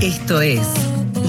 Esto 0.00 0.40
es 0.40 0.60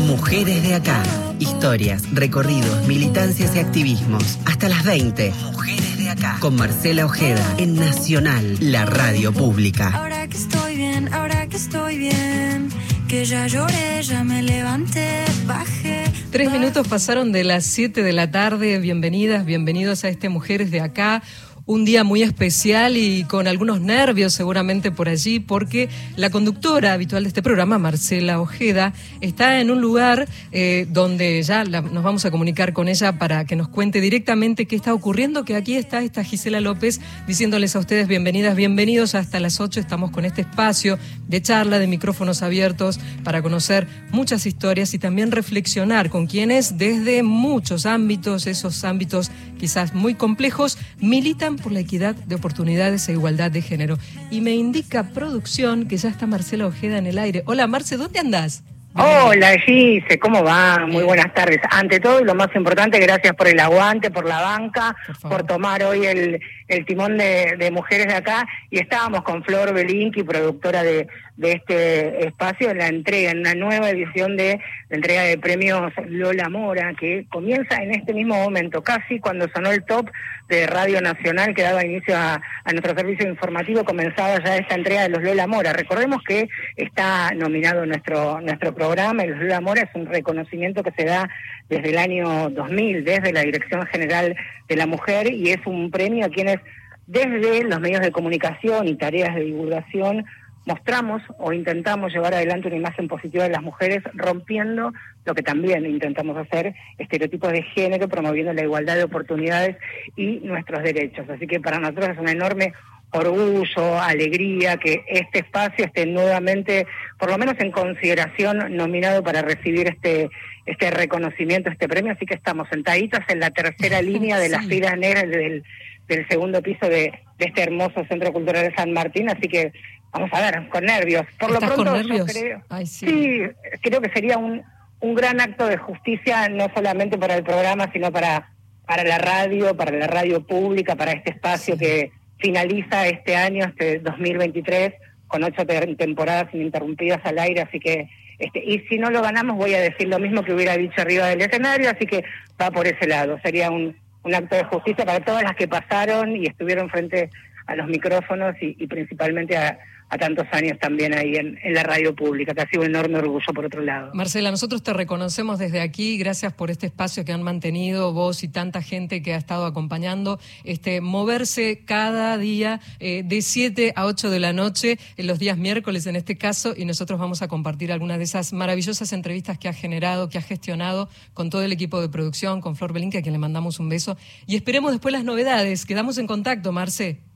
Mujeres 0.08 0.62
de 0.62 0.76
Acá. 0.76 1.02
Historias, 1.40 2.04
recorridos, 2.14 2.88
militancias 2.88 3.56
y 3.56 3.60
activismos. 3.60 4.38
Hasta 4.46 4.70
las 4.70 4.84
20. 4.84 5.34
Mujeres 5.54 5.98
de 5.98 6.10
Acá. 6.10 6.38
Con 6.40 6.56
Marcela 6.56 7.08
Ojeda 7.08 7.44
en 7.58 7.74
Nacional, 7.74 8.58
la 8.62 8.86
radio 8.86 9.34
pública. 9.34 9.90
Ahora 9.90 10.28
que 10.28 10.38
estoy 10.38 10.76
bien, 10.76 11.12
ahora 11.12 11.48
que 11.48 11.58
estoy 11.58 11.98
bien. 11.98 12.70
Que 13.08 13.26
ya 13.26 13.48
lloré, 13.48 14.04
ya 14.04 14.24
me 14.24 14.44
levanté, 14.44 15.26
bajé. 15.48 16.04
Tres 16.30 16.52
minutos 16.52 16.88
pasaron 16.88 17.32
de 17.32 17.44
las 17.44 17.66
7 17.66 18.04
de 18.04 18.14
la 18.14 18.30
tarde. 18.30 18.78
Bienvenidas, 18.78 19.46
bienvenidos 19.46 20.04
a 20.04 20.10
este 20.10 20.30
Mujeres 20.30 20.70
de 20.70 20.82
Acá 20.82 21.24
un 21.70 21.86
día 21.86 22.04
muy 22.04 22.24
especial 22.24 22.98
y 22.98 23.26
con 23.26 23.48
algunos 23.48 23.80
nervios 23.80 24.34
seguramente 24.34 24.90
por 24.90 25.08
allí, 25.08 25.40
porque 25.40 25.88
la 26.16 26.32
conductora 26.32 26.94
habitual 26.94 27.22
de 27.22 27.28
este 27.28 27.44
programa, 27.44 27.78
Marcela 27.78 28.42
Ojeda, 28.42 28.92
está 29.22 29.62
en 29.62 29.70
un 29.70 29.80
lugar 29.80 30.28
eh, 30.52 30.88
donde 30.90 31.44
ya 31.44 31.64
nos 31.66 32.04
vamos 32.04 32.26
a 32.26 32.32
comunicar 32.32 32.74
con 32.74 32.88
ella 32.88 33.20
para 33.20 33.46
que 33.46 33.56
nos 33.56 33.68
cuente 33.68 34.02
directamente 34.02 34.66
qué 34.66 34.76
está 34.76 34.96
ocurriendo, 34.96 35.46
que 35.46 35.56
aquí 35.56 35.76
está 35.76 36.02
esta 36.02 36.24
Gisela 36.24 36.60
López 36.60 37.02
diciéndoles 37.28 37.76
a 37.76 37.80
ustedes 37.80 38.08
bienvenidas, 38.08 38.56
bienvenidos. 38.56 39.14
Hasta 39.14 39.40
las 39.40 39.60
8, 39.60 39.80
estamos 39.80 40.10
con 40.10 40.26
este 40.26 40.42
espacio 40.42 40.98
de 41.28 41.40
charla, 41.40 41.78
de 41.78 41.86
micrófonos 41.86 42.42
abiertos 42.42 43.00
para 43.24 43.44
conocer 43.44 43.88
muchas 44.10 44.48
historias 44.48 44.96
y 44.96 44.98
también 44.98 45.30
reflexionar 45.30 46.10
con 46.10 46.26
quienes 46.26 46.80
desde 46.80 47.22
muchos 47.22 47.86
ámbitos, 47.86 48.48
esos 48.48 48.84
ámbitos 48.84 49.30
quizás 49.60 49.94
muy 49.94 50.16
complejos, 50.16 50.80
militan 51.00 51.59
por 51.60 51.72
la 51.72 51.80
equidad 51.80 52.16
de 52.16 52.36
oportunidades 52.36 53.08
e 53.08 53.14
igualdad 53.14 53.52
de 53.52 53.62
género. 53.62 53.98
Y 54.32 54.42
me 54.42 54.56
indica 54.56 55.10
producción 55.10 55.88
que 55.88 55.98
ya 55.98 56.10
está 56.10 56.28
Marcela 56.28 56.68
Ojeda 56.68 56.98
en 56.98 57.08
el 57.08 57.18
aire. 57.18 57.44
Hola 57.46 57.68
Marce, 57.68 57.98
¿dónde 57.98 58.20
andás? 58.20 58.64
Hola 58.96 59.56
Gise, 59.66 60.18
¿cómo 60.18 60.44
va? 60.44 60.86
Muy 60.88 61.04
buenas 61.04 61.32
tardes. 61.36 61.60
Ante 61.70 62.00
todo 62.00 62.22
y 62.22 62.24
lo 62.24 62.34
más 62.34 62.50
importante, 62.56 63.00
gracias 63.00 63.36
por 63.36 63.48
el 63.48 63.60
aguante, 63.60 64.10
por 64.10 64.26
la 64.26 64.42
banca, 64.42 64.96
por, 65.22 65.44
tomar 65.44 65.84
hoy 65.84 66.08
el, 66.08 66.42
el 66.68 66.86
timón 66.86 67.16
de, 67.16 67.56
de, 67.60 67.70
Mujeres 67.70 68.08
de 68.08 68.16
Acá. 68.16 68.48
Y 68.72 68.80
estábamos 68.80 69.22
con 69.22 69.44
Flor 69.44 69.74
Belinki, 69.74 70.24
productora 70.24 70.82
de, 70.82 71.08
de 71.40 71.54
este 71.54 72.28
espacio, 72.28 72.70
en 72.70 72.80
la 72.80 72.88
entrega, 72.88 73.32
en 73.32 73.40
una 73.40 73.54
nueva 73.54 73.90
edición 73.90 74.36
de 74.36 74.60
la 74.90 74.98
entrega 74.98 75.24
de 75.24 75.38
premios 75.38 75.94
Lola 76.08 76.50
Mora, 76.50 76.94
que 77.00 77.26
comienza 77.30 77.78
en 77.78 77.92
este 77.92 78.14
mismo 78.14 78.36
momento, 78.36 78.84
casi 78.84 79.20
cuando 79.20 79.48
sonó 79.56 79.72
el 79.72 79.86
top 79.86 80.10
de 80.50 80.68
Radio 80.68 81.00
Nacional 81.00 81.56
que 81.56 81.62
daba 81.62 81.86
inicio 81.86 82.18
a, 82.18 82.42
nuestro 82.74 82.94
servicio 82.94 83.28
informativo, 83.28 83.86
comenzaba 83.86 84.44
ya 84.44 84.58
esta 84.58 84.76
entrega 84.76 85.04
de 85.04 85.10
los 85.10 85.24
Lola 85.24 85.48
Mora. 85.48 85.72
Recordemos 85.72 86.22
que 86.28 86.50
está 86.76 87.32
nominado 87.34 87.86
nuestro, 87.86 88.42
nuestro 88.42 88.76
programa, 88.80 89.24
el 89.24 89.38
Lola 89.38 89.60
Mora 89.60 89.82
es 89.82 89.90
un 89.94 90.06
reconocimiento 90.06 90.84
que 90.84 90.92
se 90.92 91.04
da 91.04 91.30
desde 91.68 91.90
el 91.90 91.98
año 91.98 92.50
2000, 92.50 93.04
desde 93.04 93.34
la 93.34 93.42
Dirección 93.42 93.86
General 93.88 94.36
de 94.70 94.76
la 94.78 94.88
Mujer, 94.88 95.34
y 95.34 95.50
es 95.50 95.60
un 95.66 95.92
premio 95.92 96.26
a 96.26 96.30
quienes 96.30 96.60
desde 97.06 97.66
los 97.66 97.80
medios 97.82 98.00
de 98.00 98.12
comunicación 98.12 98.88
y 98.88 98.96
tareas 98.96 99.36
de 99.36 99.44
divulgación 99.44 100.26
mostramos 100.66 101.22
o 101.40 101.52
intentamos 101.52 102.14
llevar 102.14 102.34
adelante 102.34 102.68
una 102.68 102.78
imagen 102.78 103.08
positiva 103.08 103.44
de 103.44 103.50
las 103.50 103.64
mujeres, 103.64 104.02
rompiendo 104.14 104.94
lo 105.26 105.34
que 105.34 105.42
también 105.42 105.86
intentamos 105.86 106.38
hacer, 106.38 106.74
estereotipos 106.98 107.52
de 107.52 107.64
género, 107.64 108.08
promoviendo 108.08 108.54
la 108.54 108.64
igualdad 108.64 108.96
de 108.96 109.04
oportunidades 109.04 109.76
y 110.16 110.40
nuestros 110.44 110.84
derechos. 110.84 111.28
Así 111.30 111.48
que 111.48 111.60
para 111.60 111.80
nosotros 111.80 112.10
es 112.10 112.18
un 112.18 112.30
enorme 112.30 112.74
orgullo, 113.12 114.00
alegría 114.00 114.78
que 114.78 115.04
este 115.08 115.40
espacio 115.40 115.86
esté 115.86 116.06
nuevamente, 116.06 116.86
por 117.18 117.30
lo 117.32 117.38
menos 117.38 117.56
en 117.60 117.72
consideración, 117.72 118.76
nominado 118.76 119.24
para 119.24 119.42
recibir 119.42 119.88
este 119.88 120.30
este 120.66 120.92
reconocimiento, 120.92 121.72
este 121.72 121.88
premio, 121.88 122.12
así 122.12 122.28
que 122.28 122.36
estamos 122.36 122.68
sentaditas 122.70 123.22
en 123.30 123.40
la 123.40 123.50
tercera 123.50 124.02
línea 124.04 124.38
de 124.38 124.50
las 124.50 124.68
filas 124.68 124.96
negras 124.98 125.28
del, 125.28 125.64
del 126.08 126.28
segundo 126.28 126.62
piso 126.62 126.88
de, 126.88 127.12
de 127.40 127.46
este 127.46 127.64
hermoso 127.64 128.06
Centro 128.08 128.32
Cultural 128.32 128.70
de 128.70 128.76
San 128.76 128.94
Martín, 128.94 129.30
así 129.30 129.48
que 129.48 129.72
Vamos 130.12 130.30
a 130.34 130.42
ver, 130.42 130.70
con 130.70 130.86
nervios. 130.86 131.26
Por 131.40 131.52
lo 131.52 131.60
pronto, 131.60 132.02
yo 132.02 132.26
creo, 132.26 132.62
sí. 132.86 133.42
creo 133.82 134.02
que 134.02 134.10
sería 134.12 134.38
un, 134.38 134.64
un 135.02 135.16
gran 135.16 135.40
acto 135.40 135.68
de 135.68 135.78
justicia, 135.78 136.50
no 136.50 136.68
solamente 136.74 137.18
para 137.18 137.36
el 137.36 137.44
programa, 137.44 137.92
sino 137.94 138.12
para, 138.12 138.52
para 138.88 139.04
la 139.04 139.20
radio, 139.20 139.76
para 139.78 139.92
la 139.92 140.08
radio 140.08 140.46
pública, 140.46 140.96
para 140.96 141.12
este 141.12 141.32
espacio 141.32 141.78
que 141.78 142.12
finaliza 142.40 143.08
este 143.08 143.36
año, 143.36 143.66
este 143.66 144.00
2023, 144.00 144.94
con 145.28 145.44
ocho 145.44 145.66
temporadas 145.98 146.54
ininterrumpidas 146.54 147.20
al 147.24 147.40
aire, 147.40 147.62
así 147.62 147.80
que 147.80 148.10
este, 148.40 148.64
y 148.64 148.80
si 148.90 148.98
no 148.98 149.12
lo 149.12 149.22
ganamos 149.22 149.58
voy 149.58 149.74
a 149.74 149.82
decir 149.82 150.08
lo 150.08 150.18
mismo 150.18 150.44
que 150.44 150.54
hubiera 150.54 150.78
dicho 150.78 151.02
arriba 151.02 151.28
del 151.28 151.42
escenario, 151.42 151.90
así 151.90 152.06
que 152.06 152.24
va 152.60 152.72
por 152.72 152.88
ese 152.88 153.06
lado. 153.06 153.38
Sería 153.44 153.70
un, 153.70 153.96
un 154.24 154.34
acto 154.34 154.56
de 154.56 154.64
justicia 154.64 155.06
para 155.06 155.20
todas 155.20 155.44
las 155.44 155.56
que 155.56 155.68
pasaron 155.68 156.36
y 156.36 156.46
estuvieron 156.46 156.90
frente 156.90 157.30
a 157.68 157.76
los 157.76 157.88
micrófonos 157.88 158.56
y 158.62 158.88
principalmente 158.88 159.58
a, 159.58 159.78
a 160.10 160.18
tantos 160.18 160.48
años 160.52 160.78
también 160.80 161.14
ahí 161.14 161.36
en, 161.36 161.58
la 161.74 161.84
radio 161.84 162.16
pública, 162.16 162.54
que 162.54 162.62
ha 162.62 162.70
sido 162.70 162.82
un 162.82 162.90
enorme 162.90 163.20
orgullo 163.20 163.46
por 163.54 163.66
otro 163.66 163.82
lado. 163.82 164.12
Marcela, 164.14 164.50
nosotros 164.50 164.82
te 164.82 164.92
reconocemos 164.92 165.60
desde 165.60 165.82
aquí, 165.82 166.18
gracias 166.18 166.52
por 166.52 166.72
este 166.72 166.88
espacio 166.88 167.24
que 167.24 167.32
han 167.32 167.44
mantenido 167.44 168.12
vos 168.12 168.44
y 168.44 168.48
tanta 168.48 168.82
gente 168.82 169.22
que 169.22 169.34
ha 169.34 169.38
estado 169.38 169.66
acompañando, 169.66 170.40
este 170.64 171.00
moverse 171.02 171.84
cada 171.86 172.38
día 172.38 172.82
eh, 173.00 173.22
de 173.24 173.42
7 173.42 173.94
a 173.96 174.06
8 174.06 174.32
de 174.32 174.40
la 174.40 174.52
noche, 174.52 174.98
en 175.18 175.28
los 175.28 175.38
días 175.38 175.58
miércoles 175.58 176.08
en 176.08 176.16
este 176.16 176.38
caso, 176.38 176.74
y 176.76 176.86
nosotros 176.86 177.20
vamos 177.20 177.42
a 177.44 177.48
compartir 177.48 177.92
algunas 177.92 178.18
de 178.18 178.24
esas 178.24 178.52
maravillosas 178.52 179.14
entrevistas 179.14 179.60
que 179.60 179.68
ha 179.68 179.74
generado, 179.74 180.30
que 180.30 180.40
ha 180.40 180.42
gestionado 180.42 181.10
con 181.34 181.52
todo 181.52 181.62
el 181.62 181.72
equipo 181.72 182.02
de 182.02 182.10
producción, 182.10 182.62
con 182.62 182.76
Flor 182.76 182.94
Belinque, 182.94 183.20
a 183.20 183.22
quien 183.22 183.34
le 183.34 183.40
mandamos 183.40 183.80
un 183.80 183.90
beso, 183.90 184.18
y 184.48 184.56
esperemos 184.56 184.92
después 184.92 185.12
las 185.12 185.24
novedades. 185.24 185.86
Quedamos 185.86 186.18
en 186.18 186.26
contacto, 186.26 186.72
Marce. 186.72 187.29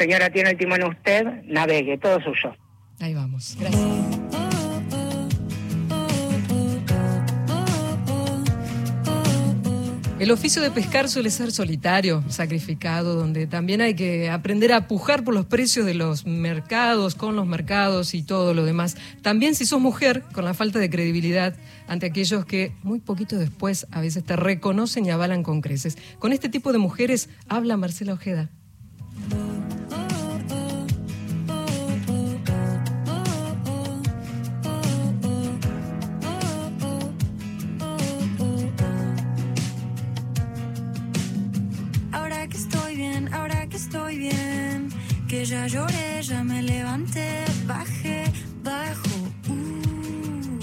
Señora, 0.00 0.30
tiene 0.30 0.52
el 0.52 0.56
timón 0.56 0.82
usted, 0.82 1.26
navegue, 1.44 1.98
todo 1.98 2.18
suyo. 2.22 2.56
Ahí 3.00 3.12
vamos, 3.12 3.54
gracias. 3.60 3.84
El 10.18 10.30
oficio 10.30 10.62
de 10.62 10.70
pescar 10.70 11.10
suele 11.10 11.28
ser 11.28 11.52
solitario, 11.52 12.24
sacrificado, 12.28 13.14
donde 13.14 13.46
también 13.46 13.82
hay 13.82 13.92
que 13.92 14.30
aprender 14.30 14.72
a 14.72 14.88
pujar 14.88 15.22
por 15.22 15.34
los 15.34 15.44
precios 15.44 15.84
de 15.84 15.92
los 15.92 16.24
mercados, 16.24 17.14
con 17.14 17.36
los 17.36 17.46
mercados 17.46 18.14
y 18.14 18.22
todo 18.22 18.54
lo 18.54 18.64
demás. 18.64 18.96
También 19.20 19.54
si 19.54 19.66
sos 19.66 19.82
mujer, 19.82 20.22
con 20.32 20.46
la 20.46 20.54
falta 20.54 20.78
de 20.78 20.88
credibilidad 20.88 21.54
ante 21.88 22.06
aquellos 22.06 22.46
que 22.46 22.72
muy 22.82 23.00
poquito 23.00 23.36
después 23.36 23.86
a 23.90 24.00
veces 24.00 24.24
te 24.24 24.36
reconocen 24.36 25.04
y 25.04 25.10
avalan 25.10 25.42
con 25.42 25.60
creces. 25.60 25.98
Con 26.18 26.32
este 26.32 26.48
tipo 26.48 26.72
de 26.72 26.78
mujeres 26.78 27.28
habla 27.48 27.76
Marcela 27.76 28.14
Ojeda. 28.14 28.48
Lloré, 45.70 46.22
ya 46.22 46.42
me 46.42 46.62
levanté, 46.62 47.44
bajé, 47.64 48.24
bajo, 48.62 49.32
uh, 49.48 50.58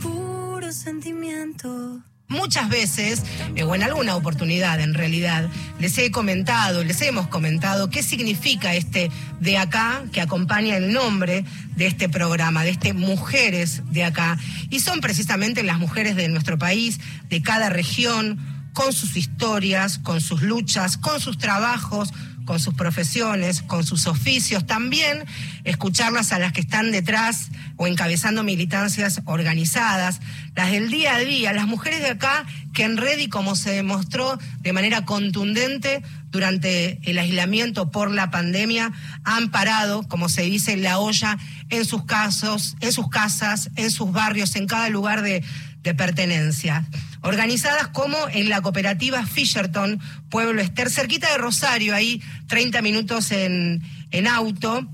puro 0.00 0.72
sentimiento. 0.72 2.00
Muchas 2.28 2.68
veces, 2.68 3.24
eh, 3.56 3.64
o 3.64 3.74
en 3.74 3.82
alguna 3.82 4.14
oportunidad 4.14 4.78
en 4.78 4.94
realidad, 4.94 5.48
les 5.80 5.98
he 5.98 6.12
comentado, 6.12 6.84
les 6.84 7.02
hemos 7.02 7.26
comentado 7.26 7.90
qué 7.90 8.04
significa 8.04 8.74
este 8.74 9.10
de 9.40 9.58
acá 9.58 10.04
que 10.12 10.20
acompaña 10.20 10.76
el 10.76 10.92
nombre 10.92 11.44
de 11.74 11.88
este 11.88 12.08
programa, 12.08 12.62
de 12.62 12.70
este 12.70 12.92
Mujeres 12.92 13.82
de 13.90 14.04
acá. 14.04 14.38
Y 14.70 14.78
son 14.78 15.00
precisamente 15.00 15.64
las 15.64 15.80
mujeres 15.80 16.14
de 16.14 16.28
nuestro 16.28 16.56
país, 16.56 17.00
de 17.28 17.42
cada 17.42 17.68
región, 17.68 18.38
con 18.72 18.92
sus 18.92 19.16
historias, 19.16 19.98
con 19.98 20.20
sus 20.20 20.42
luchas, 20.42 20.96
con 20.96 21.20
sus 21.20 21.36
trabajos, 21.36 22.12
con 22.50 22.58
sus 22.58 22.74
profesiones, 22.74 23.62
con 23.62 23.86
sus 23.86 24.08
oficios, 24.08 24.66
también 24.66 25.24
escucharlas 25.62 26.32
a 26.32 26.40
las 26.40 26.52
que 26.52 26.62
están 26.62 26.90
detrás 26.90 27.50
o 27.76 27.86
encabezando 27.86 28.42
militancias 28.42 29.22
organizadas, 29.24 30.20
las 30.56 30.72
del 30.72 30.90
día 30.90 31.14
a 31.14 31.20
día, 31.20 31.52
las 31.52 31.68
mujeres 31.68 32.00
de 32.00 32.10
acá 32.10 32.44
que 32.74 32.82
en 32.82 32.96
red 32.96 33.20
y 33.20 33.28
como 33.28 33.54
se 33.54 33.70
demostró 33.70 34.36
de 34.62 34.72
manera 34.72 35.04
contundente 35.04 36.02
durante 36.32 36.98
el 37.08 37.18
aislamiento 37.18 37.92
por 37.92 38.10
la 38.10 38.32
pandemia, 38.32 38.90
han 39.22 39.52
parado, 39.52 40.02
como 40.08 40.28
se 40.28 40.42
dice, 40.42 40.76
la 40.76 40.98
olla 40.98 41.38
en 41.68 41.84
sus 41.84 42.04
casos, 42.04 42.76
en 42.80 42.90
sus 42.90 43.08
casas, 43.10 43.70
en 43.76 43.92
sus 43.92 44.10
barrios, 44.10 44.56
en 44.56 44.66
cada 44.66 44.88
lugar 44.88 45.22
de, 45.22 45.44
de 45.82 45.94
pertenencia 45.94 46.86
organizadas 47.22 47.88
como 47.88 48.16
en 48.32 48.48
la 48.48 48.62
cooperativa 48.62 49.26
Fisherton, 49.26 50.00
Pueblo 50.30 50.60
Ester, 50.60 50.90
cerquita 50.90 51.30
de 51.30 51.38
Rosario, 51.38 51.94
ahí 51.94 52.22
30 52.48 52.82
minutos 52.82 53.32
en, 53.32 53.82
en 54.10 54.26
auto. 54.26 54.88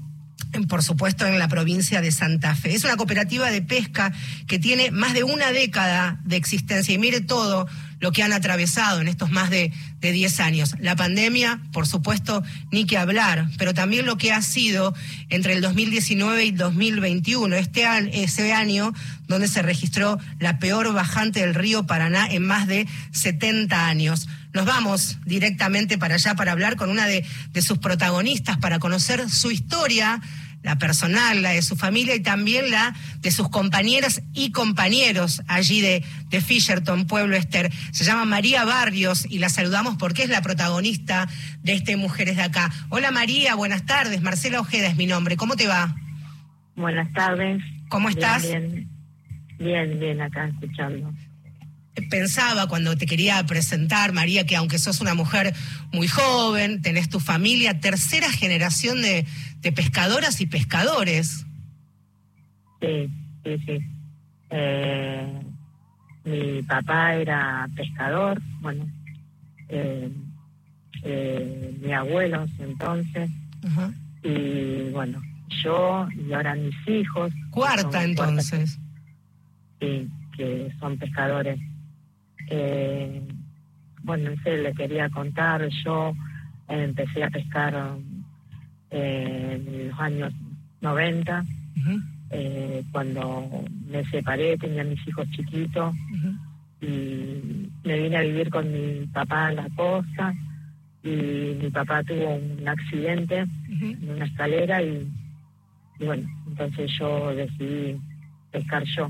por 0.69 0.83
supuesto 0.83 1.27
en 1.27 1.39
la 1.39 1.49
provincia 1.49 2.01
de 2.01 2.11
Santa 2.11 2.55
Fe. 2.55 2.75
Es 2.75 2.85
una 2.85 2.97
cooperativa 2.97 3.51
de 3.51 3.63
pesca 3.63 4.13
que 4.47 4.59
tiene 4.59 4.91
más 4.91 5.15
de 5.15 5.23
una 5.23 5.53
década 5.53 6.21
de 6.25 6.37
existencia 6.37 6.95
y 6.95 6.99
mire 6.99 7.21
todo 7.21 7.67
lo 8.01 8.13
que 8.13 8.23
han 8.23 8.33
atravesado 8.33 9.01
en 9.01 9.09
estos 9.09 9.31
más 9.31 9.51
de, 9.51 9.73
de 10.07 10.13
10 10.13 10.41
años. 10.41 10.75
La 10.79 10.95
pandemia, 10.95 11.61
por 11.73 11.87
supuesto, 11.87 12.43
ni 12.71 12.87
que 12.87 12.97
hablar, 12.97 13.49
pero 13.59 13.75
también 13.75 14.07
lo 14.07 14.17
que 14.17 14.33
ha 14.33 14.41
sido 14.41 14.95
entre 15.29 15.53
el 15.53 15.61
2019 15.61 16.45
y 16.45 16.51
2021, 16.53 17.57
este 17.57 17.85
ese 18.13 18.53
año 18.53 18.93
donde 19.27 19.49
se 19.49 19.63
registró 19.63 20.19
la 20.39 20.59
peor 20.59 20.93
bajante 20.93 21.41
del 21.41 21.55
río 21.55 21.87
Paraná 21.87 22.29
en 22.31 22.47
más 22.47 22.67
de 22.67 22.87
70 23.13 23.89
años. 23.89 24.29
Nos 24.53 24.65
vamos 24.65 25.19
directamente 25.25 25.99
para 25.99 26.15
allá 26.15 26.35
para 26.35 26.53
hablar 26.53 26.77
con 26.77 26.91
una 26.91 27.07
de, 27.07 27.25
de 27.53 27.63
sus 27.63 27.79
protagonistas, 27.79 28.59
para 28.59 28.79
conocer 28.79 29.29
su 29.29 29.51
historia 29.51 30.21
la 30.67 30.79
personal, 30.79 31.43
la 31.43 31.51
de 31.51 31.63
su 31.63 31.77
familia 31.77 32.17
y 32.17 32.21
también 32.21 32.73
la 32.73 32.93
de 33.21 33.31
sus 33.31 33.49
compañeras 33.49 34.21
y 34.35 34.51
compañeros 34.51 35.41
allí 35.47 35.81
de, 35.81 36.05
de 36.29 36.41
Fisherton, 36.41 37.07
Pueblo 37.07 37.37
Ester. 37.37 37.71
Se 37.93 38.03
llama 38.03 38.25
María 38.25 38.65
Barrios 38.65 39.27
y 39.31 39.39
la 39.39 39.49
saludamos 39.49 39.97
porque 39.97 40.25
es 40.25 40.29
la 40.29 40.43
protagonista 40.43 41.29
de 41.63 41.75
este 41.75 41.97
Mujeres 41.97 42.35
de 42.35 42.43
Acá. 42.43 42.73
Hola 42.89 43.13
María, 43.13 43.55
buenas 43.55 43.87
tardes. 43.87 44.23
Marcela 44.23 44.59
Ojeda 44.59 44.89
es 44.89 44.97
mi 44.97 45.07
nombre. 45.07 45.37
¿Cómo 45.37 45.55
te 45.55 45.69
va? 45.69 45.95
Buenas 46.75 47.13
tardes. 47.13 47.63
¿Cómo 47.89 48.09
estás? 48.09 48.43
Bien, 48.43 48.91
bien, 49.61 50.01
bien, 50.01 50.21
acá 50.21 50.49
escuchando 50.49 51.15
pensaba 52.11 52.69
cuando 52.69 52.97
te 52.97 53.07
quería 53.07 53.45
presentar, 53.47 54.13
María, 54.13 54.47
que 54.47 54.57
aunque 54.57 54.79
sos 54.79 55.01
una 55.01 55.15
mujer 55.15 55.55
muy 55.93 56.09
joven, 56.09 56.83
tenés 56.83 57.09
tu 57.09 57.21
familia, 57.21 57.81
tercera 57.81 58.31
generación 58.31 59.03
de, 59.03 59.27
de 59.67 59.73
pescadoras 59.73 60.41
y 60.41 60.47
pescadores. 60.47 61.45
Sí, 62.81 63.11
sí, 63.43 63.59
sí. 63.67 63.79
Eh, 64.51 65.43
mi 66.25 66.63
papá 66.63 67.17
era 67.17 67.69
pescador, 67.75 68.41
bueno, 68.61 68.87
eh, 69.69 70.09
eh, 71.03 71.79
mi 71.83 71.93
abuelos 71.93 72.49
entonces, 72.61 73.29
y 74.23 74.91
bueno, 74.91 75.21
yo 75.65 76.07
y 76.15 76.33
ahora 76.33 76.55
mis 76.55 76.77
hijos. 76.87 77.33
Cuarta 77.51 78.05
entonces. 78.05 78.79
sí, 79.81 80.09
que 80.37 80.73
son 80.79 80.97
pescadores. 80.97 81.59
bueno, 84.05 84.31
ese 84.31 84.59
le 84.59 84.73
quería 84.75 85.11
contar, 85.11 85.69
yo 85.85 86.15
empecé 86.69 87.25
a 87.25 87.31
pescar 87.31 87.97
en 88.91 89.89
los 89.89 90.01
años 90.01 90.33
90, 90.81 91.45
eh, 92.31 92.85
cuando 92.93 93.65
me 93.89 94.05
separé, 94.11 94.57
tenía 94.59 94.85
mis 94.85 95.07
hijos 95.07 95.29
chiquitos 95.31 95.95
y 96.81 97.69
me 97.85 98.01
vine 98.01 98.17
a 98.17 98.23
vivir 98.23 98.51
con 98.51 98.71
mi 98.73 99.07
papá 99.07 99.51
en 99.51 99.57
la 99.57 99.69
costa 99.77 100.35
y 101.03 101.57
mi 101.61 101.71
papá 101.71 102.03
tuvo 102.03 102.35
un 102.35 102.69
accidente 102.69 103.47
en 103.69 104.11
una 104.11 104.25
escalera 104.25 104.83
y, 104.83 105.09
bueno, 106.01 106.29
entonces 106.49 106.91
yo 106.99 107.35
decidí 107.35 107.97
pescar 108.51 108.85
yo. 108.85 109.09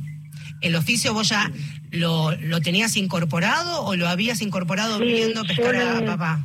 ¿El 0.60 0.76
oficio 0.76 1.14
vos 1.14 1.28
ya 1.30 1.50
lo, 1.90 2.32
lo 2.36 2.60
tenías 2.60 2.96
incorporado 2.96 3.84
o 3.84 3.96
lo 3.96 4.08
habías 4.08 4.42
incorporado 4.42 4.98
viendo 4.98 5.42
pescar 5.44 5.76
a 5.76 6.04
papá? 6.04 6.44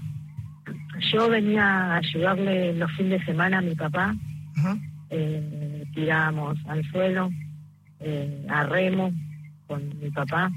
Yo 1.10 1.30
venía 1.30 1.64
a 1.66 1.98
ayudarle 1.98 2.74
los 2.74 2.92
fines 2.92 3.20
de 3.20 3.26
semana 3.26 3.58
a 3.58 3.62
mi 3.62 3.76
papá. 3.76 4.16
Eh, 5.10 5.84
tirábamos 5.94 6.58
al 6.68 6.84
suelo, 6.92 7.30
eh, 8.00 8.46
a 8.48 8.64
remo 8.64 9.12
con 9.68 10.00
mi 10.00 10.10
papá, 10.12 10.52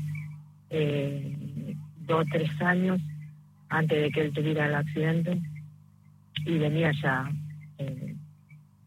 eh, 0.70 1.74
dos 2.06 2.24
o 2.24 2.28
tres 2.30 2.50
años 2.60 3.00
antes 3.68 4.02
de 4.02 4.10
que 4.10 4.20
él 4.20 4.32
tuviera 4.32 4.66
el 4.66 4.74
accidente. 4.74 5.40
Y 6.44 6.58
venía 6.58 6.92
ya, 7.02 7.30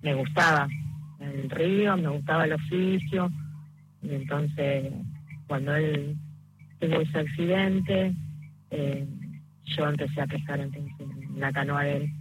me 0.02 0.14
gustaba 0.14 0.68
el 1.20 1.50
río, 1.50 1.98
me 1.98 2.10
gustaba 2.10 2.46
el 2.46 2.54
oficio. 2.54 3.32
Y 4.04 4.14
entonces, 4.14 4.94
cuando 5.48 5.76
él 5.76 6.16
tuvo 6.80 7.02
ese 7.02 7.20
accidente, 7.20 8.14
yo 9.66 9.90
empecé 9.90 10.22
a 10.22 10.28
pescar 10.28 10.60
entonces 10.60 10.97
la 11.40 11.52
canoa 11.52 11.84
de 11.84 11.98
él. 11.98 12.14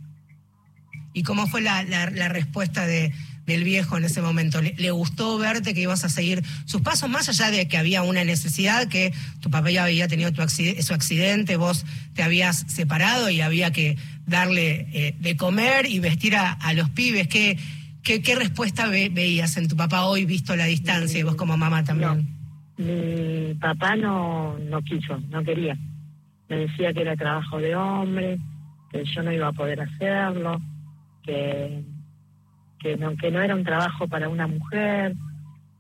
¿Y 1.13 1.23
cómo 1.23 1.47
fue 1.47 1.63
la, 1.63 1.83
la, 1.83 2.29
respuesta 2.29 2.87
de, 2.87 3.11
del 3.47 3.65
viejo 3.65 3.97
en 3.97 4.05
ese 4.05 4.21
momento? 4.21 4.61
¿Le, 4.61 4.91
gustó 4.91 5.39
verte 5.39 5.73
que 5.73 5.81
ibas 5.81 6.05
a 6.05 6.11
seguir 6.11 6.43
sus 6.67 6.83
pasos, 6.83 7.09
más 7.09 7.31
allá 7.31 7.51
de 7.51 7.69
que 7.69 7.79
había 7.79 8.03
una 8.03 8.23
necesidad, 8.23 8.87
que 8.89 9.15
tu 9.41 9.49
papá 9.49 9.71
ya 9.71 9.85
había 9.85 10.09
tenido 10.09 10.31
tu 10.33 10.43
su 10.47 10.95
accidente, 10.95 11.57
vos 11.57 11.87
te 12.13 12.23
habías 12.23 12.59
separado 12.71 13.31
y 13.31 13.41
había 13.41 13.73
que 13.73 13.97
darle 14.27 14.89
eh, 14.93 15.15
de 15.19 15.37
comer 15.39 15.87
y 15.87 16.01
vestir 16.01 16.37
a, 16.37 16.73
los 16.75 16.91
pibes? 16.91 17.29
¿Qué, 17.29 17.57
qué, 18.03 18.35
respuesta 18.35 18.87
veías 18.87 19.57
en 19.57 19.69
tu 19.69 19.77
papá 19.77 20.05
hoy, 20.05 20.27
visto 20.27 20.55
la 20.55 20.67
distancia, 20.67 21.19
y 21.19 21.23
vos 21.23 21.37
como 21.37 21.57
mamá 21.57 21.83
también? 21.83 22.37
mi 22.79 23.55
papá 23.55 23.97
no, 23.97 24.59
no 24.59 24.83
quiso, 24.83 25.19
no 25.31 25.43
quería. 25.43 25.77
Me 26.49 26.57
decía 26.57 26.93
que 26.93 27.01
era 27.01 27.17
trabajo 27.17 27.59
de 27.59 27.75
hombre, 27.75 28.39
que 28.97 29.05
yo 29.05 29.23
no 29.23 29.33
iba 29.33 29.49
a 29.49 29.53
poder 29.53 29.81
hacerlo, 29.81 30.61
que, 31.23 31.83
que, 32.79 32.97
no, 32.97 33.15
que 33.17 33.31
no 33.31 33.41
era 33.41 33.55
un 33.55 33.65
trabajo 33.65 34.09
para 34.09 34.29
una 34.29 34.47
mujer. 34.47 35.15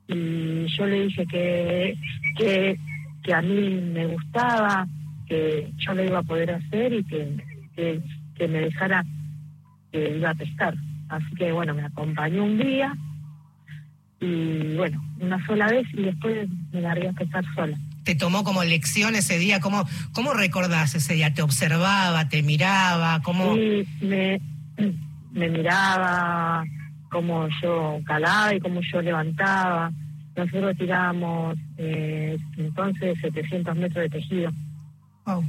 Y 0.08 0.66
yo 0.66 0.86
le 0.86 1.04
dije 1.04 1.26
que, 1.26 1.98
que, 2.36 2.78
que 3.22 3.34
a 3.34 3.42
mí 3.42 3.80
me 3.92 4.06
gustaba, 4.06 4.86
que 5.26 5.72
yo 5.78 5.94
lo 5.94 6.04
iba 6.04 6.18
a 6.18 6.22
poder 6.22 6.52
hacer 6.52 6.92
y 6.92 7.04
que, 7.04 7.36
que, 7.74 8.48
me 8.48 8.60
dejara 8.60 9.04
que 9.90 10.16
iba 10.16 10.30
a 10.30 10.34
pescar. 10.34 10.74
Así 11.08 11.34
que 11.36 11.52
bueno, 11.52 11.74
me 11.74 11.82
acompañó 11.82 12.44
un 12.44 12.58
día 12.58 12.94
y 14.20 14.76
bueno, 14.76 15.02
una 15.20 15.44
sola 15.46 15.66
vez 15.68 15.86
y 15.92 16.02
después 16.02 16.48
me 16.72 16.80
largué 16.80 17.08
a 17.08 17.12
pescar 17.12 17.44
sola 17.54 17.76
te 18.06 18.14
tomó 18.14 18.44
como 18.44 18.62
lección 18.62 19.16
ese 19.16 19.36
día? 19.36 19.58
¿Cómo, 19.58 19.84
cómo 20.12 20.32
recordás 20.32 20.94
ese 20.94 21.14
día? 21.14 21.34
¿Te 21.34 21.42
observaba, 21.42 22.28
te 22.28 22.40
miraba? 22.44 23.20
¿Cómo... 23.22 23.56
Sí, 23.56 23.84
me, 24.00 24.40
me 25.32 25.48
miraba, 25.50 26.64
cómo 27.10 27.48
yo 27.60 27.98
calaba 28.06 28.54
y 28.54 28.60
cómo 28.60 28.80
yo 28.80 29.02
levantaba. 29.02 29.90
Nosotros 30.36 30.76
tirábamos 30.78 31.58
eh, 31.78 32.36
entonces 32.56 33.18
700 33.20 33.74
metros 33.76 34.04
de 34.04 34.08
tejido 34.08 34.52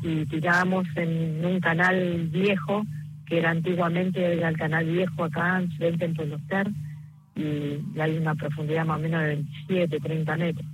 y 0.02 0.26
tirábamos 0.26 0.88
en 0.96 1.46
un 1.46 1.60
canal 1.60 2.28
viejo 2.30 2.84
que 3.28 3.38
era 3.38 3.52
antiguamente 3.52 4.34
era 4.34 4.50
el 4.50 4.58
canal 4.58 4.86
viejo 4.86 5.26
acá 5.26 5.62
frente 5.78 6.06
en 6.06 6.16
Pueblo 6.16 6.40
y 7.36 8.00
hay 8.00 8.18
una 8.18 8.34
profundidad 8.34 8.84
más 8.86 8.98
o 8.98 9.02
menos 9.04 9.22
de 9.22 9.28
27, 9.28 10.00
30 10.00 10.38
metros. 10.38 10.66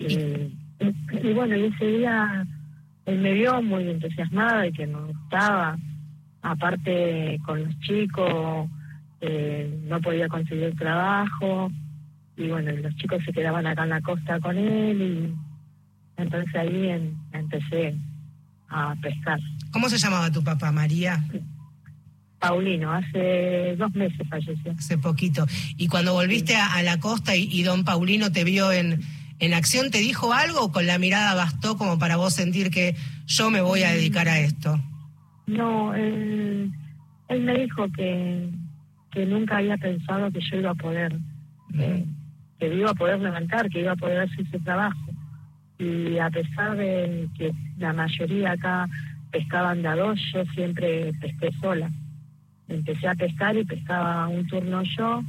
Y, 0.00 1.32
bueno, 1.34 1.56
y 1.56 1.64
ese 1.66 1.86
día 1.86 2.46
él 3.06 3.18
me 3.18 3.34
vio 3.34 3.62
muy 3.62 3.88
entusiasmada 3.88 4.66
y 4.66 4.72
que 4.72 4.86
me 4.86 5.00
gustaba. 5.00 5.78
Aparte, 6.42 7.38
con 7.44 7.62
los 7.62 7.78
chicos 7.80 8.68
eh, 9.20 9.78
no 9.84 10.00
podía 10.00 10.28
conseguir 10.28 10.74
trabajo. 10.76 11.70
Y 12.36 12.48
bueno, 12.48 12.72
los 12.72 12.94
chicos 12.96 13.22
se 13.24 13.32
quedaban 13.32 13.66
acá 13.66 13.84
en 13.84 13.90
la 13.90 14.00
costa 14.00 14.40
con 14.40 14.56
él. 14.56 15.02
Y 15.02 16.22
entonces 16.22 16.54
ahí 16.54 17.14
empecé 17.32 17.94
a 18.68 18.94
pescar. 19.02 19.38
¿Cómo 19.72 19.88
se 19.88 19.98
llamaba 19.98 20.30
tu 20.30 20.42
papá, 20.42 20.72
María? 20.72 21.22
Paulino, 22.38 22.90
hace 22.90 23.76
dos 23.76 23.94
meses 23.94 24.26
falleció. 24.28 24.72
Hace 24.72 24.96
poquito. 24.96 25.46
¿Y 25.76 25.88
cuando 25.88 26.14
volviste 26.14 26.56
a, 26.56 26.82
la 26.82 26.98
costa 26.98 27.36
y, 27.36 27.62
don 27.62 27.84
Paulino 27.84 28.32
te 28.32 28.44
vio 28.44 28.72
en, 28.72 29.00
¿En 29.40 29.54
acción 29.54 29.90
te 29.90 29.98
dijo 29.98 30.34
algo 30.34 30.64
o 30.64 30.72
con 30.72 30.86
la 30.86 30.98
mirada 30.98 31.34
bastó 31.34 31.78
como 31.78 31.98
para 31.98 32.16
vos 32.16 32.34
sentir 32.34 32.70
que 32.70 32.94
yo 33.26 33.50
me 33.50 33.62
voy 33.62 33.82
a 33.84 33.92
dedicar 33.92 34.28
a 34.28 34.38
esto? 34.38 34.78
No, 35.46 35.94
él, 35.94 36.70
me 37.30 37.54
dijo 37.58 37.86
que, 37.96 38.50
que 39.10 39.24
nunca 39.24 39.56
había 39.56 39.78
pensado 39.78 40.30
que 40.30 40.40
yo 40.40 40.58
iba 40.58 40.70
a 40.72 40.74
poder, 40.74 41.16
eh, 41.78 42.04
que 42.58 42.74
iba 42.74 42.90
a 42.90 42.94
poder 42.94 43.18
levantar, 43.18 43.70
que 43.70 43.80
iba 43.80 43.92
a 43.92 43.96
poder 43.96 44.20
hacer 44.20 44.40
ese 44.40 44.58
trabajo. 44.58 45.00
Y 45.78 46.18
a 46.18 46.28
pesar 46.28 46.76
de 46.76 47.26
que 47.38 47.50
la 47.78 47.94
mayoría 47.94 48.52
acá 48.52 48.86
pescaban 49.30 49.80
de 49.80 49.88
a 49.88 49.96
dos, 49.96 50.20
yo 50.34 50.44
siempre 50.52 51.14
pesqué 51.14 51.50
sola. 51.62 51.90
Empecé 52.68 53.08
a 53.08 53.14
pescar 53.14 53.56
y 53.56 53.64
pescaba 53.64 54.28
un 54.28 54.46
turno 54.46 54.82
yo, 54.82 55.22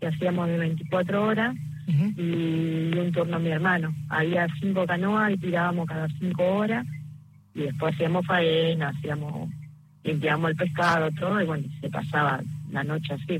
que 0.00 0.08
hacíamos 0.08 0.48
de 0.48 0.58
24 0.58 1.24
horas 1.24 1.56
y 1.86 2.96
un 2.96 3.12
turno 3.12 3.36
a 3.36 3.40
mi 3.40 3.50
hermano. 3.50 3.94
Había 4.08 4.46
cinco 4.60 4.86
canoas 4.86 5.32
y 5.32 5.38
tirábamos 5.38 5.86
cada 5.86 6.08
cinco 6.18 6.42
horas 6.44 6.86
y 7.54 7.62
después 7.62 7.94
hacíamos 7.94 8.26
faena, 8.26 8.88
hacíamos, 8.88 9.50
limpiamos 10.04 10.50
el 10.50 10.56
pescado, 10.56 11.10
todo, 11.12 11.40
y 11.40 11.44
bueno, 11.44 11.64
se 11.80 11.90
pasaba 11.90 12.40
la 12.70 12.84
noche 12.84 13.12
así. 13.14 13.38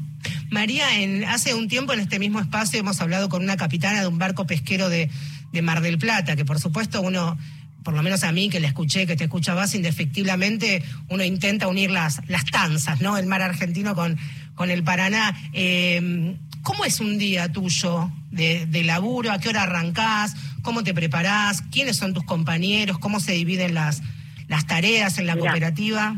María, 0.50 1.00
en, 1.00 1.25
hace 1.25 1.54
un 1.54 1.68
tiempo 1.68 1.92
en 1.92 2.00
este 2.00 2.18
mismo 2.18 2.40
espacio 2.40 2.78
hemos 2.78 3.00
hablado 3.00 3.28
con 3.28 3.42
una 3.42 3.56
capitana 3.56 4.02
de 4.02 4.06
un 4.06 4.18
barco 4.18 4.46
pesquero 4.46 4.88
de, 4.88 5.08
de 5.52 5.62
Mar 5.62 5.80
del 5.80 5.99
Plata, 5.99 6.37
que 6.37 6.44
por 6.44 6.61
supuesto 6.61 7.00
uno 7.00 7.38
por 7.82 7.94
lo 7.94 8.02
menos 8.04 8.22
a 8.22 8.30
mí 8.30 8.49
que 8.49 8.61
le 8.61 8.68
escuché, 8.68 9.08
que 9.08 9.16
te 9.16 9.25
escuchabas 9.25 9.75
indefectiblemente, 9.75 10.84
uno 11.08 11.25
intenta 11.25 11.66
unir 11.66 11.90
las, 11.90 12.20
las 12.28 12.44
tanzas, 12.44 13.00
¿no? 13.00 13.18
El 13.18 13.26
mar 13.26 13.42
argentino 13.42 13.96
con, 13.96 14.16
con 14.54 14.70
el 14.70 14.84
Paraná. 14.84 15.34
Eh, 15.52 16.37
¿Cómo 16.62 16.85
es 16.85 17.00
un 17.00 17.19
día 17.19 17.50
tuyo 17.50 18.11
de, 18.31 18.66
de, 18.66 18.85
laburo? 18.85 19.33
¿A 19.33 19.38
qué 19.38 19.49
hora 19.49 19.62
arrancás? 19.64 20.35
¿Cómo 20.62 20.83
te 20.85 20.95
preparás? 20.95 21.62
¿Quiénes 21.62 21.97
son 21.97 22.14
tus 22.14 22.25
compañeros? 22.25 22.99
¿Cómo 22.99 23.21
se 23.21 23.33
dividen 23.33 23.75
las, 23.75 24.02
las 24.49 24.66
tareas 24.66 25.19
en 25.19 25.26
la 25.26 25.35
Mirá, 25.35 25.47
cooperativa? 25.50 26.16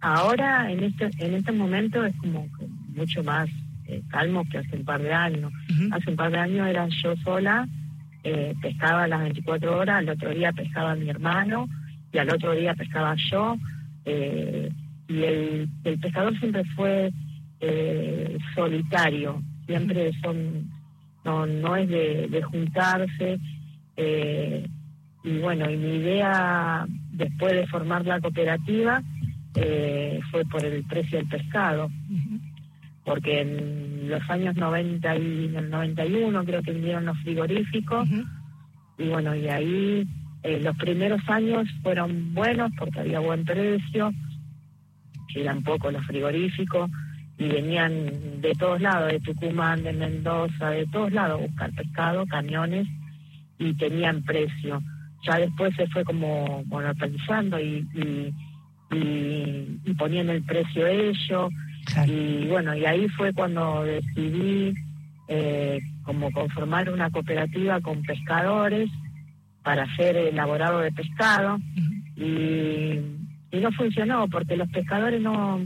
Ahora, 0.00 0.70
en 0.72 0.82
este, 0.84 1.10
en 1.18 1.34
este 1.34 1.52
momento, 1.52 2.04
es 2.04 2.14
como 2.16 2.48
mucho 2.96 3.22
más 3.22 3.48
eh, 3.86 4.02
calmo 4.08 4.44
que 4.50 4.58
hace 4.58 4.76
un 4.76 4.84
par 4.84 5.00
de 5.02 5.12
años. 5.12 5.52
Hace 5.92 6.10
un 6.10 6.16
par 6.16 6.30
de 6.32 6.38
años 6.38 6.66
era 6.68 6.88
yo 7.02 7.14
sola, 7.22 7.68
eh, 8.24 8.54
pescaba 8.60 9.06
las 9.06 9.20
24 9.20 9.78
horas, 9.78 9.98
al 9.98 10.08
otro 10.08 10.30
día 10.30 10.52
pescaba 10.52 10.94
mi 10.94 11.08
hermano 11.08 11.68
y 12.12 12.18
al 12.18 12.30
otro 12.30 12.52
día 12.54 12.74
pescaba 12.74 13.14
yo. 13.30 13.56
eh, 14.04 14.70
y 15.08 15.24
el, 15.24 15.68
el 15.82 15.98
pescador 15.98 16.38
siempre 16.38 16.62
fue 16.76 17.12
eh, 17.60 18.38
solitario, 18.54 19.42
siempre 19.70 20.10
son, 20.20 20.68
no, 21.24 21.46
no 21.46 21.76
es 21.76 21.88
de, 21.88 22.26
de 22.28 22.42
juntarse. 22.42 23.38
eh, 23.96 24.66
y 25.22 25.38
bueno, 25.38 25.70
y 25.70 25.76
mi 25.76 25.96
idea 25.96 26.86
después 27.12 27.52
de 27.52 27.66
formar 27.66 28.06
la 28.06 28.20
cooperativa 28.20 29.02
eh, 29.54 30.18
fue 30.30 30.44
por 30.46 30.64
el 30.64 30.82
precio 30.84 31.18
del 31.18 31.28
pescado 31.28 31.90
porque 33.04 33.40
en 33.40 34.08
los 34.08 34.30
años 34.30 34.56
90 34.56 35.16
y 35.16 35.46
en 35.46 35.56
el 35.56 35.70
91 35.70 36.44
creo 36.44 36.62
que 36.62 36.72
vinieron 36.72 37.06
los 37.06 37.18
frigoríficos 37.18 38.08
y 38.98 39.08
bueno, 39.08 39.34
y 39.34 39.48
ahí 39.48 40.06
eh, 40.42 40.60
los 40.62 40.76
primeros 40.76 41.20
años 41.28 41.68
fueron 41.82 42.34
buenos 42.34 42.70
porque 42.78 43.00
había 43.00 43.20
buen 43.20 43.44
precio, 43.44 44.12
eran 45.34 45.62
pocos 45.62 45.92
los 45.92 46.04
frigoríficos 46.06 46.90
y 47.40 47.48
venían 47.48 48.42
de 48.42 48.52
todos 48.58 48.82
lados, 48.82 49.10
de 49.10 49.18
Tucumán, 49.20 49.82
de 49.82 49.94
Mendoza, 49.94 50.70
de 50.70 50.86
todos 50.88 51.10
lados 51.10 51.40
buscar 51.40 51.72
pescado, 51.72 52.26
camiones 52.26 52.86
y 53.58 53.72
tenían 53.74 54.22
precio. 54.22 54.82
Ya 55.26 55.38
después 55.38 55.74
se 55.74 55.86
fue 55.88 56.04
como 56.04 56.62
monopolizando 56.66 57.58
y, 57.58 57.86
y, 57.94 58.34
y, 58.94 59.80
y 59.86 59.94
ponían 59.94 60.28
el 60.28 60.42
precio 60.44 60.86
ellos 60.86 61.50
Claro. 61.86 62.12
y 62.12 62.46
bueno, 62.46 62.74
y 62.76 62.84
ahí 62.84 63.08
fue 63.08 63.32
cuando 63.32 63.84
decidí 63.84 64.74
eh, 65.28 65.80
como 66.02 66.30
conformar 66.30 66.90
una 66.90 67.08
cooperativa 67.10 67.80
con 67.80 68.02
pescadores 68.02 68.90
para 69.62 69.84
hacer 69.84 70.14
elaborado 70.16 70.80
de 70.80 70.92
pescado 70.92 71.58
y, 72.16 73.00
y 73.50 73.60
no 73.62 73.72
funcionó 73.72 74.28
porque 74.28 74.58
los 74.58 74.68
pescadores 74.68 75.22
no 75.22 75.60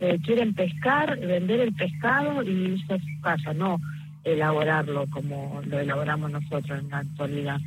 eh, 0.00 0.18
quieren 0.24 0.54
pescar, 0.54 1.18
vender 1.18 1.60
el 1.60 1.74
pescado 1.74 2.42
y 2.42 2.50
irse 2.50 2.94
a 2.94 2.98
su 2.98 3.20
casa, 3.22 3.54
no 3.54 3.78
elaborarlo 4.24 5.06
como 5.10 5.62
lo 5.66 5.78
elaboramos 5.78 6.30
nosotros 6.30 6.80
en 6.80 6.90
la 6.90 6.98
actualidad. 6.98 7.58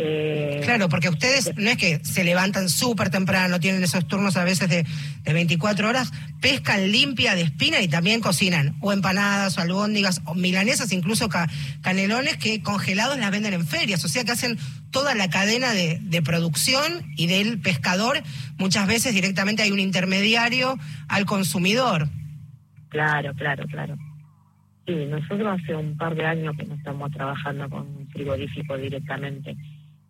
Eh, 0.00 0.60
Claro, 0.64 0.88
porque 0.88 1.08
ustedes 1.08 1.52
no 1.56 1.70
es 1.70 1.76
que 1.76 1.98
se 2.04 2.22
levantan 2.22 2.68
súper 2.68 3.10
temprano, 3.10 3.58
tienen 3.58 3.82
esos 3.82 4.06
turnos 4.06 4.36
a 4.36 4.44
veces 4.44 4.68
de, 4.68 4.84
de 5.24 5.32
24 5.32 5.88
horas, 5.88 6.12
pescan 6.40 6.92
limpia 6.92 7.34
de 7.34 7.42
espina 7.42 7.80
y 7.80 7.88
también 7.88 8.20
cocinan 8.20 8.76
o 8.80 8.92
empanadas 8.92 9.58
o 9.58 9.60
albóndigas 9.60 10.20
o 10.24 10.34
milanesas, 10.34 10.92
incluso 10.92 11.28
ca- 11.28 11.48
canelones 11.80 12.36
que 12.36 12.62
congelados 12.62 13.18
las 13.18 13.30
venden 13.32 13.54
en 13.54 13.66
ferias, 13.66 14.04
o 14.04 14.08
sea 14.08 14.24
que 14.24 14.32
hacen 14.32 14.56
toda 14.92 15.14
la 15.16 15.30
cadena 15.30 15.72
de, 15.72 15.98
de 16.00 16.22
producción 16.22 17.12
y 17.16 17.26
del 17.26 17.58
pescador, 17.60 18.22
muchas 18.56 18.86
veces 18.86 19.14
directamente 19.14 19.62
hay 19.62 19.72
un 19.72 19.80
intermediario 19.80 20.78
al 21.08 21.24
consumidor. 21.26 22.08
Claro, 22.88 23.32
claro, 23.34 23.64
claro. 23.66 23.96
Sí, 24.86 24.94
nosotros 25.10 25.60
hace 25.60 25.74
un 25.74 25.96
par 25.98 26.14
de 26.14 26.24
años 26.24 26.54
que 26.56 26.64
no 26.64 26.74
estamos 26.74 27.10
trabajando 27.10 27.68
con 27.68 28.08
frigorífico 28.10 28.76
directamente, 28.78 29.54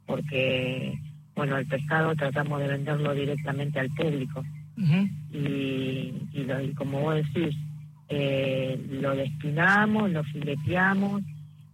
porque, 0.08 0.98
bueno, 1.36 1.56
el 1.58 1.66
pescado 1.66 2.16
tratamos 2.16 2.58
de 2.60 2.66
venderlo 2.68 3.14
directamente 3.14 3.78
al 3.78 3.90
público. 3.90 4.44
Y, 5.32 6.14
y, 6.32 6.44
lo- 6.46 6.62
y 6.62 6.72
como 6.74 7.00
vos 7.02 7.14
decís, 7.16 7.54
eh, 8.08 8.80
lo 8.90 9.14
despinamos, 9.14 10.10
lo 10.10 10.24
fileteamos. 10.24 11.22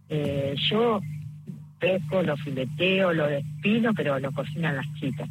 Eh, 0.09 0.53
yo 0.69 1.01
pesco, 1.79 2.21
lo 2.23 2.35
fileteo, 2.37 3.13
lo 3.13 3.27
despino, 3.27 3.93
pero 3.93 4.19
lo 4.19 4.31
cocinan 4.33 4.75
las 4.75 4.93
chicas. 4.99 5.29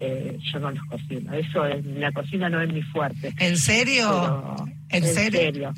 Eh, 0.00 0.36
yo 0.52 0.58
no 0.58 0.72
los 0.72 0.84
cocino. 0.86 1.32
Eso, 1.32 1.64
es- 1.66 1.84
la 1.86 2.10
cocina 2.12 2.48
no 2.48 2.60
es 2.60 2.72
mi 2.72 2.82
fuerte. 2.82 3.32
¿En 3.38 3.56
serio? 3.56 4.66
¿En 4.90 5.04
serio? 5.04 5.40
serio? 5.40 5.74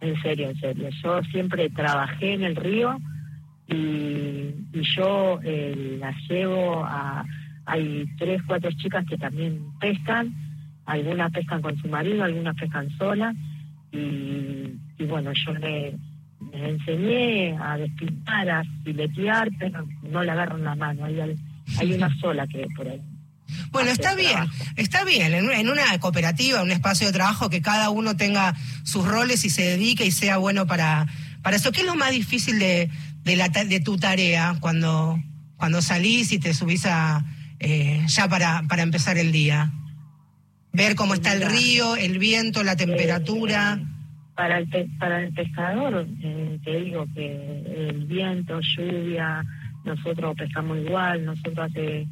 En 0.00 0.22
serio, 0.22 0.48
en 0.50 0.56
serio. 0.60 0.88
Yo 1.02 1.22
siempre 1.24 1.68
trabajé 1.70 2.32
en 2.32 2.44
el 2.44 2.56
río 2.56 2.98
y, 3.72 4.54
y 4.72 4.82
yo 4.96 5.40
eh, 5.44 5.96
las 6.00 6.16
llevo 6.28 6.84
a... 6.84 7.24
Hay 7.64 8.04
tres, 8.18 8.42
cuatro 8.46 8.70
chicas 8.72 9.04
que 9.08 9.16
también 9.16 9.60
pescan, 9.80 10.34
algunas 10.84 11.30
pescan 11.30 11.62
con 11.62 11.76
su 11.80 11.86
marido, 11.86 12.24
algunas 12.24 12.56
pescan 12.56 12.90
solas 12.98 13.36
y, 13.92 13.98
y 14.98 15.04
bueno, 15.08 15.30
yo 15.32 15.52
le, 15.54 15.96
les 16.52 16.62
enseñé 16.70 17.56
a 17.56 17.76
despintar, 17.76 18.50
a 18.50 18.64
filetear, 18.84 19.48
pero 19.60 19.86
no 20.10 20.24
le 20.24 20.30
agarran 20.32 20.64
la 20.64 20.74
mano, 20.74 21.04
hay, 21.04 21.92
una 21.94 22.12
sola 22.20 22.46
que 22.48 22.66
por 22.76 22.88
ahí. 22.88 23.00
Bueno, 23.70 23.90
está 23.90 24.14
bien, 24.16 24.32
trabajo. 24.32 24.52
está 24.76 25.04
bien. 25.04 25.32
En, 25.32 25.44
una- 25.44 25.60
en 25.60 25.68
una 25.68 25.98
cooperativa, 26.00 26.62
un 26.62 26.72
espacio 26.72 27.06
de 27.06 27.12
trabajo, 27.12 27.48
que 27.48 27.62
cada 27.62 27.90
uno 27.90 28.16
tenga 28.16 28.54
sus 28.82 29.06
roles 29.06 29.44
y 29.44 29.50
se 29.50 29.62
dedique 29.62 30.04
y 30.04 30.10
sea 30.10 30.38
bueno 30.38 30.66
para, 30.66 31.06
para 31.42 31.56
eso. 31.56 31.70
¿Qué 31.70 31.82
es 31.82 31.86
lo 31.86 31.94
más 31.94 32.10
difícil 32.10 32.58
de, 32.58 32.90
de, 33.24 33.36
la, 33.36 33.48
de 33.48 33.80
tu 33.80 33.96
tarea 33.96 34.56
cuando, 34.60 35.18
cuando 35.56 35.80
salís 35.82 36.32
y 36.32 36.38
te 36.38 36.54
subís 36.54 36.86
a, 36.86 37.24
eh, 37.60 38.02
ya 38.06 38.28
para, 38.28 38.62
para 38.68 38.82
empezar 38.82 39.18
el 39.18 39.32
día? 39.32 39.70
Ver 40.72 40.94
cómo 40.94 41.14
está 41.14 41.32
el 41.34 41.42
río, 41.50 41.96
el 41.96 42.18
viento, 42.18 42.62
la 42.64 42.76
temperatura. 42.76 43.78
Eh, 43.80 43.86
para 44.34 44.58
el 44.58 44.68
pe- 44.68 44.88
para 44.98 45.22
el 45.22 45.32
pescador 45.34 46.06
eh, 46.22 46.58
te 46.64 46.80
digo 46.80 47.06
que 47.14 47.88
el 47.90 48.06
viento 48.06 48.58
lluvia 48.60 49.44
nosotros 49.84 50.34
pescamos 50.36 50.78
igual 50.78 51.26
nosotros 51.26 51.58
hace 51.58 52.06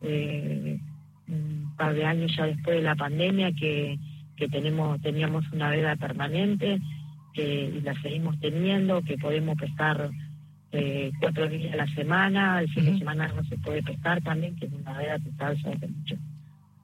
eh, 0.00 0.80
un 1.28 1.74
par 1.76 1.92
de 1.94 2.06
años 2.06 2.34
ya 2.34 2.46
después 2.46 2.76
de 2.78 2.82
la 2.82 2.96
pandemia 2.96 3.52
que, 3.52 3.98
que 4.38 4.48
tenemos 4.48 4.98
teníamos 5.02 5.44
una 5.52 5.68
veda 5.68 5.96
permanente 5.96 6.80
eh, 7.34 7.74
y 7.76 7.80
la 7.82 7.92
seguimos 8.00 8.40
teniendo 8.40 9.02
que 9.02 9.18
podemos 9.18 9.58
pescar 9.58 10.10
eh, 10.72 11.10
cuatro 11.20 11.48
días 11.48 11.72
a 11.72 11.76
la 11.76 11.86
semana 11.94 12.60
el 12.60 12.68
fin 12.68 12.86
de 12.86 12.98
semana 12.98 13.28
no 13.28 13.44
se 13.44 13.56
puede 13.58 13.82
pescar 13.82 14.20
también 14.22 14.56
que 14.56 14.66
es 14.66 14.72
una 14.72 14.98
veda 14.98 15.18
desde 15.18 15.44
hace 15.44 15.88
muchos 15.88 16.18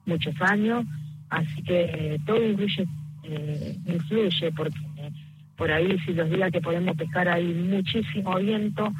muchos 0.05 0.35
años. 0.41 0.85
Así 1.29 1.63
que 1.63 1.83
eh, 1.83 2.19
todo 2.25 2.43
influye 2.43 2.87
eh, 3.23 3.77
influye 3.85 4.51
porque 4.51 4.79
por 5.55 5.71
ahí 5.71 5.97
si 5.99 6.13
los 6.13 6.29
días 6.29 6.51
que 6.51 6.61
podemos 6.61 6.95
pescar 6.95 7.27
hay 7.29 7.53
muchísimo 7.53 8.35
viento 8.37 8.93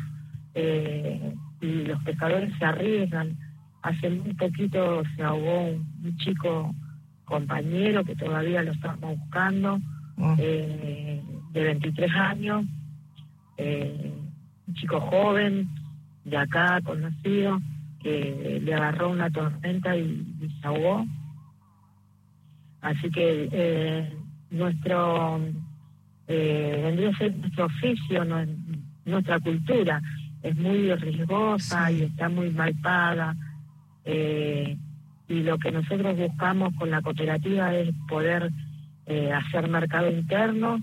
eh, 0.53 1.33
y 1.61 1.83
los 1.85 2.01
pescadores 2.03 2.53
se 2.57 2.65
arriesgan. 2.65 3.37
Hace 3.81 4.09
muy 4.09 4.33
poquito 4.33 5.03
se 5.15 5.23
ahogó 5.23 5.65
un, 5.65 5.87
un 6.03 6.17
chico 6.17 6.73
compañero 7.25 8.03
que 8.03 8.15
todavía 8.15 8.63
lo 8.63 8.71
estamos 8.71 9.17
buscando 9.17 9.79
Oh, 10.17 10.35
eh, 10.37 11.23
de 11.51 11.63
23 11.63 12.11
años 12.13 12.65
eh, 13.57 14.13
un 14.67 14.74
chico 14.75 15.00
joven 15.01 15.67
de 16.25 16.38
acá 16.38 16.79
conocido 16.84 17.60
que 18.01 18.60
le 18.63 18.74
agarró 18.74 19.10
una 19.10 19.29
tormenta 19.29 19.96
y, 19.96 20.25
y 20.41 20.50
se 20.62 20.67
ahogó 20.67 21.05
así 22.82 23.10
que 23.12 23.48
eh, 23.51 24.13
nuestro 24.51 25.39
eh, 26.27 26.82
vendría 26.84 27.10
a 27.10 27.17
ser 27.17 27.36
nuestro 27.38 27.65
oficio 27.65 28.25
no- 28.25 28.46
nuestra 29.05 29.39
cultura. 29.39 30.01
Es 30.41 30.55
muy 30.58 30.93
riesgosa 30.96 31.91
y 31.91 32.03
está 32.03 32.27
muy 32.29 32.50
mal 32.51 32.74
paga. 32.82 33.36
Eh, 34.05 34.77
y 35.29 35.43
lo 35.43 35.58
que 35.58 35.72
nosotros 35.72 36.17
buscamos 36.17 36.74
con 36.75 36.89
la 36.91 37.01
cooperativa 37.01 37.74
es 37.74 37.89
poder 38.10 38.50
eh, 39.05 39.32
hacer 39.32 39.70
mercado 39.70 40.12
interno. 40.12 40.79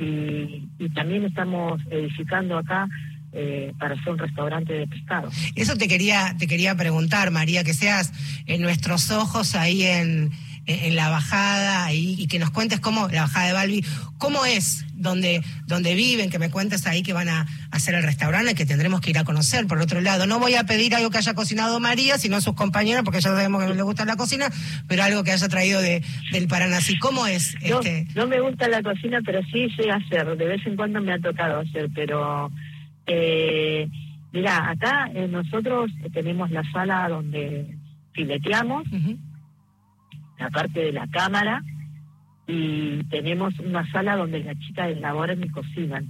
Y, 0.00 0.68
y 0.78 0.88
también 0.94 1.24
estamos 1.24 1.80
edificando 1.90 2.58
acá 2.58 2.88
eh, 3.32 3.72
para 3.78 3.94
hacer 3.94 4.12
un 4.12 4.18
restaurante 4.18 4.72
de 4.72 4.86
pescado. 4.86 5.30
Eso 5.54 5.76
te 5.76 5.88
quería, 5.88 6.34
te 6.38 6.46
quería 6.46 6.74
preguntar, 6.74 7.30
María, 7.30 7.64
que 7.64 7.74
seas 7.74 8.12
en 8.46 8.62
nuestros 8.62 9.10
ojos 9.10 9.54
ahí 9.54 9.82
en, 9.82 10.30
en, 10.66 10.96
la 10.96 11.10
bajada 11.10 11.92
y, 11.92 12.14
y, 12.20 12.26
que 12.26 12.38
nos 12.38 12.50
cuentes 12.50 12.80
cómo, 12.80 13.08
la 13.08 13.22
bajada 13.22 13.46
de 13.46 13.52
Balbi, 13.52 13.84
cómo 14.18 14.44
es 14.44 14.84
donde, 14.96 15.42
donde 15.66 15.94
viven, 15.94 16.30
que 16.30 16.38
me 16.38 16.50
cuentes 16.50 16.86
ahí 16.86 17.02
que 17.02 17.12
van 17.12 17.28
a 17.28 17.46
hacer 17.70 17.94
el 17.94 18.02
restaurante 18.02 18.54
que 18.54 18.66
tendremos 18.66 19.00
que 19.00 19.10
ir 19.10 19.18
a 19.18 19.24
conocer. 19.24 19.66
Por 19.66 19.80
otro 19.80 20.00
lado, 20.00 20.26
no 20.26 20.38
voy 20.38 20.54
a 20.54 20.64
pedir 20.64 20.94
algo 20.94 21.10
que 21.10 21.18
haya 21.18 21.34
cocinado 21.34 21.78
María, 21.80 22.18
sino 22.18 22.40
sus 22.40 22.54
compañeros, 22.54 23.04
porque 23.04 23.20
ya 23.20 23.30
sabemos 23.30 23.62
que 23.62 23.68
no 23.68 23.74
le 23.74 23.82
gusta 23.82 24.04
la 24.04 24.16
cocina, 24.16 24.50
pero 24.88 25.02
algo 25.02 25.22
que 25.22 25.32
haya 25.32 25.48
traído 25.48 25.80
de, 25.80 26.02
del 26.32 26.48
Paraná. 26.48 26.78
¿Cómo 27.00 27.26
es? 27.26 27.56
No, 27.68 27.80
este? 27.80 28.06
no 28.14 28.26
me 28.26 28.40
gusta 28.40 28.68
la 28.68 28.82
cocina, 28.82 29.20
pero 29.24 29.40
sí 29.52 29.68
sé 29.76 29.90
hacer. 29.90 30.36
De 30.36 30.46
vez 30.46 30.66
en 30.66 30.76
cuando 30.76 31.00
me 31.00 31.12
ha 31.12 31.18
tocado 31.18 31.60
hacer, 31.60 31.88
pero... 31.94 32.50
Eh, 33.06 33.88
mira, 34.32 34.70
acá 34.70 35.10
eh, 35.14 35.28
nosotros 35.28 35.90
tenemos 36.12 36.50
la 36.50 36.62
sala 36.72 37.08
donde 37.08 37.78
fileteamos, 38.12 38.84
la 40.38 40.50
parte 40.50 40.80
de 40.80 40.92
la 40.92 41.06
cámara, 41.08 41.62
y 42.46 43.02
tenemos 43.04 43.58
una 43.60 43.90
sala 43.90 44.16
donde 44.16 44.42
las 44.42 44.58
chicas 44.58 44.90
elaboran 44.90 45.42
y 45.42 45.48
cocinan. 45.48 46.06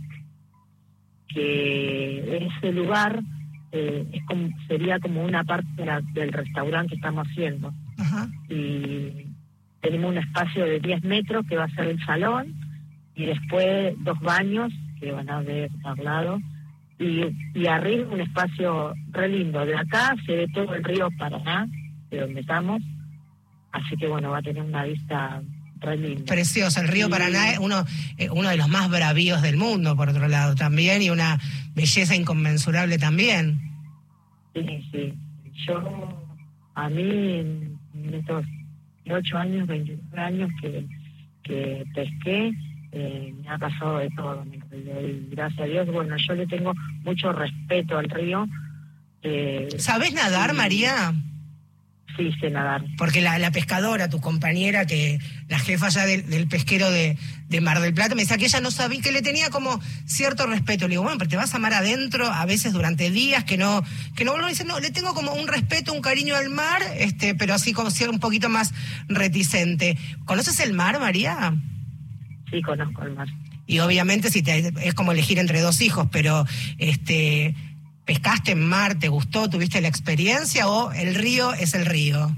Que 1.28 2.48
ese 2.48 2.72
lugar 2.72 3.20
eh, 3.72 4.06
es 4.12 4.24
como, 4.26 4.48
sería 4.68 4.98
como 5.00 5.24
una 5.24 5.44
parte 5.44 5.68
del 6.14 6.32
restaurante 6.32 6.90
que 6.90 6.96
estamos 6.96 7.26
haciendo. 7.28 7.72
Y 8.48 9.26
tenemos 9.80 10.10
un 10.10 10.18
espacio 10.18 10.64
de 10.64 10.80
10 10.80 11.04
metros 11.04 11.46
que 11.46 11.56
va 11.56 11.64
a 11.64 11.74
ser 11.74 11.88
el 11.88 12.04
salón 12.04 12.54
y 13.14 13.26
después 13.26 13.94
dos 14.00 14.18
baños 14.20 14.72
que 15.00 15.12
van 15.12 15.30
a 15.30 15.40
ver 15.40 15.70
al 15.84 16.04
lado 16.04 16.38
y, 16.98 17.22
y 17.54 17.66
arriba 17.66 18.08
un 18.12 18.20
espacio 18.20 18.94
re 19.10 19.28
lindo. 19.28 19.64
De 19.64 19.76
acá 19.76 20.14
se 20.24 20.32
ve 20.32 20.48
todo 20.52 20.74
el 20.74 20.84
río 20.84 21.08
Paraná, 21.18 21.66
de 22.10 22.20
donde 22.20 22.40
estamos, 22.40 22.82
así 23.72 23.96
que 23.96 24.06
bueno, 24.06 24.30
va 24.30 24.38
a 24.38 24.42
tener 24.42 24.62
una 24.62 24.84
vista 24.84 25.42
Precioso, 26.26 26.80
el 26.80 26.88
río 26.88 27.10
Paraná 27.10 27.50
es 27.50 27.58
uno, 27.58 27.84
eh, 28.16 28.30
uno 28.30 28.48
de 28.48 28.56
los 28.56 28.68
más 28.68 28.88
bravíos 28.90 29.42
del 29.42 29.56
mundo, 29.56 29.94
por 29.94 30.08
otro 30.08 30.26
lado, 30.26 30.54
también, 30.54 31.02
y 31.02 31.10
una 31.10 31.38
belleza 31.74 32.16
inconmensurable 32.16 32.98
también. 32.98 33.60
Sí, 34.54 34.64
sí. 34.90 35.14
Yo, 35.66 36.34
a 36.74 36.88
mí, 36.88 37.02
en, 37.02 37.78
estos 38.14 38.44
ocho 39.10 39.36
años, 39.36 39.66
29 39.66 40.20
años 40.20 40.50
que, 40.60 40.86
que 41.42 41.84
pesqué, 41.94 42.52
eh, 42.92 43.34
me 43.42 43.48
ha 43.48 43.58
pasado 43.58 43.98
de 43.98 44.10
todo 44.10 44.44
Y 44.44 45.28
gracias 45.30 45.60
a 45.60 45.64
Dios, 45.64 45.86
bueno, 45.88 46.16
yo 46.16 46.34
le 46.34 46.46
tengo 46.46 46.72
mucho 47.02 47.32
respeto 47.32 47.98
al 47.98 48.08
río. 48.08 48.46
Eh, 49.22 49.68
¿Sabes 49.78 50.12
nadar, 50.12 50.54
María? 50.54 51.12
Sí, 52.16 52.32
sé 52.40 52.50
nadar. 52.50 52.82
Porque 52.96 53.20
la, 53.20 53.38
la, 53.38 53.50
pescadora, 53.50 54.08
tu 54.08 54.20
compañera, 54.20 54.86
que 54.86 55.18
la 55.48 55.58
jefa 55.58 55.90
ya 55.90 56.06
del, 56.06 56.48
pesquero 56.48 56.90
de, 56.90 57.18
Mar 57.60 57.80
del 57.80 57.92
Plata, 57.92 58.14
me 58.14 58.22
decía 58.22 58.38
que 58.38 58.46
ella 58.46 58.60
no 58.60 58.70
sabía, 58.70 59.02
que 59.02 59.12
le 59.12 59.20
tenía 59.20 59.50
como 59.50 59.80
cierto 60.06 60.46
respeto. 60.46 60.86
Le 60.86 60.92
digo, 60.92 61.02
bueno, 61.02 61.18
pero 61.18 61.28
te 61.28 61.36
vas 61.36 61.54
a 61.54 61.58
mar 61.58 61.74
adentro, 61.74 62.26
a 62.26 62.46
veces 62.46 62.72
durante 62.72 63.10
días, 63.10 63.44
que 63.44 63.58
no, 63.58 63.82
que 64.14 64.24
no 64.24 64.32
vuelvo 64.32 64.46
a 64.46 64.50
decir, 64.50 64.66
no, 64.66 64.80
le 64.80 64.90
tengo 64.90 65.12
como 65.12 65.34
un 65.34 65.46
respeto, 65.46 65.92
un 65.92 66.00
cariño 66.00 66.36
al 66.36 66.48
mar, 66.48 66.80
este, 66.96 67.34
pero 67.34 67.52
así 67.52 67.72
como 67.74 67.90
ser 67.90 68.08
un 68.08 68.20
poquito 68.20 68.48
más 68.48 68.72
reticente. 69.08 69.98
¿Conoces 70.24 70.60
el 70.60 70.72
mar, 70.72 70.98
María? 70.98 71.54
Sí, 72.50 72.62
conozco 72.62 73.02
el 73.02 73.14
mar. 73.14 73.28
Y 73.66 73.80
obviamente 73.80 74.30
si 74.30 74.42
te, 74.42 74.72
es 74.82 74.94
como 74.94 75.12
elegir 75.12 75.38
entre 75.38 75.60
dos 75.60 75.80
hijos, 75.80 76.08
pero 76.12 76.44
este 76.78 77.54
¿Pescaste 78.06 78.52
en 78.52 78.64
mar? 78.64 79.00
¿Te 79.00 79.08
gustó? 79.08 79.50
¿Tuviste 79.50 79.80
la 79.80 79.88
experiencia 79.88 80.68
o 80.68 80.92
el 80.92 81.16
río 81.16 81.52
es 81.52 81.74
el 81.74 81.84
río? 81.84 82.30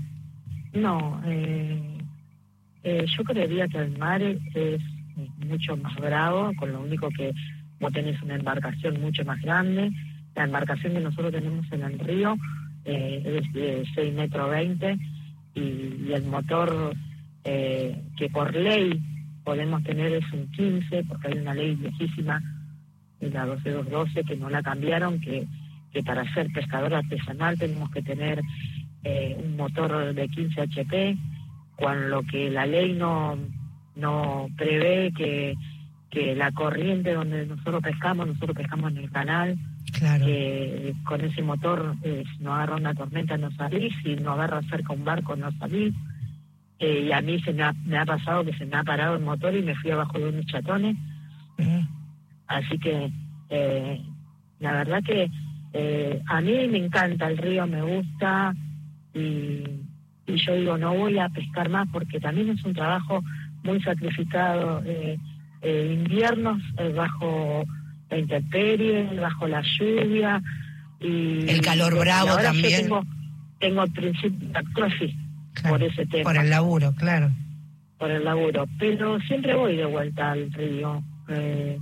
No, 0.73 1.21
eh, 1.27 1.99
eh, 2.85 3.05
yo 3.15 3.23
creería 3.23 3.69
que 3.69 3.77
el 3.77 3.99
mar 3.99 4.23
es, 4.23 4.81
mucho 5.47 5.77
más 5.77 5.95
bravo, 5.97 6.53
con 6.57 6.73
lo 6.73 6.81
único 6.81 7.11
que 7.11 7.35
vos 7.81 7.93
tenés 7.93 8.21
una 8.23 8.37
embarcación 8.37 8.99
mucho 8.99 9.27
más 9.27 9.43
grande. 9.43 9.91
La 10.35 10.45
embarcación 10.45 10.95
que 10.95 11.01
nosotros 11.01 11.33
tenemos 11.33 11.71
en 11.71 11.83
el 11.83 11.99
río 11.99 12.37
eh, 12.87 13.43
es 13.43 13.53
de 13.53 13.85
6 13.95 14.15
metros 14.15 14.49
20 14.49 14.97
y, 15.55 16.13
el 16.15 16.25
motor 16.25 16.97
que 17.45 18.29
por 18.31 18.55
ley 18.55 19.01
podemos 19.49 19.83
tener 19.83 20.13
es 20.13 20.31
un 20.31 20.47
15, 20.51 21.05
porque 21.05 21.29
hay 21.29 21.39
una 21.39 21.55
ley 21.55 21.75
viejísima 21.75 22.39
la 23.21 23.47
12212 23.47 24.25
que 24.25 24.37
no 24.37 24.51
la 24.51 24.63
cambiaron, 24.63 25.19
que, 25.23 25.47
que 25.91 26.03
para 26.03 26.31
ser 26.35 26.53
pescador 26.53 26.93
artesanal 26.93 27.59
tenemos 27.59 27.91
que 27.91 28.03
tener 28.03 28.43
eh, 29.05 29.41
un 29.43 29.57
motor 29.57 30.13
de 30.13 30.29
15 30.29 30.61
HP, 30.61 31.17
con 31.79 32.11
lo 32.11 32.25
que 32.25 32.51
la 32.51 32.67
ley 32.67 32.93
no, 32.93 33.39
no 33.97 34.49
prevé 34.59 35.13
que, 35.17 35.55
que 36.11 36.35
la 36.35 36.53
corriente 36.53 37.15
donde 37.15 37.47
nosotros 37.47 37.83
pescamos, 37.83 38.27
nosotros 38.27 38.55
pescamos 38.55 38.93
en 38.93 38.99
el 38.99 39.11
canal, 39.11 39.57
claro. 39.95 40.27
que 40.27 40.93
con 41.07 41.23
ese 41.23 41.41
motor 41.41 41.97
eh, 42.03 42.23
si 42.37 42.45
no 42.45 42.55
agarra 42.55 42.77
una 42.77 42.95
tormenta 42.95 43.39
no 43.39 43.51
salís, 43.53 43.95
si 44.03 44.15
no 44.17 44.33
agarra 44.33 44.61
cerca 44.69 44.93
un 44.93 45.07
barco 45.07 45.37
no 45.37 45.51
salís. 45.53 45.95
Eh, 46.81 47.07
y 47.09 47.13
a 47.13 47.21
mí 47.21 47.41
se 47.41 47.53
me 47.53 47.65
ha, 47.65 47.73
me 47.85 47.99
ha 47.99 48.07
pasado 48.07 48.45
que 48.45 48.57
se 48.57 48.65
me 48.65 48.77
ha 48.77 48.85
parado 48.85 49.17
el 49.17 49.23
motor 49.23 49.55
y 49.55 49.63
me 49.63 49.75
fui 49.75 49.91
abajo 49.91 50.19
de 50.19 50.29
unos 50.29 50.47
chatones. 50.47 50.97
Así 52.47 52.79
que 52.79 53.11
eh, 53.51 54.01
la 54.61 54.73
verdad 54.73 55.03
que 55.05 55.31
eh, 55.73 56.23
a 56.27 56.41
mí 56.41 56.69
me 56.69 56.79
encanta 56.79 57.29
el 57.29 57.39
río, 57.39 57.67
me 57.67 57.83
gusta 57.83 58.55
y, 59.15 59.65
yo 60.27 60.55
digo, 60.55 60.77
no 60.77 60.95
voy 60.95 61.19
a 61.19 61.29
pescar 61.31 61.69
más 61.69 61.89
porque 61.91 62.21
también 62.21 62.51
es 62.51 62.63
un 62.65 62.75
trabajo 62.75 63.23
muy 63.65 63.81
sacrificado. 63.83 64.83
Eh, 64.85 65.19
inviernos 65.63 66.63
bajo 66.95 67.65
la 68.11 68.19
intemperie, 68.19 69.19
bajo 69.19 69.49
la 69.49 69.63
lluvia. 69.63 70.41
y 71.01 71.49
El 71.49 71.61
calor 71.61 71.99
bravo 71.99 72.37
también. 72.37 72.83
tengo, 72.83 73.05
tengo 73.59 73.87
principio 73.89 74.49
de 74.49 74.59
por 75.63 75.83
ese 75.83 76.07
tema. 76.07 76.25
Por 76.25 76.37
el 76.37 76.51
laburo, 76.51 76.93
claro. 76.95 77.31
Por 77.99 78.11
el 78.11 78.25
laburo, 78.25 78.67
pero 78.79 79.19
siempre 79.21 79.55
voy 79.55 79.77
de 79.77 79.87
vuelta 79.87 80.33
al 80.33 80.53
río. 80.53 81.03
Eh, 81.29 81.79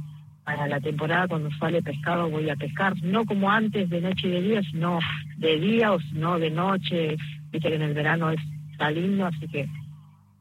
para 0.47 0.69
la 0.69 0.81
temporada 0.81 1.27
cuando 1.27 1.51
sale 1.59 1.83
pescado 1.83 2.31
voy 2.31 2.49
a 2.49 2.55
pescar, 2.55 2.95
no 3.03 3.25
como 3.25 3.51
antes 3.51 3.91
de 3.91 4.01
noche 4.01 4.29
y 4.29 4.31
de 4.31 4.43
día, 4.43 4.63
sino 4.63 5.01
de 5.39 5.59
día 5.59 5.93
o 5.93 5.99
no 6.13 6.39
de 6.39 6.51
noche, 6.53 7.17
viste 7.51 7.69
que 7.69 7.75
en 7.75 7.83
el 7.83 7.95
verano 7.95 8.31
es, 8.31 8.41
está 8.71 8.93
lindo, 8.93 9.27
así 9.27 9.49
que, 9.49 9.69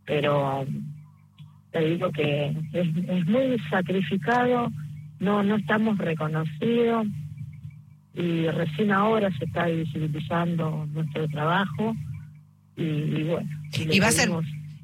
pero 0.06 0.64
te 1.72 1.80
digo 1.80 2.12
que 2.12 2.56
es, 2.74 3.26
muy 3.28 3.58
sacrificado, 3.68 4.72
no, 5.20 5.42
no 5.42 5.56
estamos 5.56 5.98
reconocidos 5.98 7.08
y 8.14 8.48
recién 8.48 8.92
ahora 8.92 9.32
se 9.40 9.46
está 9.46 9.66
visibilizando 9.66 10.86
nuestro 10.94 11.28
trabajo 11.30 11.96
y, 12.78 13.24
bueno. 13.24 13.50
y 13.72 14.00
va 14.00 14.08
a 14.08 14.12
ser 14.12 14.30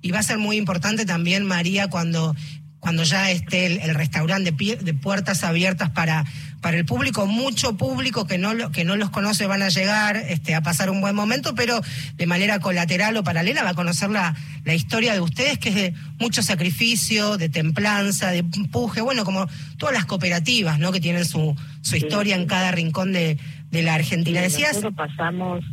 y 0.03 0.11
va 0.11 0.19
a 0.19 0.23
ser 0.23 0.39
muy 0.39 0.57
importante 0.57 1.05
también 1.05 1.45
María 1.45 1.89
cuando 1.89 2.35
cuando 2.81 3.03
ya 3.03 3.29
esté 3.29 3.67
el, 3.67 3.93
restaurante 3.93 4.51
de, 4.51 4.93
puertas 4.95 5.43
abiertas 5.43 5.91
para, 5.91 6.25
para 6.61 6.77
el 6.77 6.83
público, 6.83 7.27
mucho 7.27 7.77
público 7.77 8.25
que 8.25 8.39
no, 8.39 8.55
lo, 8.55 8.71
que 8.71 8.83
no 8.83 8.95
los 8.95 9.11
conoce 9.11 9.45
van 9.45 9.61
a 9.61 9.69
llegar 9.69 10.17
este, 10.17 10.55
a 10.55 10.61
pasar 10.61 10.89
un 10.89 10.99
buen 10.99 11.15
momento, 11.15 11.53
pero 11.53 11.79
de 12.15 12.25
manera 12.25 12.59
colateral 12.59 13.15
o 13.17 13.23
paralela 13.23 13.63
va 13.63 13.69
a 13.69 13.73
conocer 13.75 14.09
la, 14.09 14.35
la 14.65 14.73
historia 14.73 15.13
de 15.13 15.19
ustedes, 15.19 15.59
que 15.59 15.69
es 15.69 15.75
de 15.75 15.93
mucho 16.19 16.41
sacrificio, 16.41 17.37
de 17.37 17.49
templanza, 17.49 18.31
de 18.31 18.39
empuje, 18.39 19.01
bueno, 19.01 19.25
como 19.25 19.47
todas 19.77 19.93
las 19.93 20.05
cooperativas, 20.05 20.79
¿no? 20.79 20.91
Que 20.91 20.99
tienen 20.99 21.25
su, 21.25 21.55
su 21.81 21.97
historia 21.97 22.35
en 22.35 22.47
cada 22.47 22.71
rincón 22.71 23.13
de, 23.13 23.37
de 23.69 23.83
la 23.83 23.93
Argentina. 23.93 24.41
Decías... 24.41 24.73
Nosotros 24.73 24.95
pasamos... 24.95 25.63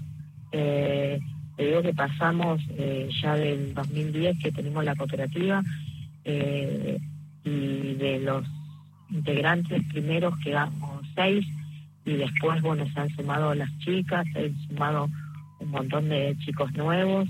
Eh, 0.52 1.18
digo 1.64 1.82
que 1.82 1.92
pasamos 1.92 2.60
eh, 2.70 3.08
ya 3.20 3.34
del 3.34 3.74
2010 3.74 4.38
que 4.42 4.52
tenemos 4.52 4.84
la 4.84 4.94
cooperativa, 4.94 5.62
eh, 6.24 6.98
y 7.44 7.94
de 7.94 8.20
los 8.20 8.46
integrantes 9.10 9.82
primeros 9.90 10.38
quedamos 10.38 11.06
seis 11.14 11.46
y 12.04 12.12
después, 12.14 12.62
bueno, 12.62 12.86
se 12.92 13.00
han 13.00 13.10
sumado 13.16 13.54
las 13.54 13.76
chicas, 13.78 14.26
se 14.32 14.38
han 14.38 14.68
sumado 14.68 15.08
un 15.60 15.70
montón 15.70 16.08
de 16.08 16.36
chicos 16.44 16.72
nuevos, 16.74 17.28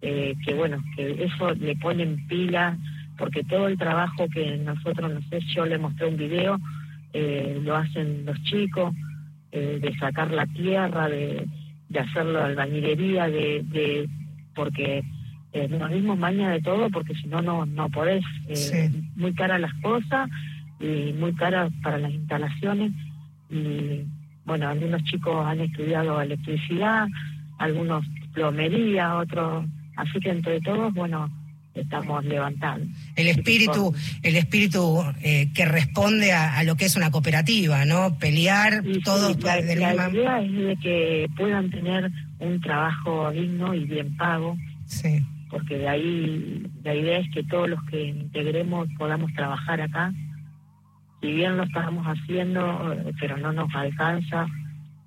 eh, 0.00 0.34
que 0.44 0.54
bueno, 0.54 0.78
que 0.96 1.24
eso 1.24 1.54
le 1.54 1.76
ponen 1.76 2.26
pila, 2.26 2.76
porque 3.18 3.44
todo 3.44 3.68
el 3.68 3.78
trabajo 3.78 4.26
que 4.28 4.56
nosotros, 4.58 5.12
no 5.12 5.20
sé, 5.28 5.40
yo 5.54 5.66
le 5.66 5.78
mostré 5.78 6.06
un 6.06 6.16
video, 6.16 6.58
lo 7.62 7.76
hacen 7.76 8.26
los 8.26 8.40
chicos, 8.42 8.94
de 9.50 9.96
sacar 9.98 10.30
la 10.32 10.46
tierra, 10.46 11.08
de, 11.08 11.46
de 11.88 11.98
hacerlo 12.00 12.42
albañilería, 12.42 13.28
de, 13.28 13.62
de 13.64 14.08
porque 14.54 15.04
eh, 15.52 15.68
nos 15.68 15.90
dimos 15.90 16.18
maña 16.18 16.50
de 16.50 16.60
todo 16.60 16.90
porque 16.90 17.14
si 17.14 17.26
no, 17.28 17.40
no 17.42 17.88
podés. 17.90 18.24
Eh, 18.48 18.90
Muy 19.14 19.32
caras 19.34 19.60
las 19.60 19.74
cosas 19.74 20.28
y 20.80 21.12
muy 21.14 21.32
caras 21.34 21.72
para 21.82 21.98
las 21.98 22.12
instalaciones. 22.12 22.92
Y 23.50 24.04
bueno, 24.44 24.68
algunos 24.68 25.02
chicos 25.04 25.46
han 25.46 25.60
estudiado 25.60 26.20
electricidad, 26.20 27.06
algunos 27.58 28.04
plomería, 28.32 29.16
otros. 29.16 29.64
Así 29.96 30.20
que 30.20 30.30
entre 30.30 30.60
todos, 30.60 30.92
bueno, 30.92 31.30
estamos 31.76 32.24
levantando. 32.24 32.86
El 33.14 33.28
espíritu, 33.28 33.94
el 34.22 34.36
espíritu 34.36 35.02
eh, 35.22 35.52
que 35.54 35.64
responde 35.64 36.32
a, 36.32 36.62
lo 36.64 36.76
que 36.76 36.86
es 36.86 36.96
una 36.96 37.10
cooperativa, 37.10 37.84
¿no? 37.84 38.18
Pelear 38.18 38.82
todo. 39.04 39.36
la, 39.40 39.60
la 39.60 40.10
idea 40.10 40.40
es 40.40 40.52
de 40.52 40.76
que 40.82 41.28
puedan 41.36 41.70
tener 41.70 42.10
un 42.38 42.60
trabajo 42.60 43.30
digno 43.30 43.74
y 43.74 43.84
bien 43.84 44.16
pago. 44.16 44.56
Sí. 44.86 45.24
Porque 45.50 45.78
de 45.78 45.88
ahí 45.88 46.66
la 46.82 46.94
idea 46.94 47.18
es 47.18 47.30
que 47.30 47.44
todos 47.44 47.68
los 47.68 47.82
que 47.84 48.04
integremos 48.04 48.88
podamos 48.98 49.32
trabajar 49.34 49.80
acá. 49.80 50.12
Si 51.20 51.32
bien 51.32 51.56
lo 51.56 51.64
estamos 51.64 52.04
haciendo, 52.06 52.94
pero 53.18 53.36
no 53.38 53.52
nos 53.52 53.74
alcanza, 53.74 54.46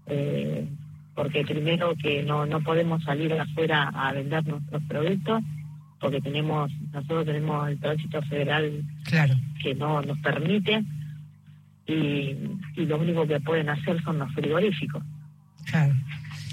eh, 0.07 0.67
porque 1.13 1.43
primero 1.43 1.93
que 2.01 2.23
no, 2.23 2.45
no 2.45 2.61
podemos 2.61 3.03
salir 3.03 3.33
afuera 3.33 3.89
a 3.93 4.11
vender 4.13 4.45
nuestros 4.47 4.81
productos 4.83 5.43
porque 5.99 6.21
tenemos 6.21 6.71
nosotros 6.91 7.25
tenemos 7.25 7.69
el 7.69 7.79
tránsito 7.79 8.21
federal 8.23 8.83
claro. 9.03 9.35
que 9.61 9.75
no 9.75 10.01
nos 10.01 10.17
permite 10.19 10.83
y, 11.85 12.35
y 12.75 12.85
lo 12.85 12.99
único 12.99 13.27
que 13.27 13.39
pueden 13.39 13.69
hacer 13.69 14.01
son 14.03 14.19
los 14.19 14.31
frigoríficos. 14.33 15.03
Claro. 15.65 15.93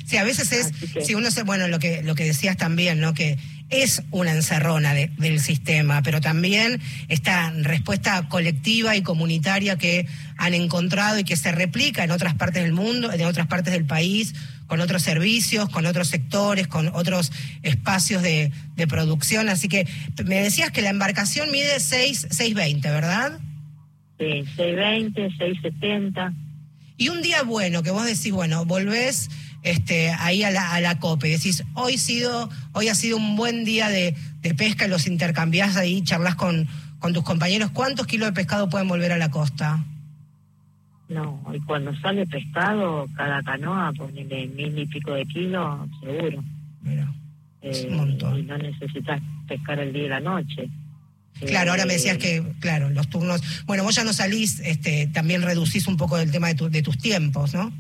Sí, 0.07 0.19
a 0.19 0.25
veces 0.25 0.53
es, 0.53 1.05
si 1.05 1.15
uno 1.17 1.33
se, 1.33 1.43
bueno, 1.43 1.67
lo 1.67 1.81
que, 1.81 2.03
lo 2.05 2.15
que 2.15 2.25
decías 2.25 2.57
también, 2.57 3.01
¿no? 3.01 3.13
Que 3.13 3.39
es 3.71 4.05
una 4.13 4.31
encerrona 4.31 4.95
del 4.95 5.41
sistema, 5.41 6.01
pero 6.03 6.21
también 6.21 6.81
esta 7.09 7.51
respuesta 7.51 8.29
colectiva 8.29 8.95
y 8.95 9.03
comunitaria 9.03 9.77
que 9.77 10.07
han 10.37 10.55
encontrado 10.55 11.19
y 11.19 11.25
que 11.25 11.35
se 11.35 11.51
replica 11.51 12.05
en 12.05 12.13
otras 12.13 12.35
partes 12.35 12.63
del 12.63 12.73
mundo, 12.73 13.13
en 13.13 13.23
otras 13.23 13.49
partes 13.49 13.73
del 13.73 13.85
país, 13.85 14.35
con 14.67 14.81
otros 14.81 15.03
servicios, 15.03 15.69
con 15.69 15.87
otros 15.87 16.09
sectores, 16.09 16.67
con 16.67 16.89
otros 16.89 17.33
espacios 17.63 18.23
de, 18.23 18.53
producción. 18.89 19.49
Así 19.49 19.69
que 19.69 19.87
me 20.25 20.41
decías 20.43 20.71
que 20.71 20.83
la 20.83 20.91
embarcación 20.91 21.51
mide 21.51 21.81
6, 21.81 22.29
6.20, 22.31 22.83
¿verdad? 22.83 23.39
Sí, 24.19 24.45
6.20, 24.57 25.37
6.70. 25.39 26.35
Y 26.99 27.09
un 27.09 27.21
día 27.21 27.43
bueno, 27.43 27.83
que 27.83 27.91
vos 27.91 28.07
decís, 28.07 28.33
bueno, 28.33 28.65
volvés 28.65 29.29
este, 29.63 30.11
ahí 30.11 30.43
a 30.45 30.51
la, 30.51 30.73
a 30.73 30.81
la 30.81 30.99
COPE, 30.99 31.29
decís, 31.29 31.65
hoy, 31.75 31.99
sido, 31.99 32.49
hoy 32.73 32.89
ha 32.89 32.95
sido 32.95 33.17
un 33.17 33.37
buen 33.37 33.65
día 33.65 33.89
de, 33.89 34.15
pesca, 34.57 34.87
los 34.87 35.07
intercambiás 35.07 35.77
ahí, 35.77 36.03
charlas 36.03 36.37
con, 36.37 36.69
con 37.01 37.13
tus 37.13 37.25
compañeros, 37.25 37.71
¿cuántos 37.73 38.07
kilos 38.07 38.29
de 38.29 38.33
pescado 38.33 38.71
pueden 38.71 38.87
volver 38.87 39.13
a 39.13 39.19
la 39.19 39.31
costa? 39.31 39.85
No, 41.09 41.41
y 41.55 41.61
cuando 41.61 41.95
sale 42.01 42.27
pescado, 42.27 43.07
cada 43.17 43.43
canoa 43.43 43.93
pone 43.93 44.25
mil 44.25 44.79
y 44.79 44.87
pico 44.87 45.13
de 45.13 45.25
kilos, 45.27 45.89
seguro. 46.01 46.43
Mira, 46.83 47.13
eh, 47.63 47.87
un 47.91 47.97
montón. 47.97 48.39
Y 48.39 48.43
no 48.43 48.59
necesitas 48.59 49.21
pescar 49.47 49.79
el 49.79 49.93
día 49.93 50.05
y 50.05 50.09
la 50.09 50.21
noche. 50.21 50.69
Claro, 51.47 51.73
ahora 51.73 51.85
me 51.85 51.95
decías 51.95 52.17
que, 52.17 52.43
claro, 52.61 52.89
los 52.91 53.09
turnos. 53.09 53.43
Bueno, 53.67 53.85
vos 53.85 53.95
ya 53.95 54.05
no 54.05 54.13
salís, 54.13 54.61
este, 54.61 55.07
también 55.09 55.43
reducís 55.43 55.87
un 55.87 55.97
poco 55.97 56.17
del 56.17 56.33
tema 56.33 56.53
de, 56.53 56.71
de 56.71 56.83
tus 56.83 56.99
tiempos, 56.99 57.55
¿no? 57.55 57.73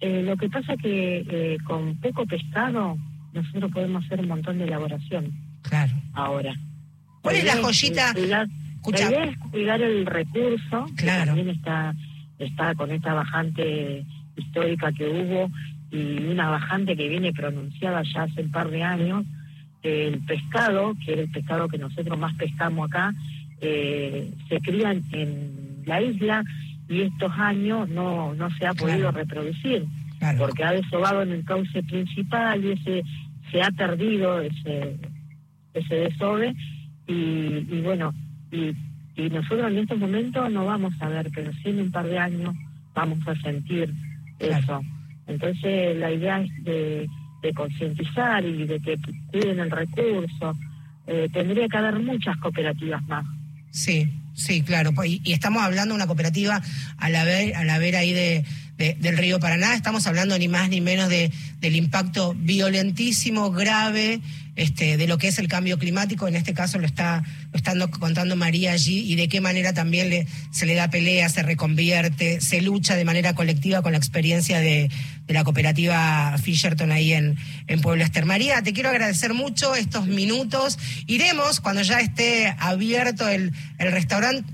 Eh, 0.00 0.22
lo 0.22 0.36
que 0.36 0.50
pasa 0.50 0.76
que 0.76 1.24
eh, 1.28 1.58
con 1.64 1.96
poco 2.00 2.26
pescado 2.26 2.96
nosotros 3.32 3.70
podemos 3.72 4.04
hacer 4.04 4.20
un 4.20 4.28
montón 4.28 4.58
de 4.58 4.64
elaboración. 4.64 5.32
Claro. 5.62 5.92
Ahora. 6.12 6.54
¿Cuál 7.22 7.36
es 7.36 7.44
la 7.44 7.56
joyita? 7.56 8.12
la 8.14 8.48
idea 8.84 9.24
es 9.24 9.38
cuidar 9.38 9.80
el 9.80 10.04
recurso. 10.04 10.86
Claro. 10.96 11.26
también 11.26 11.50
está 11.50 11.94
está 12.44 12.74
con 12.74 12.90
esta 12.90 13.14
bajante 13.14 14.04
histórica 14.36 14.92
que 14.92 15.08
hubo 15.08 15.50
y 15.90 16.24
una 16.24 16.48
bajante 16.48 16.96
que 16.96 17.08
viene 17.08 17.32
pronunciada 17.32 18.02
ya 18.02 18.22
hace 18.22 18.42
un 18.42 18.50
par 18.50 18.70
de 18.70 18.82
años. 18.82 19.26
El 19.82 20.20
pescado, 20.20 20.94
que 21.04 21.12
es 21.12 21.18
el 21.18 21.30
pescado 21.30 21.68
que 21.68 21.78
nosotros 21.78 22.18
más 22.18 22.34
pescamos 22.34 22.88
acá, 22.88 23.12
eh, 23.60 24.32
se 24.48 24.60
cría 24.60 24.92
en 24.92 25.82
la 25.84 26.00
isla 26.00 26.44
y 26.88 27.02
estos 27.02 27.32
años 27.38 27.88
no, 27.88 28.34
no 28.34 28.50
se 28.56 28.66
ha 28.66 28.74
podido 28.74 29.10
reproducir, 29.10 29.84
porque 30.38 30.64
ha 30.64 30.72
desobado 30.72 31.22
en 31.22 31.32
el 31.32 31.44
cauce 31.44 31.82
principal 31.82 32.64
y 32.64 32.72
ese 32.72 33.02
se 33.50 33.62
ha 33.62 33.70
perdido 33.70 34.40
ese, 34.40 34.96
ese 35.74 35.94
desove 35.94 36.54
y, 37.06 37.12
y 37.12 37.80
bueno, 37.82 38.14
y 38.50 38.72
y 39.16 39.28
nosotros 39.28 39.70
en 39.70 39.78
estos 39.78 39.98
momentos 39.98 40.50
no 40.50 40.64
vamos 40.64 40.94
a 41.00 41.08
ver, 41.08 41.30
pero 41.34 41.52
sí 41.52 41.68
en 41.68 41.80
un 41.80 41.90
par 41.90 42.06
de 42.06 42.18
años 42.18 42.54
vamos 42.94 43.18
a 43.26 43.34
sentir 43.40 43.92
eso. 44.38 44.80
Entonces 45.26 45.96
la 45.96 46.10
idea 46.10 46.40
es 46.40 46.64
de, 46.64 47.08
concientizar 47.54 48.44
y 48.44 48.66
de 48.66 48.80
que 48.80 48.96
cuiden 49.30 49.58
el 49.58 49.70
recurso. 49.70 50.56
Eh, 51.06 51.28
tendría 51.32 51.66
que 51.66 51.76
haber 51.76 51.98
muchas 51.98 52.36
cooperativas 52.36 53.02
más. 53.08 53.26
Sí, 53.70 54.08
sí, 54.34 54.62
claro. 54.62 54.92
Pues, 54.92 55.10
y, 55.10 55.32
estamos 55.32 55.62
hablando 55.62 55.94
de 55.94 55.96
una 55.96 56.06
cooperativa 56.06 56.62
a 56.96 57.10
la 57.10 57.24
ver, 57.24 57.56
a 57.56 57.64
la 57.64 57.78
ver 57.78 57.96
ahí 57.96 58.12
de, 58.12 58.44
del 58.76 59.18
río 59.18 59.40
Paraná. 59.40 59.74
Estamos 59.74 60.06
hablando 60.06 60.38
ni 60.38 60.46
más 60.46 60.68
ni 60.68 60.80
menos 60.80 61.08
de, 61.08 61.32
del 61.58 61.74
impacto 61.74 62.34
violentísimo, 62.38 63.50
grave 63.50 64.20
este, 64.54 64.98
de 64.98 65.06
lo 65.06 65.16
que 65.16 65.28
es 65.28 65.38
el 65.38 65.48
cambio 65.48 65.78
climático. 65.78 66.28
En 66.28 66.36
este 66.36 66.52
caso 66.54 66.78
lo 66.78 66.86
está, 66.86 67.22
lo 67.74 67.90
contando 67.90 68.36
María 68.36 68.72
allí 68.72 69.00
y 69.10 69.14
de 69.14 69.28
qué 69.28 69.40
manera 69.40 69.72
también 69.72 70.10
le, 70.10 70.26
se 70.50 70.66
le 70.66 70.74
da 70.74 70.90
pelea, 70.90 71.28
se 71.28 71.42
reconvierte, 71.42 72.40
se 72.40 72.60
lucha 72.60 72.94
de 72.94 73.04
manera 73.04 73.34
colectiva 73.34 73.82
con 73.82 73.92
la 73.92 73.98
experiencia 73.98 74.60
de, 74.60 74.90
la 75.28 75.44
cooperativa 75.44 76.36
Fisherton 76.36 76.92
ahí 76.92 77.14
en, 77.14 77.38
en 77.66 77.80
Pueblo 77.80 78.04
Ester. 78.04 78.26
María, 78.26 78.62
te 78.62 78.74
quiero 78.74 78.90
agradecer 78.90 79.32
mucho 79.32 79.74
estos 79.74 80.06
minutos. 80.06 80.78
Iremos 81.06 81.60
cuando 81.60 81.80
ya 81.80 82.00
esté 82.00 82.54
abierto 82.58 83.26
el, 83.28 83.52
el 83.78 83.92
restaurante. 83.92 84.44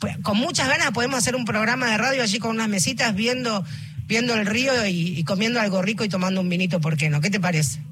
Pues, 0.00 0.18
con 0.18 0.36
muchas 0.36 0.68
ganas 0.68 0.90
podemos 0.90 1.18
hacer 1.18 1.36
un 1.36 1.44
programa 1.44 1.88
de 1.90 1.96
radio 1.96 2.22
allí 2.24 2.40
con 2.40 2.50
unas 2.50 2.68
mesitas 2.68 3.14
viendo, 3.14 3.64
viendo 4.08 4.34
el 4.34 4.46
río 4.46 4.84
y, 4.86 5.16
y 5.16 5.22
comiendo 5.22 5.60
algo 5.60 5.80
rico 5.80 6.04
y 6.04 6.08
tomando 6.08 6.40
un 6.40 6.48
vinito, 6.48 6.80
¿por 6.80 6.96
qué 6.96 7.08
no? 7.08 7.20
¿Qué 7.20 7.30
te 7.30 7.38
parece? 7.38 7.85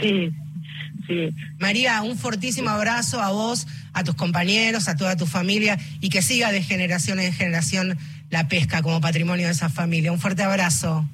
Sí, 0.00 0.30
sí. 1.06 1.34
María, 1.58 2.02
un 2.02 2.16
fortísimo 2.16 2.70
abrazo 2.70 3.20
a 3.20 3.30
vos, 3.30 3.66
a 3.92 4.04
tus 4.04 4.14
compañeros, 4.14 4.88
a 4.88 4.96
toda 4.96 5.16
tu 5.16 5.26
familia 5.26 5.78
y 6.00 6.08
que 6.10 6.22
siga 6.22 6.52
de 6.52 6.62
generación 6.62 7.18
en 7.20 7.32
generación 7.32 7.98
la 8.30 8.48
pesca 8.48 8.82
como 8.82 9.00
patrimonio 9.00 9.46
de 9.46 9.52
esa 9.52 9.68
familia. 9.68 10.12
Un 10.12 10.20
fuerte 10.20 10.42
abrazo. 10.42 11.08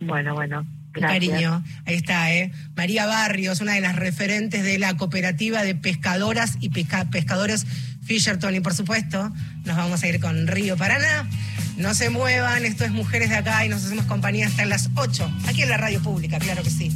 Bueno, 0.00 0.34
bueno. 0.34 0.66
Gracias. 0.92 1.30
Cariño, 1.30 1.64
ahí 1.84 1.94
está, 1.94 2.32
¿eh? 2.34 2.50
María 2.74 3.06
Barrios, 3.06 3.60
una 3.60 3.74
de 3.74 3.80
las 3.80 3.94
referentes 3.94 4.64
de 4.64 4.78
la 4.78 4.96
cooperativa 4.96 5.62
de 5.62 5.74
pescadoras 5.74 6.56
y 6.60 6.70
pescadores 6.70 7.66
Fisherton. 8.02 8.54
Y 8.54 8.60
por 8.60 8.74
supuesto, 8.74 9.30
nos 9.64 9.76
vamos 9.76 10.02
a 10.02 10.08
ir 10.08 10.18
con 10.18 10.46
Río 10.46 10.76
Paraná. 10.76 11.28
No 11.76 11.94
se 11.94 12.10
muevan, 12.10 12.64
esto 12.64 12.84
es 12.84 12.90
Mujeres 12.90 13.30
de 13.30 13.36
Acá 13.36 13.64
y 13.64 13.68
nos 13.68 13.84
hacemos 13.84 14.06
compañía 14.06 14.48
hasta 14.48 14.64
las 14.64 14.90
8, 14.96 15.30
aquí 15.46 15.62
en 15.62 15.68
la 15.68 15.76
radio 15.76 16.02
pública, 16.02 16.38
claro 16.38 16.64
que 16.64 16.70
sí. 16.70 16.90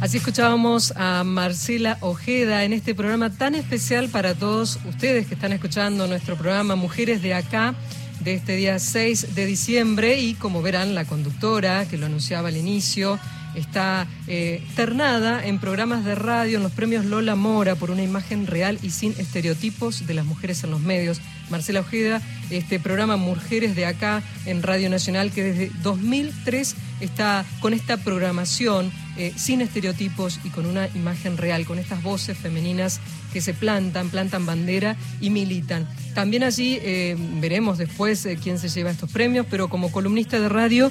Así 0.00 0.16
escuchábamos 0.16 0.94
a 0.96 1.24
Marcela 1.24 1.98
Ojeda 2.00 2.64
en 2.64 2.72
este 2.72 2.94
programa 2.94 3.28
tan 3.28 3.54
especial 3.54 4.08
para 4.08 4.34
todos 4.34 4.78
ustedes 4.88 5.26
que 5.26 5.34
están 5.34 5.52
escuchando 5.52 6.06
nuestro 6.06 6.36
programa 6.36 6.74
Mujeres 6.74 7.20
de 7.20 7.34
Acá 7.34 7.74
de 8.20 8.32
este 8.32 8.56
día 8.56 8.78
6 8.78 9.34
de 9.34 9.44
diciembre 9.44 10.18
y 10.18 10.32
como 10.32 10.62
verán 10.62 10.94
la 10.94 11.04
conductora 11.04 11.86
que 11.86 11.98
lo 11.98 12.06
anunciaba 12.06 12.48
al 12.48 12.56
inicio 12.56 13.18
está 13.54 14.06
eh, 14.26 14.64
ternada 14.76 15.44
en 15.44 15.58
programas 15.58 16.04
de 16.04 16.14
radio 16.14 16.56
en 16.56 16.62
los 16.62 16.72
premios 16.72 17.04
Lola 17.04 17.34
Mora 17.34 17.74
por 17.74 17.90
una 17.90 18.02
imagen 18.02 18.46
real 18.46 18.78
y 18.82 18.90
sin 18.90 19.12
estereotipos 19.12 20.06
de 20.06 20.14
las 20.14 20.24
mujeres 20.24 20.62
en 20.64 20.70
los 20.70 20.80
medios. 20.80 21.20
Marcela 21.50 21.80
Ojeda, 21.80 22.22
este 22.50 22.78
programa 22.78 23.16
Mujeres 23.16 23.74
de 23.74 23.86
Acá 23.86 24.22
en 24.46 24.62
Radio 24.62 24.88
Nacional 24.88 25.32
que 25.32 25.42
desde 25.42 25.70
2003 25.82 26.76
está 27.00 27.44
con 27.60 27.74
esta 27.74 27.96
programación 27.96 28.92
eh, 29.20 29.32
sin 29.36 29.60
estereotipos 29.60 30.40
y 30.44 30.48
con 30.48 30.64
una 30.66 30.88
imagen 30.94 31.36
real, 31.36 31.66
con 31.66 31.78
estas 31.78 32.02
voces 32.02 32.38
femeninas 32.38 33.00
que 33.32 33.40
se 33.40 33.54
plantan, 33.54 34.08
plantan 34.08 34.46
bandera 34.46 34.96
y 35.20 35.30
militan. 35.30 35.86
También 36.14 36.42
allí 36.42 36.78
eh, 36.80 37.16
veremos 37.40 37.78
después 37.78 38.26
quién 38.42 38.58
se 38.58 38.68
lleva 38.68 38.90
estos 38.90 39.10
premios, 39.10 39.46
pero 39.50 39.68
como 39.68 39.92
columnista 39.92 40.40
de 40.40 40.48
radio, 40.48 40.90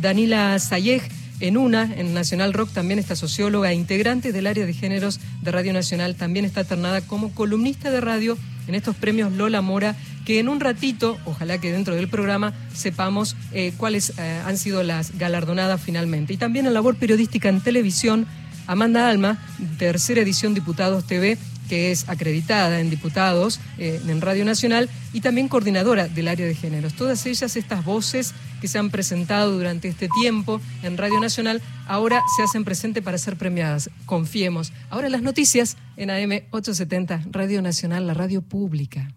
Danila 0.00 0.58
Sayej, 0.58 1.02
en 1.40 1.56
una, 1.56 1.90
en 1.96 2.14
Nacional 2.14 2.52
Rock, 2.52 2.72
también 2.72 2.98
está 2.98 3.16
socióloga 3.16 3.70
e 3.70 3.74
integrante 3.74 4.32
del 4.32 4.46
área 4.46 4.66
de 4.66 4.72
géneros 4.72 5.20
de 5.42 5.50
Radio 5.50 5.72
Nacional, 5.72 6.14
también 6.14 6.44
está 6.44 6.64
ternada 6.64 7.00
como 7.00 7.32
columnista 7.32 7.90
de 7.90 8.00
radio 8.00 8.38
en 8.68 8.74
estos 8.74 8.96
premios 8.96 9.32
Lola 9.32 9.60
Mora, 9.60 9.96
que 10.26 10.40
en 10.40 10.48
un 10.48 10.58
ratito, 10.58 11.18
ojalá 11.24 11.58
que 11.58 11.72
dentro 11.72 11.94
del 11.94 12.08
programa, 12.08 12.52
sepamos 12.74 13.36
eh, 13.52 13.72
cuáles 13.76 14.12
eh, 14.18 14.42
han 14.44 14.58
sido 14.58 14.82
las 14.82 15.16
galardonadas 15.16 15.80
finalmente. 15.80 16.34
Y 16.34 16.36
también 16.36 16.66
en 16.66 16.74
labor 16.74 16.96
periodística 16.96 17.48
en 17.48 17.60
televisión, 17.60 18.26
Amanda 18.66 19.08
Alma, 19.08 19.38
tercera 19.78 20.20
edición 20.20 20.52
Diputados 20.52 21.06
TV, 21.06 21.38
que 21.68 21.92
es 21.92 22.08
acreditada 22.08 22.80
en 22.80 22.90
diputados 22.90 23.60
eh, 23.78 24.00
en 24.06 24.20
Radio 24.20 24.44
Nacional 24.44 24.90
y 25.12 25.20
también 25.20 25.46
coordinadora 25.46 26.08
del 26.08 26.26
área 26.26 26.46
de 26.46 26.56
géneros. 26.56 26.94
Todas 26.94 27.24
ellas, 27.26 27.54
estas 27.54 27.84
voces 27.84 28.34
que 28.60 28.66
se 28.66 28.80
han 28.80 28.90
presentado 28.90 29.52
durante 29.52 29.86
este 29.86 30.08
tiempo 30.20 30.60
en 30.82 30.96
Radio 30.96 31.20
Nacional, 31.20 31.62
ahora 31.86 32.20
se 32.36 32.42
hacen 32.42 32.64
presente 32.64 33.00
para 33.00 33.18
ser 33.18 33.36
premiadas. 33.36 33.90
Confiemos. 34.06 34.72
Ahora 34.90 35.08
las 35.08 35.22
noticias 35.22 35.76
en 35.96 36.10
AM 36.10 36.42
870, 36.50 37.22
Radio 37.30 37.62
Nacional, 37.62 38.08
la 38.08 38.14
radio 38.14 38.42
pública. 38.42 39.08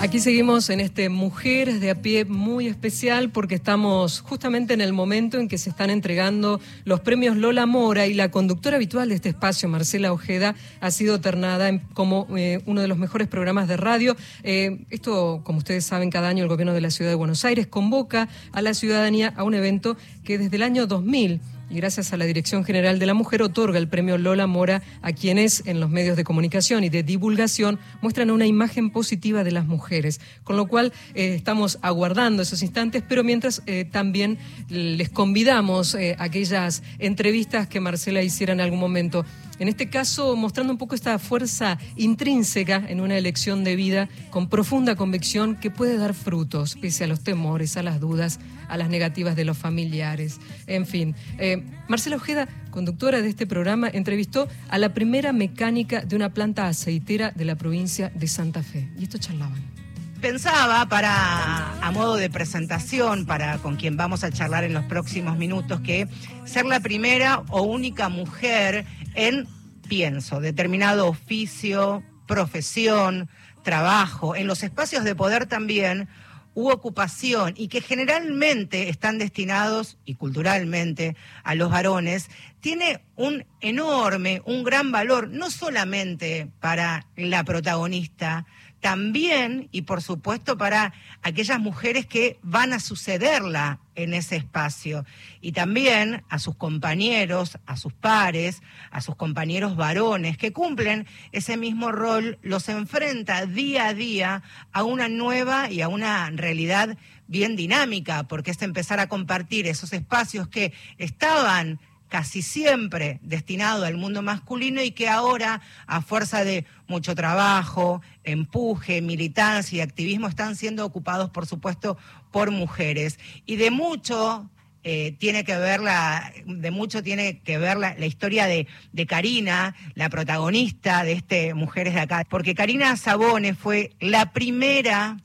Aquí 0.00 0.18
seguimos 0.18 0.70
en 0.70 0.80
este 0.80 1.10
Mujeres 1.10 1.78
de 1.78 1.90
a 1.90 1.94
pie 1.94 2.24
muy 2.24 2.66
especial 2.68 3.28
porque 3.28 3.54
estamos 3.54 4.20
justamente 4.20 4.72
en 4.72 4.80
el 4.80 4.94
momento 4.94 5.38
en 5.38 5.46
que 5.46 5.58
se 5.58 5.68
están 5.68 5.90
entregando 5.90 6.58
los 6.84 7.00
premios 7.00 7.36
Lola 7.36 7.66
Mora 7.66 8.06
y 8.06 8.14
la 8.14 8.30
conductora 8.30 8.76
habitual 8.76 9.10
de 9.10 9.16
este 9.16 9.28
espacio, 9.28 9.68
Marcela 9.68 10.10
Ojeda, 10.10 10.54
ha 10.80 10.90
sido 10.90 11.20
ternada 11.20 11.82
como 11.92 12.26
eh, 12.34 12.62
uno 12.64 12.80
de 12.80 12.88
los 12.88 12.96
mejores 12.96 13.28
programas 13.28 13.68
de 13.68 13.76
radio. 13.76 14.16
Eh, 14.42 14.86
esto, 14.88 15.42
como 15.44 15.58
ustedes 15.58 15.84
saben, 15.84 16.08
cada 16.10 16.28
año 16.28 16.44
el 16.44 16.48
gobierno 16.48 16.72
de 16.72 16.80
la 16.80 16.90
ciudad 16.90 17.10
de 17.10 17.16
Buenos 17.16 17.44
Aires 17.44 17.66
convoca 17.66 18.30
a 18.52 18.62
la 18.62 18.72
ciudadanía 18.72 19.34
a 19.36 19.44
un 19.44 19.52
evento 19.52 19.98
que 20.24 20.38
desde 20.38 20.56
el 20.56 20.62
año 20.62 20.86
2000 20.86 21.42
y 21.70 21.76
gracias 21.76 22.12
a 22.12 22.16
la 22.16 22.24
Dirección 22.24 22.64
General 22.64 22.98
de 22.98 23.06
la 23.06 23.14
Mujer 23.14 23.42
otorga 23.42 23.78
el 23.78 23.88
premio 23.88 24.18
Lola 24.18 24.46
Mora 24.46 24.82
a 25.00 25.12
quienes 25.12 25.62
en 25.66 25.80
los 25.80 25.88
medios 25.88 26.16
de 26.16 26.24
comunicación 26.24 26.84
y 26.84 26.88
de 26.88 27.02
divulgación 27.02 27.78
muestran 28.02 28.30
una 28.30 28.46
imagen 28.46 28.90
positiva 28.90 29.44
de 29.44 29.52
las 29.52 29.66
mujeres. 29.66 30.20
Con 30.42 30.56
lo 30.56 30.66
cual 30.66 30.92
eh, 31.14 31.34
estamos 31.34 31.78
aguardando 31.82 32.42
esos 32.42 32.62
instantes, 32.62 33.02
pero 33.08 33.22
mientras 33.22 33.62
eh, 33.66 33.84
también 33.90 34.38
les 34.68 35.08
convidamos 35.08 35.94
eh, 35.94 36.16
aquellas 36.18 36.82
entrevistas 36.98 37.68
que 37.68 37.80
Marcela 37.80 38.22
hiciera 38.22 38.52
en 38.52 38.60
algún 38.60 38.80
momento 38.80 39.24
en 39.60 39.68
este 39.68 39.88
caso 39.88 40.34
mostrando 40.36 40.72
un 40.72 40.78
poco 40.78 40.94
esta 40.94 41.18
fuerza 41.18 41.78
intrínseca 41.96 42.82
en 42.88 43.00
una 43.00 43.16
elección 43.16 43.62
de 43.62 43.76
vida 43.76 44.08
con 44.30 44.48
profunda 44.48 44.96
convicción 44.96 45.54
que 45.54 45.70
puede 45.70 45.98
dar 45.98 46.14
frutos, 46.14 46.76
pese 46.80 47.04
a 47.04 47.06
los 47.06 47.22
temores, 47.22 47.76
a 47.76 47.82
las 47.82 48.00
dudas, 48.00 48.40
a 48.68 48.76
las 48.76 48.88
negativas 48.88 49.36
de 49.36 49.44
los 49.44 49.58
familiares. 49.58 50.40
En 50.66 50.86
fin, 50.86 51.14
eh, 51.38 51.62
Marcela 51.88 52.16
Ojeda, 52.16 52.48
conductora 52.70 53.20
de 53.20 53.28
este 53.28 53.46
programa, 53.46 53.88
entrevistó 53.92 54.48
a 54.70 54.78
la 54.78 54.94
primera 54.94 55.32
mecánica 55.32 56.00
de 56.00 56.16
una 56.16 56.32
planta 56.32 56.66
aceitera 56.66 57.30
de 57.30 57.44
la 57.44 57.56
provincia 57.56 58.10
de 58.14 58.28
Santa 58.28 58.62
Fe. 58.62 58.88
Y 58.98 59.04
esto 59.04 59.18
charlaban 59.18 59.80
pensaba 60.20 60.86
para 60.86 61.78
a 61.80 61.90
modo 61.92 62.16
de 62.16 62.28
presentación 62.28 63.24
para 63.24 63.58
con 63.58 63.76
quien 63.76 63.96
vamos 63.96 64.22
a 64.22 64.30
charlar 64.30 64.64
en 64.64 64.74
los 64.74 64.84
próximos 64.84 65.38
minutos 65.38 65.80
que 65.80 66.08
ser 66.44 66.66
la 66.66 66.80
primera 66.80 67.42
o 67.48 67.62
única 67.62 68.08
mujer 68.08 68.84
en, 69.20 69.46
pienso, 69.88 70.40
determinado 70.40 71.06
oficio, 71.06 72.02
profesión, 72.26 73.28
trabajo, 73.62 74.34
en 74.34 74.46
los 74.46 74.62
espacios 74.62 75.04
de 75.04 75.14
poder 75.14 75.46
también, 75.46 76.08
u 76.54 76.70
ocupación 76.70 77.54
y 77.56 77.68
que 77.68 77.80
generalmente 77.80 78.88
están 78.88 79.18
destinados, 79.18 79.98
y 80.04 80.14
culturalmente, 80.14 81.16
a 81.44 81.54
los 81.54 81.70
varones, 81.70 82.30
tiene 82.60 83.02
un 83.14 83.44
enorme, 83.60 84.42
un 84.46 84.64
gran 84.64 84.90
valor, 84.90 85.28
no 85.28 85.50
solamente 85.50 86.50
para 86.60 87.06
la 87.16 87.44
protagonista, 87.44 88.46
también 88.80 89.68
y 89.72 89.82
por 89.82 90.02
supuesto 90.02 90.56
para 90.56 90.92
aquellas 91.22 91.60
mujeres 91.60 92.06
que 92.06 92.38
van 92.42 92.72
a 92.72 92.80
sucederla 92.80 93.78
en 93.94 94.14
ese 94.14 94.36
espacio. 94.36 95.04
Y 95.40 95.52
también 95.52 96.22
a 96.28 96.38
sus 96.38 96.56
compañeros, 96.56 97.58
a 97.66 97.76
sus 97.76 97.92
pares, 97.92 98.62
a 98.90 99.00
sus 99.00 99.16
compañeros 99.16 99.76
varones 99.76 100.38
que 100.38 100.52
cumplen 100.52 101.06
ese 101.32 101.56
mismo 101.56 101.92
rol, 101.92 102.38
los 102.42 102.68
enfrenta 102.68 103.46
día 103.46 103.88
a 103.88 103.94
día 103.94 104.42
a 104.72 104.82
una 104.82 105.08
nueva 105.08 105.70
y 105.70 105.82
a 105.82 105.88
una 105.88 106.30
realidad 106.30 106.96
bien 107.26 107.54
dinámica, 107.54 108.24
porque 108.24 108.50
es 108.50 108.62
empezar 108.62 108.98
a 108.98 109.08
compartir 109.08 109.66
esos 109.66 109.92
espacios 109.92 110.48
que 110.48 110.72
estaban 110.98 111.78
casi 112.10 112.42
siempre 112.42 113.20
destinado 113.22 113.86
al 113.86 113.96
mundo 113.96 114.20
masculino 114.20 114.82
y 114.82 114.90
que 114.90 115.08
ahora, 115.08 115.62
a 115.86 116.02
fuerza 116.02 116.44
de 116.44 116.66
mucho 116.88 117.14
trabajo, 117.14 118.02
empuje, 118.24 119.00
militancia 119.00 119.78
y 119.78 119.80
activismo, 119.80 120.28
están 120.28 120.56
siendo 120.56 120.84
ocupados, 120.84 121.30
por 121.30 121.46
supuesto, 121.46 121.96
por 122.30 122.50
mujeres. 122.50 123.18
Y 123.46 123.56
de 123.56 123.70
mucho 123.70 124.50
eh, 124.82 125.14
tiene 125.18 125.44
que 125.44 125.56
ver 125.56 125.80
la, 125.80 126.32
de 126.44 126.70
mucho 126.70 127.02
tiene 127.02 127.40
que 127.40 127.58
ver 127.58 127.78
la, 127.78 127.94
historia 128.04 128.46
de, 128.46 128.66
de, 128.92 129.06
Karina, 129.06 129.76
la 129.94 130.08
protagonista 130.08 131.04
de 131.04 131.12
este 131.12 131.54
Mujeres 131.54 131.94
de 131.94 132.00
Acá, 132.00 132.26
porque 132.28 132.54
Karina 132.54 132.96
Sabone 132.96 133.54
fue 133.54 133.92
la 134.00 134.32
primera 134.32 135.16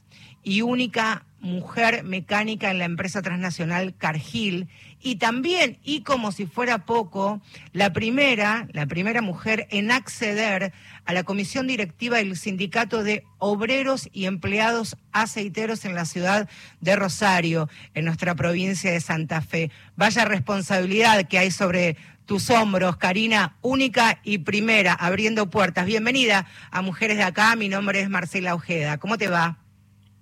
y 0.43 0.61
única 0.61 1.25
mujer 1.45 2.03
mecánica 2.03 2.71
en 2.71 2.79
la 2.79 2.85
empresa 2.85 3.21
transnacional 3.21 3.95
Cargill 3.95 4.67
y 4.99 5.17
también, 5.17 5.77
y 5.83 6.01
como 6.01 6.31
si 6.31 6.47
fuera 6.47 6.85
poco, 6.85 7.41
la 7.71 7.93
primera, 7.93 8.67
la 8.73 8.87
primera 8.87 9.21
mujer 9.21 9.67
en 9.69 9.91
acceder 9.91 10.73
a 11.05 11.13
la 11.13 11.23
comisión 11.23 11.67
directiva 11.67 12.17
del 12.17 12.35
sindicato 12.35 13.03
de 13.03 13.23
obreros 13.37 14.09
y 14.11 14.25
empleados 14.25 14.97
aceiteros 15.11 15.85
en 15.85 15.93
la 15.93 16.05
ciudad 16.05 16.49
de 16.81 16.95
Rosario, 16.95 17.69
en 17.93 18.05
nuestra 18.05 18.33
provincia 18.33 18.91
de 18.91 18.99
Santa 18.99 19.41
Fe. 19.41 19.69
Vaya 19.95 20.25
responsabilidad 20.25 21.27
que 21.27 21.37
hay 21.37 21.51
sobre 21.51 21.97
tus 22.25 22.49
hombros, 22.49 22.97
Karina, 22.97 23.55
única 23.61 24.19
y 24.23 24.39
primera, 24.39 24.93
abriendo 24.93 25.51
puertas. 25.51 25.85
Bienvenida 25.85 26.47
a 26.71 26.81
Mujeres 26.81 27.17
de 27.17 27.23
Acá, 27.23 27.55
mi 27.55 27.69
nombre 27.69 28.01
es 28.01 28.09
Marcela 28.09 28.55
Ojeda. 28.55 28.97
¿Cómo 28.97 29.19
te 29.19 29.27
va? 29.27 29.64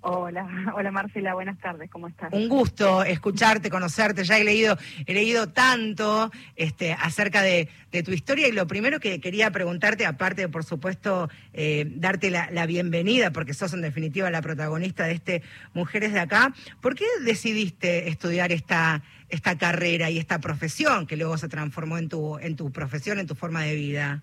Hola, 0.06 0.46
hola 0.76 0.92
Marcela, 0.92 1.34
buenas 1.34 1.58
tardes, 1.60 1.90
¿cómo 1.90 2.10
estás? 2.10 2.34
Un 2.34 2.50
gusto 2.50 3.06
escucharte, 3.06 3.70
conocerte, 3.70 4.26
ya 4.26 4.38
he 4.38 4.44
leído, 4.44 4.78
he 5.06 5.14
leído 5.14 5.48
tanto 5.48 6.30
este, 6.58 6.92
acerca 6.92 7.42
de, 7.42 7.70
tu 8.04 8.12
historia 8.12 8.50
y 8.50 8.52
lo 8.52 8.68
primero 8.68 9.00
que 9.00 9.22
quería 9.22 9.50
preguntarte, 9.52 10.06
aparte 10.06 10.42
de 10.42 10.50
por 10.50 10.66
supuesto 10.66 11.30
eh, 11.54 11.86
darte 11.96 12.32
la, 12.32 12.66
bienvenida, 12.66 13.32
porque 13.32 13.54
sos 13.54 13.74
en 13.74 13.82
definitiva 13.82 14.30
la 14.30 14.42
protagonista 14.42 15.06
de 15.06 15.14
este 15.14 15.42
Mujeres 15.74 16.12
de 16.12 16.20
Acá, 16.20 16.54
¿por 16.82 16.96
qué 16.96 17.06
decidiste 17.22 18.10
estudiar 18.10 18.52
esta, 18.52 19.04
esta 19.30 19.58
carrera 19.58 20.10
y 20.10 20.18
esta 20.18 20.40
profesión 20.40 21.08
que 21.08 21.16
luego 21.16 21.38
se 21.38 21.48
transformó 21.48 21.98
en 21.98 22.10
tu, 22.10 22.38
en 22.40 22.58
tu 22.58 22.74
profesión, 22.74 23.20
en 23.20 23.28
tu 23.28 23.36
forma 23.36 23.62
de 23.62 23.76
vida? 23.76 24.22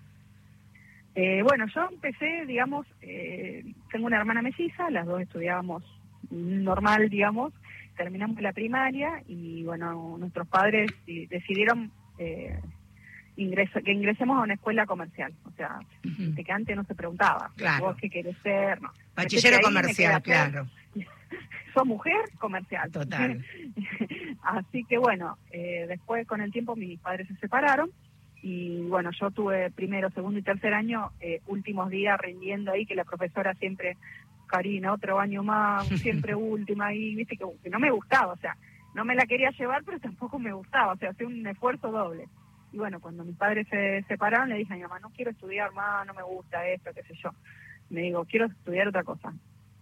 Eh, 1.13 1.41
bueno, 1.43 1.65
yo 1.73 1.89
empecé, 1.91 2.45
digamos, 2.45 2.87
eh, 3.01 3.65
tengo 3.91 4.05
una 4.05 4.17
hermana 4.17 4.41
melliza, 4.41 4.89
las 4.89 5.05
dos 5.05 5.21
estudiábamos 5.21 5.83
normal, 6.29 7.09
digamos, 7.09 7.53
terminamos 7.97 8.41
la 8.41 8.53
primaria 8.53 9.21
y 9.27 9.63
bueno, 9.63 10.15
nuestros 10.17 10.47
padres 10.47 10.89
decidieron 11.05 11.91
eh, 12.17 12.59
que 13.35 13.91
ingresemos 13.91 14.37
a 14.37 14.43
una 14.43 14.53
escuela 14.53 14.85
comercial, 14.85 15.33
o 15.43 15.51
sea, 15.51 15.79
de 16.03 16.43
que 16.43 16.51
antes 16.51 16.75
no 16.75 16.85
se 16.85 16.95
preguntaba, 16.95 17.51
claro. 17.57 17.87
vos 17.87 17.97
qué 17.97 18.09
querés 18.09 18.37
ser, 18.41 18.81
no. 18.81 18.91
Bachillero 19.15 19.59
comercial, 19.61 20.21
claro. 20.21 20.67
sos 21.73 21.85
mujer, 21.85 22.21
comercial. 22.37 22.89
Total. 22.91 23.43
Así 24.43 24.83
que 24.85 24.97
bueno, 24.97 25.37
después 25.51 26.25
con 26.27 26.41
el 26.41 26.51
tiempo 26.51 26.75
mis 26.75 26.99
padres 26.99 27.27
se 27.27 27.35
separaron 27.35 27.91
y 28.41 28.81
bueno, 28.81 29.11
yo 29.19 29.31
tuve 29.31 29.69
primero, 29.71 30.09
segundo 30.09 30.39
y 30.39 30.43
tercer 30.43 30.73
año, 30.73 31.11
eh, 31.19 31.41
últimos 31.47 31.89
días 31.89 32.19
rindiendo 32.19 32.71
ahí, 32.71 32.85
que 32.85 32.95
la 32.95 33.03
profesora 33.03 33.53
siempre, 33.53 33.97
Karina, 34.47 34.93
otro 34.93 35.19
año 35.19 35.43
más, 35.43 35.87
siempre 36.01 36.35
última 36.35 36.87
ahí, 36.87 37.15
viste, 37.15 37.37
que, 37.37 37.69
no 37.69 37.79
me 37.79 37.91
gustaba, 37.91 38.33
o 38.33 38.37
sea, 38.37 38.57
no 38.95 39.05
me 39.05 39.15
la 39.15 39.25
quería 39.25 39.51
llevar, 39.51 39.83
pero 39.85 39.99
tampoco 39.99 40.39
me 40.39 40.53
gustaba, 40.53 40.93
o 40.93 40.97
sea, 40.97 41.11
hacía 41.11 41.27
un 41.27 41.45
esfuerzo 41.45 41.91
doble. 41.91 42.27
Y 42.73 42.77
bueno, 42.77 42.99
cuando 42.99 43.23
mis 43.23 43.35
padres 43.35 43.67
se 43.69 44.03
separaron, 44.07 44.49
le 44.49 44.57
dije 44.57 44.73
a 44.73 44.77
mi 44.77 44.83
mamá, 44.83 44.99
no 44.99 45.09
quiero 45.09 45.31
estudiar 45.31 45.73
más, 45.73 46.07
no 46.07 46.13
me 46.13 46.23
gusta 46.23 46.67
esto, 46.67 46.91
qué 46.95 47.03
sé 47.03 47.13
yo. 47.21 47.29
Me 47.89 48.01
digo, 48.01 48.25
quiero 48.25 48.45
estudiar 48.45 48.87
otra 48.87 49.03
cosa 49.03 49.33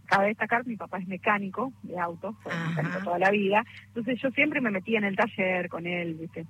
cabe 0.09 0.27
destacar, 0.27 0.65
mi 0.65 0.75
papá 0.75 0.97
es 0.97 1.07
mecánico 1.07 1.71
de 1.83 1.99
autos, 1.99 2.35
fue 2.41 2.51
mecánico 2.69 2.99
toda 3.03 3.19
la 3.19 3.29
vida, 3.29 3.63
entonces 3.87 4.19
yo 4.21 4.31
siempre 4.31 4.59
me 4.59 4.71
metía 4.71 4.97
en 4.97 5.05
el 5.05 5.15
taller 5.15 5.69
con 5.69 5.85
él, 5.85 6.15
¿viste? 6.15 6.45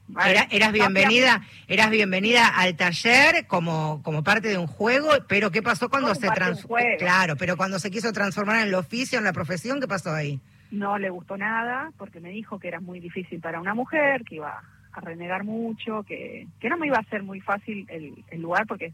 eras 0.49 0.71
bienvenida, 0.71 1.41
eras 1.67 1.89
bienvenida 1.89 2.47
al 2.47 2.75
taller 2.75 3.45
como, 3.47 4.01
como 4.01 4.23
parte 4.23 4.47
de 4.47 4.57
un 4.57 4.67
juego, 4.67 5.09
pero 5.27 5.51
¿qué 5.51 5.61
pasó 5.61 5.89
cuando 5.89 6.15
se 6.15 6.29
transformó? 6.29 6.85
Claro, 6.97 7.35
pero 7.35 7.57
cuando 7.57 7.79
se 7.79 7.91
quiso 7.91 8.13
transformar 8.13 8.61
en 8.61 8.69
el 8.69 8.75
oficio, 8.75 9.19
en 9.19 9.25
la 9.25 9.33
profesión, 9.33 9.81
¿qué 9.81 9.87
pasó 9.87 10.13
ahí? 10.13 10.39
No 10.71 10.97
le 10.97 11.09
gustó 11.09 11.35
nada, 11.35 11.91
porque 11.97 12.19
me 12.19 12.29
dijo 12.29 12.59
que 12.59 12.69
era 12.69 12.79
muy 12.79 12.99
difícil 12.99 13.41
para 13.41 13.59
una 13.59 13.73
mujer, 13.73 14.23
que 14.23 14.35
iba 14.35 14.61
a 14.91 15.01
renegar 15.01 15.43
mucho, 15.43 16.03
que, 16.03 16.47
que 16.59 16.69
no 16.69 16.77
me 16.77 16.87
iba 16.87 16.97
a 16.97 17.03
ser 17.09 17.23
muy 17.23 17.41
fácil 17.41 17.85
el, 17.89 18.23
el 18.29 18.41
lugar, 18.41 18.65
porque 18.67 18.93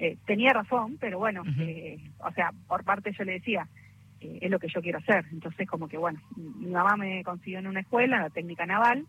eh, 0.00 0.16
tenía 0.24 0.54
razón, 0.54 0.96
pero 0.98 1.18
bueno, 1.18 1.42
eh, 1.58 1.98
o 2.20 2.32
sea, 2.32 2.52
por 2.66 2.84
parte 2.84 3.12
yo 3.12 3.24
le 3.24 3.32
decía, 3.32 3.68
es 4.20 4.50
lo 4.50 4.58
que 4.58 4.68
yo 4.68 4.82
quiero 4.82 4.98
hacer. 4.98 5.24
Entonces, 5.32 5.68
como 5.68 5.88
que 5.88 5.96
bueno, 5.96 6.20
mi 6.36 6.70
mamá 6.70 6.96
me 6.96 7.22
consiguió 7.24 7.58
en 7.58 7.66
una 7.66 7.80
escuela, 7.80 8.20
la 8.20 8.30
técnica 8.30 8.66
naval. 8.66 9.06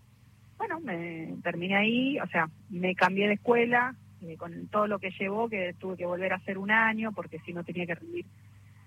Bueno, 0.57 0.79
me 0.79 1.35
terminé 1.43 1.75
ahí, 1.75 2.19
o 2.19 2.27
sea, 2.27 2.49
me 2.69 2.95
cambié 2.95 3.27
de 3.27 3.33
escuela 3.33 3.95
eh, 4.21 4.37
con 4.37 4.67
todo 4.67 4.87
lo 4.87 4.99
que 4.99 5.11
llevó, 5.11 5.49
que 5.49 5.73
tuve 5.79 5.97
que 5.97 6.05
volver 6.05 6.33
a 6.33 6.37
hacer 6.37 6.57
un 6.57 6.71
año, 6.71 7.11
porque 7.11 7.39
si 7.39 7.53
no 7.53 7.63
tenía 7.63 7.85
que 7.85 7.95
rendir 7.95 8.25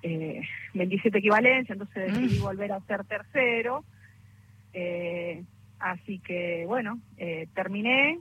eh, 0.02 0.42
27 0.74 1.18
equivalencias, 1.18 1.70
entonces 1.70 2.12
decidí 2.12 2.38
mm. 2.38 2.42
volver 2.42 2.72
a 2.72 2.76
hacer 2.76 3.04
tercero. 3.04 3.84
Eh, 4.72 5.42
así 5.78 6.18
que 6.18 6.64
bueno, 6.66 7.00
eh, 7.16 7.48
terminé, 7.54 8.18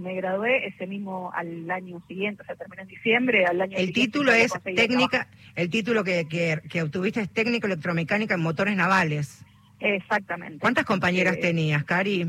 me 0.00 0.14
gradué 0.14 0.66
ese 0.66 0.86
mismo 0.86 1.30
al 1.34 1.70
año 1.70 2.02
siguiente, 2.08 2.42
o 2.42 2.46
sea, 2.46 2.56
terminé 2.56 2.82
en 2.82 2.88
diciembre, 2.88 3.44
al 3.44 3.60
año 3.60 3.76
El 3.76 3.92
título 3.92 4.32
es 4.32 4.52
técnica, 4.62 5.28
el 5.54 5.70
título 5.70 6.02
que, 6.02 6.26
que, 6.28 6.82
obtuviste 6.82 7.20
es 7.20 7.30
técnico 7.30 7.66
electromecánica 7.66 8.34
en 8.34 8.40
motores 8.40 8.76
navales. 8.76 9.44
Exactamente. 9.78 10.58
¿Cuántas 10.58 10.84
compañeras 10.84 11.36
eh, 11.36 11.40
tenías, 11.40 11.84
Cari? 11.84 12.26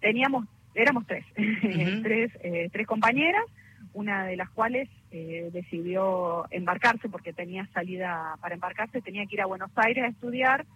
Teníamos, 0.00 0.46
éramos 0.74 1.06
tres, 1.06 1.24
tres, 2.02 2.32
eh, 2.42 2.68
tres 2.72 2.86
compañeras, 2.86 3.44
una 3.92 4.24
de 4.24 4.36
las 4.36 4.50
cuales 4.50 4.88
eh, 5.10 5.50
decidió 5.52 6.46
embarcarse 6.50 7.08
porque 7.08 7.32
tenía 7.32 7.68
salida 7.72 8.36
para 8.40 8.54
embarcarse, 8.54 9.00
tenía 9.00 9.26
que 9.26 9.34
ir 9.34 9.42
a 9.42 9.46
Buenos 9.46 9.70
Aires 9.76 10.04
a 10.04 10.08
estudiar 10.08 10.66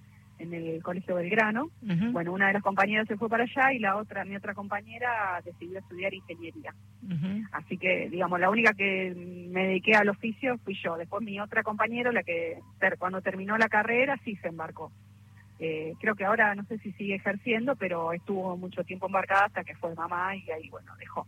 en 0.43 0.55
el 0.55 0.83
Colegio 0.83 1.15
Belgrano. 1.15 1.71
Bueno, 2.13 2.33
una 2.33 2.49
de 2.49 2.55
las 2.55 2.63
compañeras 2.63 3.07
se 3.07 3.17
fue 3.17 3.29
para 3.29 3.45
allá 3.45 3.73
y 3.73 3.79
la 3.79 3.97
otra, 3.97 4.25
mi 4.25 4.37
otra 4.37 4.55
compañera, 4.55 5.41
decidió 5.45 5.79
estudiar 5.79 6.13
ingeniería. 6.13 6.75
Así 7.53 7.79
que, 7.79 8.09
digamos, 8.11 8.41
la 8.41 8.51
única 8.51 8.73
que 8.73 9.15
me 9.17 9.69
dediqué 9.69 9.95
al 9.95 10.09
oficio 10.09 10.59
fui 10.59 10.75
yo. 10.83 10.97
Después 10.97 11.23
mi 11.23 11.41
otra 11.41 11.63
compañera, 11.63 12.13
la 12.13 12.23
que 12.23 12.59
cuando 12.99 13.21
terminó 13.21 13.57
la 13.57 13.69
carrera, 13.69 14.19
sí 14.25 14.37
se 14.37 14.49
embarcó. 14.49 14.93
Eh, 15.59 15.95
creo 16.01 16.17
que 16.17 16.25
ahora 16.25 16.55
no 16.57 16.65
sé 16.65 16.79
si 16.79 16.91
sigue 16.93 17.15
ejerciendo, 17.15 17.77
pero 17.77 18.13
estuvo 18.13 18.57
mucho 18.57 18.83
tiempo 18.83 19.07
embarcada 19.07 19.45
hasta 19.45 19.63
que 19.63 19.77
fue 19.77 19.95
mamá 19.95 20.35
y 20.35 20.51
ahí, 20.51 20.69
bueno, 20.69 20.93
dejó. 20.99 21.27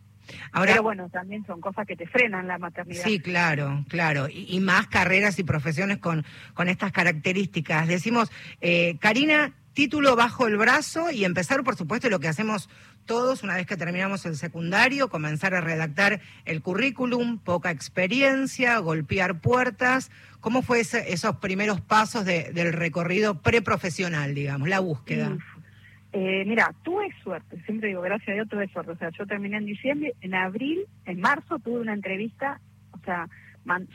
Ahora, 0.52 0.72
Pero 0.72 0.82
bueno, 0.82 1.08
también 1.08 1.44
son 1.46 1.60
cosas 1.60 1.86
que 1.86 1.96
te 1.96 2.06
frenan 2.06 2.46
la 2.46 2.58
maternidad. 2.58 3.04
Sí, 3.04 3.20
claro, 3.20 3.84
claro. 3.88 4.28
Y, 4.30 4.60
más 4.60 4.86
carreras 4.86 5.38
y 5.38 5.44
profesiones 5.44 5.98
con, 5.98 6.24
con 6.54 6.68
estas 6.68 6.92
características. 6.92 7.86
Decimos, 7.88 8.30
eh, 8.60 8.96
Karina, 9.00 9.52
título 9.74 10.16
bajo 10.16 10.46
el 10.46 10.56
brazo 10.56 11.10
y 11.10 11.24
empezar, 11.24 11.62
por 11.64 11.76
supuesto, 11.76 12.08
lo 12.08 12.20
que 12.20 12.28
hacemos 12.28 12.70
todos 13.04 13.42
una 13.42 13.56
vez 13.56 13.66
que 13.66 13.76
terminamos 13.76 14.24
el 14.24 14.36
secundario, 14.36 15.08
comenzar 15.08 15.54
a 15.54 15.60
redactar 15.60 16.20
el 16.46 16.62
currículum, 16.62 17.38
poca 17.38 17.70
experiencia, 17.70 18.78
golpear 18.78 19.40
puertas. 19.40 20.10
¿Cómo 20.40 20.62
fue 20.62 20.80
esos 20.80 21.36
primeros 21.36 21.80
pasos 21.80 22.24
del 22.24 22.72
recorrido 22.72 23.40
preprofesional, 23.40 24.34
digamos, 24.34 24.68
la 24.68 24.80
búsqueda? 24.80 25.36
Eh, 26.16 26.44
mira, 26.46 26.72
tuve 26.84 27.08
suerte, 27.24 27.60
siempre 27.64 27.88
digo, 27.88 28.00
gracias 28.00 28.28
a 28.28 28.32
Dios 28.34 28.48
tuve 28.48 28.68
suerte. 28.68 28.92
O 28.92 28.96
sea, 28.96 29.10
yo 29.10 29.26
terminé 29.26 29.56
en 29.56 29.66
diciembre, 29.66 30.14
en 30.20 30.36
abril, 30.36 30.86
en 31.06 31.20
marzo 31.20 31.58
tuve 31.58 31.80
una 31.80 31.92
entrevista, 31.92 32.60
o 32.92 32.98
sea, 32.98 33.28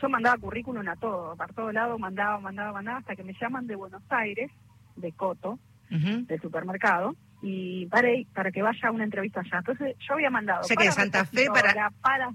yo 0.02 0.10
mandaba 0.10 0.38
currículum 0.38 0.86
a 0.90 0.98
todo, 0.98 1.38
para 1.38 1.54
todo 1.54 1.72
lado, 1.72 1.98
mandaba, 1.98 2.38
mandaba, 2.42 2.74
mandaba, 2.74 2.98
hasta 2.98 3.16
que 3.16 3.24
me 3.24 3.34
llaman 3.40 3.68
de 3.68 3.78
Buenos 3.78 4.04
Aires, 4.10 4.52
de 4.98 5.14
Coto, 5.14 5.60
del 5.90 6.42
supermercado, 6.42 7.16
y 7.42 7.86
para, 7.86 8.10
para 8.34 8.52
que 8.52 8.62
vaya 8.62 8.90
a 8.90 8.92
una 8.92 9.06
entrevista 9.06 9.40
allá. 9.40 9.60
Entonces 9.60 9.96
yo 10.06 10.16
había 10.16 10.30
mandado... 10.30 10.60
O 10.60 10.64
sea, 10.66 10.76
que 10.76 10.84
de 10.84 10.92
Santa 10.92 11.24
Fe 11.24 11.48
para... 11.48 11.90
para... 12.02 12.32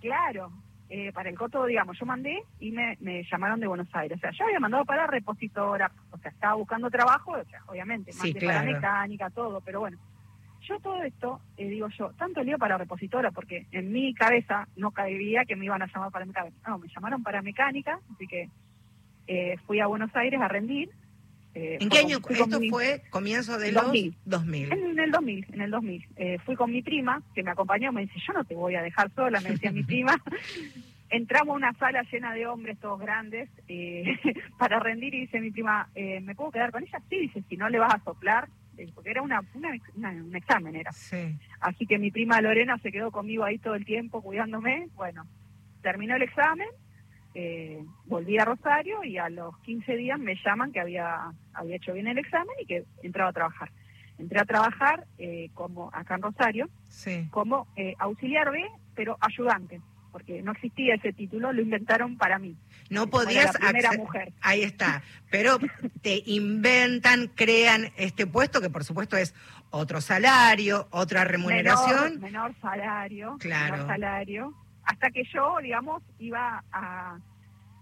Claro, 0.00 0.52
eh, 0.96 1.10
para 1.12 1.28
el 1.28 1.36
coto, 1.36 1.66
digamos, 1.66 1.98
yo 1.98 2.06
mandé 2.06 2.44
y 2.60 2.70
me, 2.70 3.24
llamaron 3.28 3.58
de 3.58 3.66
Buenos 3.66 3.88
Aires. 3.92 4.16
O 4.16 4.20
sea, 4.20 4.30
yo 4.30 4.44
había 4.44 4.60
mandado 4.60 4.84
para 4.84 5.08
repositora, 5.08 5.90
o 6.12 6.18
sea, 6.18 6.30
estaba 6.30 6.54
buscando 6.54 6.88
trabajo, 6.88 7.32
o 7.32 7.44
sea, 7.46 7.62
obviamente, 7.66 8.12
mandé 8.16 8.40
para 8.46 8.62
mecánica, 8.62 9.28
todo, 9.30 9.60
pero 9.60 9.80
bueno. 9.80 9.98
Yo 10.60 10.78
todo 10.78 11.02
esto, 11.02 11.40
eh, 11.56 11.66
digo 11.68 11.88
yo, 11.88 12.12
tanto 12.12 12.44
lío 12.44 12.58
para 12.58 12.78
repositora, 12.78 13.32
porque 13.32 13.66
en 13.72 13.90
mi 13.90 14.14
cabeza 14.14 14.68
no 14.76 14.92
caería 14.92 15.44
que 15.44 15.56
me 15.56 15.64
iban 15.64 15.82
a 15.82 15.88
llamar 15.92 16.12
para 16.12 16.26
mecánica. 16.26 16.56
No, 16.68 16.78
me 16.78 16.86
llamaron 16.86 17.24
para 17.24 17.42
mecánica, 17.42 17.98
así 18.14 18.28
que 18.28 18.48
eh, 19.26 19.56
fui 19.66 19.80
a 19.80 19.88
Buenos 19.88 20.14
Aires 20.14 20.40
a 20.40 20.46
rendir. 20.46 20.90
¿En 21.54 21.88
qué 21.88 21.98
año 21.98 22.18
esto 22.28 22.60
fue? 22.70 23.02
¿Comienzo 23.10 23.58
del 23.58 23.74
2000. 23.74 24.16
2000. 24.24 24.72
En, 24.72 24.98
el 24.98 25.10
2000, 25.10 25.46
en 25.52 25.60
el 25.60 25.70
2000. 25.70 26.08
fui 26.44 26.56
con 26.56 26.72
mi 26.72 26.82
prima, 26.82 27.22
que 27.34 27.42
me 27.42 27.52
acompañó, 27.52 27.92
me 27.92 28.02
dice, 28.02 28.14
yo 28.26 28.32
no 28.32 28.44
te 28.44 28.54
voy 28.54 28.74
a 28.74 28.82
dejar 28.82 29.10
sola, 29.14 29.40
me 29.40 29.50
decía 29.50 29.70
mi 29.70 29.82
prima. 29.84 30.20
entramos 31.14 31.54
a 31.54 31.56
una 31.56 31.72
sala 31.74 32.02
llena 32.10 32.34
de 32.34 32.46
hombres 32.46 32.78
todos 32.80 32.98
grandes 32.98 33.48
eh, 33.68 34.04
para 34.58 34.80
rendir 34.80 35.14
y 35.14 35.20
dice 35.22 35.40
mi 35.40 35.50
prima, 35.50 35.88
eh, 35.94 36.20
¿me 36.20 36.34
puedo 36.34 36.50
quedar 36.50 36.72
con 36.72 36.82
ella? 36.82 37.00
Sí, 37.08 37.18
dice, 37.18 37.42
si 37.48 37.56
no 37.56 37.68
le 37.68 37.78
vas 37.78 37.94
a 37.94 38.04
soplar, 38.04 38.48
eh, 38.76 38.90
porque 38.94 39.10
era 39.10 39.22
una, 39.22 39.40
un 39.54 40.36
examen 40.36 40.74
era. 40.74 40.90
Así 41.60 41.86
que 41.86 41.98
mi 41.98 42.10
prima 42.10 42.40
Lorena 42.40 42.78
se 42.78 42.90
quedó 42.90 43.10
conmigo 43.12 43.44
ahí 43.44 43.58
todo 43.58 43.74
el 43.74 43.84
tiempo 43.84 44.22
cuidándome. 44.22 44.88
Bueno, 44.96 45.26
terminó 45.82 46.16
el 46.16 46.22
examen, 46.22 46.68
volví 48.06 48.38
a 48.38 48.44
Rosario 48.44 49.02
y 49.04 49.18
a 49.18 49.28
los 49.28 49.58
15 49.58 49.96
días 49.96 50.18
me 50.18 50.36
llaman 50.44 50.72
que 50.72 50.80
había, 50.80 51.32
había 51.52 51.76
hecho 51.76 51.92
bien 51.92 52.06
el 52.06 52.18
examen 52.18 52.54
y 52.60 52.66
que 52.66 52.84
entraba 53.02 53.30
a 53.30 53.32
trabajar. 53.32 53.70
Entré 54.18 54.40
a 54.40 54.44
trabajar 54.44 55.06
como 55.54 55.90
acá 55.92 56.14
en 56.14 56.22
Rosario, 56.22 56.68
como 57.30 57.66
auxiliar 57.98 58.50
B, 58.50 58.64
pero 58.94 59.16
ayudante 59.20 59.80
porque 60.12 60.42
no 60.42 60.52
existía 60.52 60.94
ese 60.94 61.12
título, 61.12 61.52
lo 61.52 61.60
inventaron 61.60 62.16
para 62.16 62.38
mí. 62.38 62.56
No 62.88 63.08
podías 63.08 63.52
la 63.54 63.70
primera 63.70 63.92
mujer. 63.94 64.32
Ahí 64.42 64.62
está. 64.62 65.02
Pero 65.28 65.58
te 66.02 66.22
inventan, 66.26 67.26
crean 67.34 67.90
este 67.96 68.24
puesto 68.24 68.60
que 68.60 68.70
por 68.70 68.84
supuesto 68.84 69.16
es 69.16 69.34
otro 69.70 70.00
salario, 70.00 70.86
otra 70.92 71.24
remuneración. 71.24 72.20
Menor, 72.20 72.54
salario, 72.62 73.38
claro. 73.40 73.72
menor 73.72 73.88
salario. 73.88 74.54
Hasta 74.84 75.10
que 75.10 75.24
yo, 75.32 75.56
digamos, 75.62 76.02
iba 76.18 76.62
a 76.72 77.18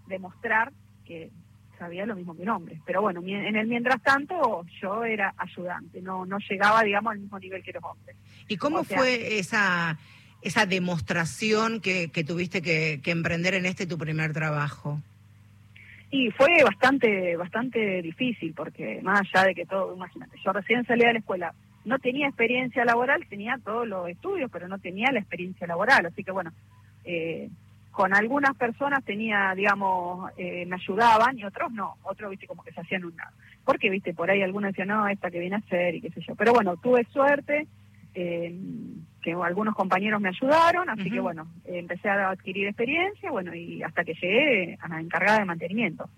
demostrar 0.07 0.71
que 1.05 1.31
sabía 1.77 2.05
lo 2.05 2.15
mismo 2.15 2.35
que 2.35 2.43
un 2.43 2.49
hombre. 2.49 2.79
Pero 2.85 3.01
bueno, 3.01 3.21
en 3.25 3.55
el 3.55 3.67
mientras 3.67 4.01
tanto 4.01 4.65
yo 4.81 5.03
era 5.03 5.33
ayudante, 5.37 6.01
no, 6.01 6.25
no 6.25 6.37
llegaba, 6.49 6.83
digamos, 6.83 7.11
al 7.11 7.19
mismo 7.19 7.39
nivel 7.39 7.63
que 7.63 7.73
los 7.73 7.83
hombres. 7.83 8.15
¿Y 8.47 8.57
cómo 8.57 8.83
fue 8.83 9.39
esa 9.39 9.97
esa 10.43 10.65
demostración 10.65 11.79
que, 11.79 12.09
tuviste 12.27 12.61
que, 12.61 12.99
emprender 13.05 13.53
en 13.53 13.65
este 13.65 13.87
tu 13.87 13.97
primer 13.97 14.33
trabajo? 14.33 14.99
Y 16.11 16.29
fue 16.31 16.63
bastante, 16.63 17.35
bastante 17.37 18.01
difícil, 18.01 18.53
porque 18.53 18.99
más 19.01 19.21
allá 19.21 19.47
de 19.47 19.55
que 19.55 19.65
todo, 19.65 19.95
imagínate, 19.95 20.37
yo 20.43 20.53
recién 20.53 20.85
salí 20.85 21.05
de 21.05 21.13
la 21.13 21.19
escuela, 21.19 21.53
no 21.85 21.97
tenía 21.97 22.27
experiencia 22.27 22.85
laboral, 22.85 23.25
tenía 23.27 23.57
todos 23.63 23.87
los 23.87 24.07
estudios, 24.09 24.51
pero 24.51 24.67
no 24.67 24.77
tenía 24.77 25.11
la 25.11 25.19
experiencia 25.19 25.65
laboral, 25.65 26.05
así 26.05 26.23
que 26.23 26.31
bueno, 26.31 26.51
eh, 27.03 27.49
con 27.91 28.13
algunas 28.13 28.55
personas 28.55 29.03
tenía, 29.03 29.53
digamos, 29.55 30.31
eh, 30.37 30.65
me 30.65 30.75
ayudaban 30.75 31.37
y 31.37 31.45
otros 31.45 31.71
no, 31.71 31.95
otros, 32.03 32.31
viste, 32.31 32.47
como 32.47 32.63
que 32.63 32.71
se 32.71 32.81
hacían 32.81 33.05
un. 33.05 33.15
Porque, 33.63 33.89
viste, 33.89 34.13
por 34.13 34.29
ahí 34.31 34.41
algunos 34.41 34.71
decían, 34.71 34.87
no, 34.87 35.07
esta 35.07 35.29
que 35.29 35.39
viene 35.39 35.55
a 35.55 35.59
hacer 35.59 35.95
y 35.95 36.01
qué 36.01 36.09
sé 36.09 36.21
yo. 36.21 36.35
Pero 36.35 36.53
bueno, 36.53 36.75
tuve 36.77 37.05
suerte, 37.11 37.67
eh, 38.15 38.59
que 39.21 39.33
algunos 39.33 39.75
compañeros 39.75 40.19
me 40.19 40.29
ayudaron, 40.29 40.89
así 40.89 41.09
que 41.09 41.19
bueno, 41.19 41.47
empecé 41.65 42.09
a 42.09 42.29
adquirir 42.29 42.67
experiencia, 42.67 43.31
bueno, 43.31 43.55
y 43.55 43.81
hasta 43.81 44.03
que 44.03 44.13
llegué 44.15 44.77
a 44.81 44.89
la 44.89 44.99
encargada 44.99 45.39
de 45.39 45.45
mantenimiento. 45.45 46.09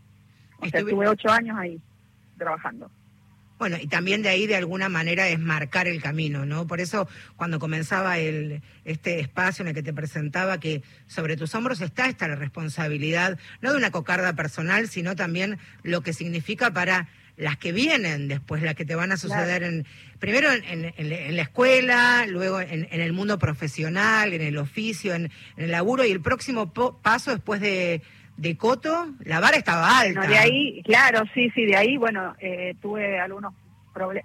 O 0.59 0.65
sea, 0.67 0.79
estuve 0.79 1.07
ocho 1.07 1.29
años 1.29 1.57
ahí 1.57 1.79
trabajando. 2.37 2.89
Bueno, 3.57 3.77
y 3.81 3.87
también 3.87 4.21
de 4.21 4.29
ahí 4.29 4.47
de 4.47 4.57
alguna 4.57 4.89
manera 4.89 5.29
es 5.29 5.39
marcar 5.39 5.87
el 5.87 6.01
camino, 6.01 6.45
¿no? 6.45 6.67
Por 6.67 6.81
eso 6.81 7.07
cuando 7.37 7.57
comenzaba 7.57 8.17
el, 8.17 8.61
este 8.83 9.19
espacio 9.19 9.63
en 9.63 9.69
el 9.69 9.73
que 9.73 9.83
te 9.83 9.93
presentaba 9.93 10.59
que 10.59 10.83
sobre 11.07 11.37
tus 11.37 11.55
hombros 11.55 11.79
está 11.79 12.07
esta 12.07 12.27
responsabilidad, 12.27 13.39
no 13.61 13.71
de 13.71 13.77
una 13.77 13.91
cocarda 13.91 14.33
personal, 14.33 14.89
sino 14.89 15.15
también 15.15 15.57
lo 15.83 16.01
que 16.01 16.11
significa 16.11 16.71
para 16.71 17.07
las 17.37 17.57
que 17.57 17.71
vienen 17.71 18.27
después, 18.27 18.61
las 18.61 18.75
que 18.75 18.85
te 18.85 18.95
van 18.95 19.11
a 19.11 19.17
suceder 19.17 19.63
en 19.63 19.85
primero 20.19 20.49
en, 20.51 21.35
la 21.35 21.41
escuela, 21.41 22.25
luego 22.27 22.61
en, 22.61 22.87
el 22.89 23.13
mundo 23.13 23.37
profesional, 23.39 24.33
en 24.33 24.41
el 24.41 24.57
oficio, 24.57 25.13
en, 25.13 25.31
el 25.57 25.71
laburo 25.71 26.05
y 26.05 26.11
el 26.11 26.21
próximo 26.21 26.73
paso 26.73 27.31
después 27.31 27.61
de, 27.61 28.01
de 28.37 28.57
Coto, 28.57 29.13
la 29.23 29.39
vara 29.39 29.57
estaba 29.57 29.99
alta. 29.99 30.27
de 30.27 30.37
ahí, 30.37 30.83
claro, 30.83 31.23
sí, 31.33 31.49
sí, 31.51 31.65
de 31.65 31.75
ahí, 31.75 31.97
bueno, 31.97 32.35
eh, 32.39 32.75
tuve 32.81 33.19
algunos 33.19 33.53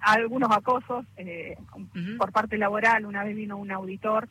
algunos 0.01 0.51
acosos 0.51 1.05
eh, 1.15 1.55
por 2.17 2.33
parte 2.33 2.57
laboral. 2.57 3.05
Una 3.05 3.23
vez 3.23 3.37
vino 3.37 3.55
un 3.55 3.71
auditor 3.71 4.27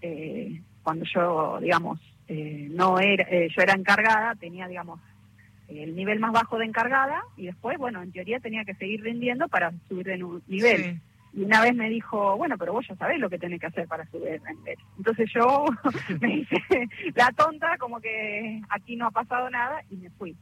eh, 0.00 0.60
cuando 0.84 1.04
yo, 1.04 1.58
digamos, 1.60 1.98
no 2.28 3.00
era, 3.00 3.26
yo 3.28 3.60
era 3.60 3.74
encargada, 3.74 4.36
tenía, 4.36 4.68
digamos, 4.68 5.00
el 5.68 5.96
nivel 5.96 6.20
más 6.20 6.32
bajo 6.32 6.58
de 6.58 6.64
encargada 6.64 7.22
y 7.36 7.46
después, 7.46 7.76
bueno, 7.76 8.02
en 8.02 8.12
teoría 8.12 8.38
tenía 8.38 8.64
que 8.64 8.74
seguir 8.74 9.02
rindiendo 9.02 9.48
para 9.48 9.72
subir 9.88 10.06
de 10.06 10.24
nivel. 10.46 11.00
Y 11.34 11.44
una 11.44 11.62
vez 11.62 11.74
me 11.74 11.88
dijo, 11.88 12.36
bueno, 12.36 12.58
pero 12.58 12.72
vos 12.72 12.86
ya 12.86 12.94
sabés 12.96 13.18
lo 13.18 13.30
que 13.30 13.38
tenés 13.38 13.58
que 13.58 13.66
hacer 13.66 13.88
para 13.88 14.04
subir 14.10 14.40
de 14.40 14.54
nivel. 14.54 14.76
Entonces 14.98 15.30
yo 15.34 15.64
me 16.20 16.36
hice 16.36 16.62
la 17.14 17.30
tonta, 17.32 17.78
como 17.78 18.00
que 18.00 18.60
aquí 18.68 18.96
no 18.96 19.06
ha 19.06 19.10
pasado 19.10 19.48
nada 19.48 19.82
y 19.90 19.96
me 19.96 20.10
fui. 20.10 20.36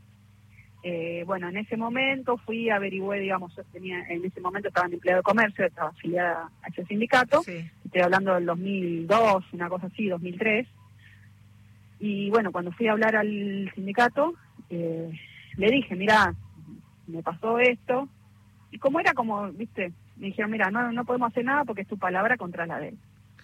Eh, 0.82 1.24
bueno, 1.26 1.48
en 1.48 1.58
ese 1.58 1.76
momento 1.76 2.38
fui, 2.38 2.70
averigüé, 2.70 3.20
digamos, 3.20 3.54
tenía, 3.70 4.02
en 4.08 4.24
ese 4.24 4.40
momento 4.40 4.68
estaba 4.68 4.86
en 4.86 4.94
empleado 4.94 5.18
de 5.18 5.24
comercio, 5.24 5.66
estaba 5.66 5.90
afiliada 5.90 6.50
a 6.62 6.68
ese 6.68 6.86
sindicato, 6.86 7.40
estoy 7.40 8.00
hablando 8.02 8.34
del 8.34 8.46
2002, 8.46 9.44
una 9.52 9.68
cosa 9.68 9.86
así, 9.86 10.08
2003. 10.08 10.66
Y 12.00 12.30
bueno, 12.30 12.50
cuando 12.50 12.72
fui 12.72 12.88
a 12.88 12.92
hablar 12.92 13.14
al 13.14 13.70
sindicato, 13.74 14.34
eh, 14.70 15.12
le 15.56 15.70
dije, 15.70 15.94
mira, 15.94 16.34
me 17.06 17.22
pasó 17.22 17.58
esto. 17.58 18.08
Y 18.70 18.78
como 18.78 19.00
era 19.00 19.12
como, 19.12 19.52
viste, 19.52 19.92
me 20.20 20.26
dijeron, 20.26 20.50
mira, 20.50 20.70
no, 20.70 20.92
no 20.92 21.04
podemos 21.04 21.32
hacer 21.32 21.44
nada 21.44 21.64
porque 21.64 21.82
es 21.82 21.88
tu 21.88 21.98
palabra 21.98 22.36
contra 22.36 22.66
la 22.66 22.78
de 22.78 22.88
él. 22.88 22.98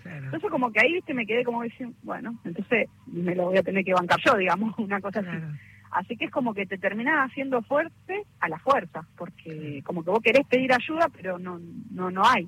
Entonces 0.05 0.51
como 0.51 0.71
que 0.71 0.81
ahí, 0.81 0.93
viste, 0.93 1.15
me 1.15 1.27
quedé 1.27 1.43
como 1.43 1.63
diciendo, 1.63 1.97
bueno, 2.03 2.39
entonces 2.45 2.89
me 3.07 3.35
lo 3.35 3.47
voy 3.47 3.59
a 3.59 3.63
tener 3.63 3.85
que 3.85 3.93
bancar 3.93 4.21
yo, 4.25 4.37
digamos, 4.37 4.73
una 4.79 5.01
cosa 5.01 5.21
así. 5.21 5.43
Así 5.91 6.17
que 6.17 6.27
es 6.27 6.31
como 6.31 6.53
que 6.53 6.67
te 6.67 6.79
terminás 6.79 7.31
haciendo 7.31 7.63
fuerte 7.63 8.23
a 8.41 8.49
la 8.49 8.59
fuerza, 8.59 9.07
porque 9.17 9.83
como 9.85 10.05
que 10.05 10.11
vos 10.11 10.21
querés 10.23 10.47
pedir 10.47 10.73
ayuda, 10.73 11.09
pero 11.09 11.39
no, 11.39 11.59
no, 11.91 12.11
no 12.11 12.23
hay. 12.25 12.47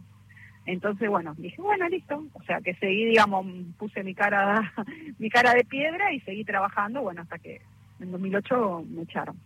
Entonces, 0.66 1.08
bueno, 1.08 1.34
dije, 1.38 1.60
bueno, 1.62 1.88
listo. 1.88 2.22
O 2.34 2.42
sea, 2.42 2.60
que 2.60 2.74
seguí, 2.74 3.06
digamos, 3.06 3.46
puse 3.78 4.04
mi 4.04 4.14
cara, 4.14 4.72
mi 5.18 5.30
cara 5.30 5.54
de 5.54 5.64
piedra 5.64 6.12
y 6.12 6.20
seguí 6.20 6.44
trabajando, 6.44 7.00
bueno, 7.00 7.22
hasta 7.22 7.38
que 7.38 7.62
en 8.00 8.12
2008 8.12 8.84
me 8.90 9.02
echaron. 9.02 9.36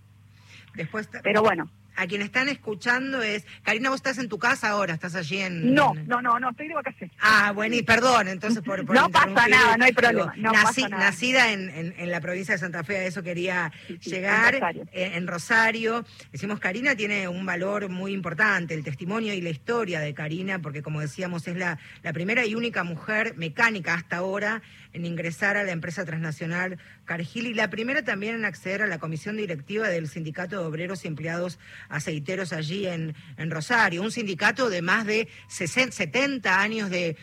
Después, 0.75 1.09
pero 1.23 1.43
bueno, 1.43 1.71
a 1.97 2.07
quien 2.07 2.23
están 2.23 2.49
escuchando 2.49 3.23
es, 3.23 3.45
Karina, 3.63 3.91
vos 3.91 3.97
estás 3.97 4.19
en 4.19 4.29
tu 4.29 4.39
casa 4.39 4.71
ahora, 4.71 4.95
estás 4.95 5.15
allí 5.15 5.39
en... 5.39 5.75
No, 5.75 5.95
no, 6.07 6.23
no, 6.23 6.39
no, 6.39 6.51
estoy 6.51 6.69
de 6.69 6.75
vacaciones. 6.75 7.17
Ah, 7.21 7.53
bueno, 7.55 7.75
y 7.75 7.83
perdón, 7.83 8.29
entonces 8.29 8.63
por... 8.63 8.85
no 8.95 9.11
pasa 9.11 9.49
nada, 9.49 9.77
no 9.77 9.85
hay 9.85 9.93
problema. 9.93 10.35
Nacida 10.37 11.53
en, 11.53 11.95
en, 11.97 12.11
la 12.11 12.21
provincia 12.21 12.55
de 12.55 12.59
Santa 12.59 12.85
Fe, 12.85 12.99
a 12.99 13.05
eso 13.05 13.23
quería 13.23 13.73
llegar, 14.01 14.55
eh, 14.93 15.13
en 15.15 15.27
Rosario. 15.27 16.05
Decimos, 16.31 16.61
Karina 16.61 16.95
tiene 16.95 17.29
un 17.29 17.47
valor 17.47 17.89
muy 17.89 18.13
importante, 18.13 18.75
el 18.75 18.85
testimonio 18.85 19.35
y 19.35 19.41
la 19.41 19.51
historia 19.51 20.01
de 20.01 20.15
Karina, 20.15 20.61
porque 20.61 20.83
como 20.83 21.01
decíamos, 21.01 21.47
es 21.49 21.57
la, 21.57 21.79
la 22.03 22.13
primera 22.13 22.45
y 22.45 22.55
única 22.55 22.85
mujer 22.85 23.35
mecánica 23.37 23.95
hasta 23.95 24.17
ahora 24.17 24.63
en 24.93 25.07
ingresar 25.07 25.57
a 25.57 25.65
la 25.65 25.73
empresa 25.73 26.05
transnacional 26.05 26.79
Cargill 27.05 27.47
y 27.47 27.55
la 27.55 27.71
primera 27.71 28.03
también 28.03 28.35
en 28.35 28.45
acceder 28.45 28.83
a 28.83 28.87
la 28.87 28.99
comisión 28.99 29.37
directiva 29.37 29.89
del 29.89 30.09
Sindicato 30.09 30.59
de 30.59 30.65
Obreros 30.65 31.05
y 31.05 31.09
Empleados 31.09 31.59
Aceiteros 31.89 32.53
allí 32.53 32.87
en, 32.87 33.15
en 33.37 33.51
Rosario, 33.51 34.03
un 34.03 34.13
sindicato 34.13 34.71
de 34.71 34.83
más 34.83 35.07
de 35.07 35.29
60, 35.49 35.93
70 35.97 36.61
años 36.61 36.91
de, 36.91 37.17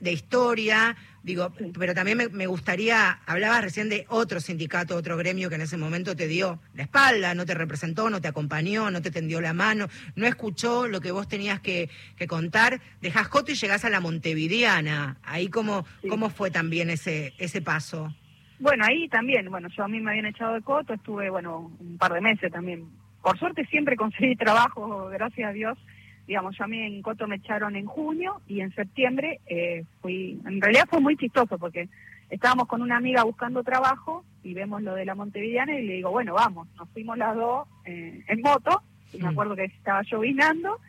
de 0.00 0.12
historia, 0.12 0.96
digo, 1.24 1.52
pero 1.78 1.94
también 1.94 2.30
me, 2.32 2.46
gustaría, 2.46 3.18
hablabas 3.26 3.62
recién 3.62 3.88
de 3.88 4.04
otro 4.08 4.40
sindicato, 4.40 4.94
otro 4.94 5.16
gremio 5.16 5.48
que 5.48 5.54
en 5.54 5.62
ese 5.62 5.78
momento 5.78 6.14
te 6.14 6.28
dio 6.28 6.60
la 6.74 6.82
espalda, 6.82 7.34
no 7.34 7.46
te 7.46 7.54
representó, 7.54 8.10
no 8.10 8.20
te 8.20 8.28
acompañó, 8.28 8.90
no 8.90 9.00
te 9.00 9.10
tendió 9.10 9.40
la 9.40 9.54
mano, 9.54 9.88
no 10.16 10.26
escuchó 10.26 10.86
lo 10.86 11.00
que 11.00 11.12
vos 11.12 11.26
tenías 11.26 11.60
que, 11.60 11.88
contar, 12.28 12.80
dejás 13.00 13.28
Coto 13.28 13.52
y 13.52 13.54
llegás 13.54 13.84
a 13.84 13.90
la 13.90 14.00
Montevideana, 14.00 15.16
ahí 15.22 15.48
cómo, 15.48 15.86
cómo 16.08 16.30
fue 16.30 16.50
también 16.50 16.90
ese, 16.90 17.32
ese 17.38 17.62
paso. 17.62 18.14
Bueno, 18.58 18.84
ahí 18.86 19.08
también, 19.08 19.50
bueno, 19.50 19.68
yo 19.68 19.84
a 19.84 19.88
mí 19.88 20.00
me 20.00 20.10
habían 20.10 20.26
echado 20.26 20.54
de 20.54 20.62
Coto, 20.62 20.94
estuve, 20.94 21.30
bueno, 21.30 21.72
un 21.80 21.98
par 21.98 22.12
de 22.12 22.20
meses 22.20 22.52
también. 22.52 22.86
Por 23.22 23.38
suerte 23.38 23.64
siempre 23.66 23.96
conseguí 23.96 24.36
trabajo, 24.36 25.08
gracias 25.12 25.48
a 25.48 25.52
Dios, 25.52 25.78
digamos, 26.26 26.56
yo 26.56 26.64
a 26.64 26.68
mí 26.68 26.80
en 26.80 27.02
Coto 27.02 27.26
me 27.26 27.36
echaron 27.36 27.76
en 27.76 27.86
junio 27.86 28.40
y 28.46 28.60
en 28.60 28.74
septiembre 28.74 29.40
eh, 29.46 29.84
fui, 30.00 30.40
en 30.46 30.60
realidad 30.60 30.86
fue 30.88 31.00
muy 31.00 31.16
chistoso 31.16 31.58
porque 31.58 31.88
estábamos 32.30 32.66
con 32.66 32.82
una 32.82 32.96
amiga 32.96 33.22
buscando 33.24 33.62
trabajo 33.62 34.24
y 34.42 34.54
vemos 34.54 34.82
lo 34.82 34.94
de 34.94 35.04
la 35.04 35.14
Montevideana 35.14 35.78
y 35.78 35.86
le 35.86 35.94
digo, 35.94 36.10
bueno, 36.10 36.34
vamos, 36.34 36.68
nos 36.76 36.88
fuimos 36.90 37.18
las 37.18 37.36
dos 37.36 37.68
eh, 37.84 38.24
en 38.26 38.40
moto, 38.40 38.82
y 39.12 39.18
me 39.18 39.24
mm. 39.24 39.28
acuerdo 39.28 39.56
que 39.56 39.64
estaba 39.64 40.02
llovinando, 40.02 40.80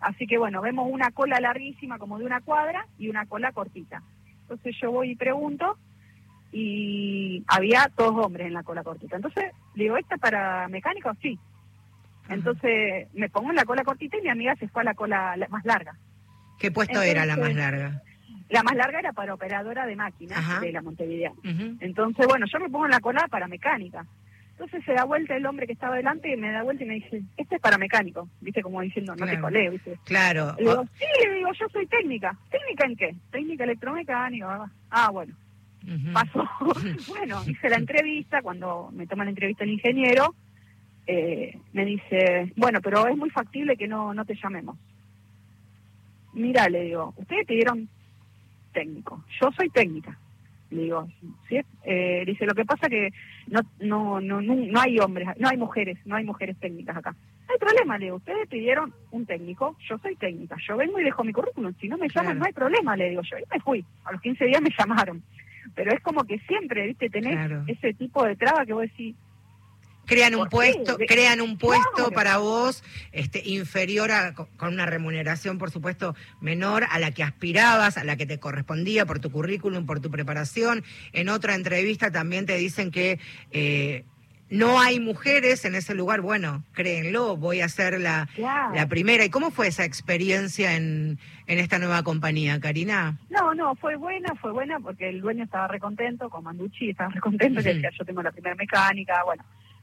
así 0.00 0.26
que 0.26 0.38
bueno, 0.38 0.60
vemos 0.60 0.88
una 0.90 1.10
cola 1.10 1.40
larguísima 1.40 1.98
como 1.98 2.18
de 2.18 2.24
una 2.24 2.40
cuadra 2.40 2.86
y 2.98 3.08
una 3.08 3.26
cola 3.26 3.52
cortita. 3.52 4.02
Entonces 4.42 4.76
yo 4.80 4.90
voy 4.90 5.10
y 5.10 5.16
pregunto 5.16 5.78
y 6.52 7.42
había 7.48 7.90
dos 7.96 8.12
hombres 8.14 8.46
en 8.46 8.54
la 8.54 8.62
cola 8.62 8.82
cortita. 8.82 9.16
Entonces 9.16 9.52
le 9.74 9.84
digo, 9.84 9.96
¿esta 9.96 10.16
para 10.18 10.68
mecánico? 10.68 11.10
Sí. 11.22 11.38
Entonces 12.28 13.08
me 13.14 13.28
pongo 13.28 13.50
en 13.50 13.56
la 13.56 13.64
cola 13.64 13.84
cortita 13.84 14.16
y 14.16 14.22
mi 14.22 14.28
amiga 14.28 14.54
se 14.56 14.68
fue 14.68 14.82
a 14.82 14.86
la 14.86 14.94
cola 14.94 15.36
más 15.50 15.64
larga. 15.64 15.96
¿Qué 16.58 16.70
puesto 16.70 17.02
era 17.02 17.26
la 17.26 17.36
más 17.36 17.54
larga? 17.54 18.02
La 18.48 18.62
más 18.62 18.76
larga 18.76 18.98
era 18.98 19.12
para 19.12 19.34
operadora 19.34 19.86
de 19.86 19.96
máquinas 19.96 20.60
de 20.60 20.72
la 20.72 20.82
Montevideo. 20.82 21.34
Entonces, 21.80 22.26
bueno, 22.26 22.46
yo 22.52 22.60
me 22.60 22.68
pongo 22.68 22.84
en 22.84 22.92
la 22.92 23.00
cola 23.00 23.26
para 23.28 23.48
mecánica. 23.48 24.06
Entonces 24.52 24.84
se 24.84 24.92
da 24.92 25.04
vuelta 25.04 25.34
el 25.34 25.44
hombre 25.46 25.66
que 25.66 25.72
estaba 25.72 25.96
delante 25.96 26.32
y 26.32 26.36
me 26.36 26.52
da 26.52 26.62
vuelta 26.62 26.84
y 26.84 26.86
me 26.86 26.94
dice, 26.94 27.22
este 27.36 27.56
es 27.56 27.60
para 27.60 27.78
mecánico. 27.78 28.28
Viste, 28.40 28.62
como 28.62 28.80
diciendo, 28.80 29.16
no 29.16 29.26
te 29.26 29.40
colé, 29.40 29.70
viste. 29.70 29.98
Claro. 30.04 30.54
Le 30.58 30.64
digo, 30.64 30.84
sí, 30.98 31.06
le 31.24 31.34
digo, 31.34 31.50
yo 31.58 31.68
soy 31.70 31.86
técnica. 31.86 32.36
¿Técnica 32.50 32.86
en 32.86 32.96
qué? 32.96 33.16
Técnica 33.30 33.64
electromecánica. 33.64 34.70
Ah, 34.90 35.10
bueno. 35.10 35.34
Pasó. 36.12 36.48
bueno, 37.08 37.42
hice 37.46 37.68
la 37.70 37.76
entrevista, 37.76 38.42
cuando 38.42 38.90
me 38.92 39.06
toma 39.06 39.24
la 39.24 39.30
entrevista 39.30 39.64
el 39.64 39.70
ingeniero, 39.70 40.34
eh, 41.06 41.58
me 41.72 41.84
dice, 41.84 42.52
bueno, 42.56 42.80
pero 42.80 43.06
es 43.06 43.16
muy 43.16 43.30
factible 43.30 43.76
que 43.76 43.88
no, 43.88 44.14
no 44.14 44.24
te 44.24 44.34
llamemos. 44.34 44.76
Mira, 46.32 46.68
le 46.68 46.84
digo, 46.84 47.12
ustedes 47.16 47.46
pidieron 47.46 47.88
técnico, 48.72 49.24
yo 49.40 49.50
soy 49.52 49.68
técnica. 49.70 50.18
Le 50.70 50.84
digo, 50.84 51.06
¿sí? 51.48 51.60
Eh, 51.84 52.24
dice, 52.26 52.46
lo 52.46 52.54
que 52.54 52.64
pasa 52.64 52.88
que 52.88 53.12
no, 53.48 53.60
no, 53.80 54.20
no, 54.20 54.40
no, 54.40 54.80
hay 54.80 54.98
hombres, 54.98 55.28
no 55.38 55.48
hay 55.48 55.58
mujeres, 55.58 55.98
no 56.06 56.16
hay 56.16 56.24
mujeres 56.24 56.56
técnicas 56.58 56.96
acá. 56.96 57.10
No 57.10 57.52
hay 57.52 57.58
problema, 57.58 57.98
le 57.98 58.06
digo, 58.06 58.16
ustedes 58.16 58.48
pidieron 58.48 58.94
un 59.10 59.26
técnico, 59.26 59.76
yo 59.86 59.98
soy 59.98 60.16
técnica, 60.16 60.56
yo 60.66 60.78
vengo 60.78 60.98
y 60.98 61.04
dejo 61.04 61.24
mi 61.24 61.32
currículum, 61.34 61.74
si 61.78 61.88
no 61.88 61.98
me 61.98 62.08
llaman 62.08 62.38
no 62.38 62.46
hay 62.46 62.52
problema, 62.52 62.96
le 62.96 63.10
digo 63.10 63.20
yo, 63.22 63.36
y 63.36 63.42
me 63.52 63.60
fui, 63.60 63.84
a 64.04 64.12
los 64.12 64.20
15 64.22 64.46
días 64.46 64.62
me 64.62 64.70
llamaron. 64.78 65.22
Pero 65.74 65.92
es 65.92 66.00
como 66.00 66.24
que 66.24 66.38
siempre, 66.40 66.86
viste, 66.86 67.10
tenés 67.10 67.50
ese 67.66 67.92
tipo 67.92 68.24
de 68.24 68.36
traba 68.36 68.64
que 68.64 68.72
vos 68.72 68.82
decís, 68.82 69.14
crean 70.06 70.34
un 70.34 70.48
puesto, 70.48 70.96
crean 71.08 71.40
un 71.40 71.58
puesto 71.58 72.10
para 72.12 72.38
vos 72.38 72.82
este, 73.12 73.42
inferior 73.48 74.10
a, 74.10 74.34
con 74.34 74.72
una 74.72 74.86
remuneración, 74.86 75.58
por 75.58 75.70
supuesto, 75.70 76.14
menor 76.40 76.84
a 76.90 76.98
la 76.98 77.10
que 77.12 77.22
aspirabas, 77.22 77.96
a 77.96 78.04
la 78.04 78.16
que 78.16 78.26
te 78.26 78.38
correspondía 78.38 79.06
por 79.06 79.20
tu 79.20 79.30
currículum, 79.30 79.86
por 79.86 80.00
tu 80.00 80.10
preparación. 80.10 80.84
En 81.12 81.28
otra 81.28 81.54
entrevista 81.54 82.10
también 82.10 82.46
te 82.46 82.56
dicen 82.56 82.90
que 82.90 83.18
eh, 83.50 84.04
no 84.50 84.80
hay 84.80 85.00
mujeres 85.00 85.64
en 85.64 85.74
ese 85.74 85.94
lugar. 85.94 86.20
Bueno, 86.20 86.62
créenlo, 86.72 87.36
voy 87.36 87.62
a 87.62 87.68
ser 87.68 87.98
la, 88.00 88.28
la 88.36 88.86
primera. 88.86 89.24
¿Y 89.24 89.30
cómo 89.30 89.50
fue 89.50 89.68
esa 89.68 89.84
experiencia 89.84 90.76
en, 90.76 91.18
en 91.46 91.58
esta 91.58 91.78
nueva 91.78 92.02
compañía, 92.02 92.60
Karina? 92.60 93.18
No, 93.30 93.54
no, 93.54 93.74
fue 93.76 93.96
buena, 93.96 94.34
fue 94.34 94.52
buena 94.52 94.78
porque 94.78 95.08
el 95.08 95.22
dueño 95.22 95.44
estaba 95.44 95.68
recontento, 95.68 96.28
con 96.28 96.44
Manducci 96.44 96.90
estaba 96.90 97.10
recontento, 97.10 97.62
que 97.62 97.74
decía 97.74 97.90
yo 97.98 98.04
tengo 98.04 98.22
la 98.22 98.30
primera 98.30 98.54
mecánica, 98.54 99.22
bueno 99.24 99.42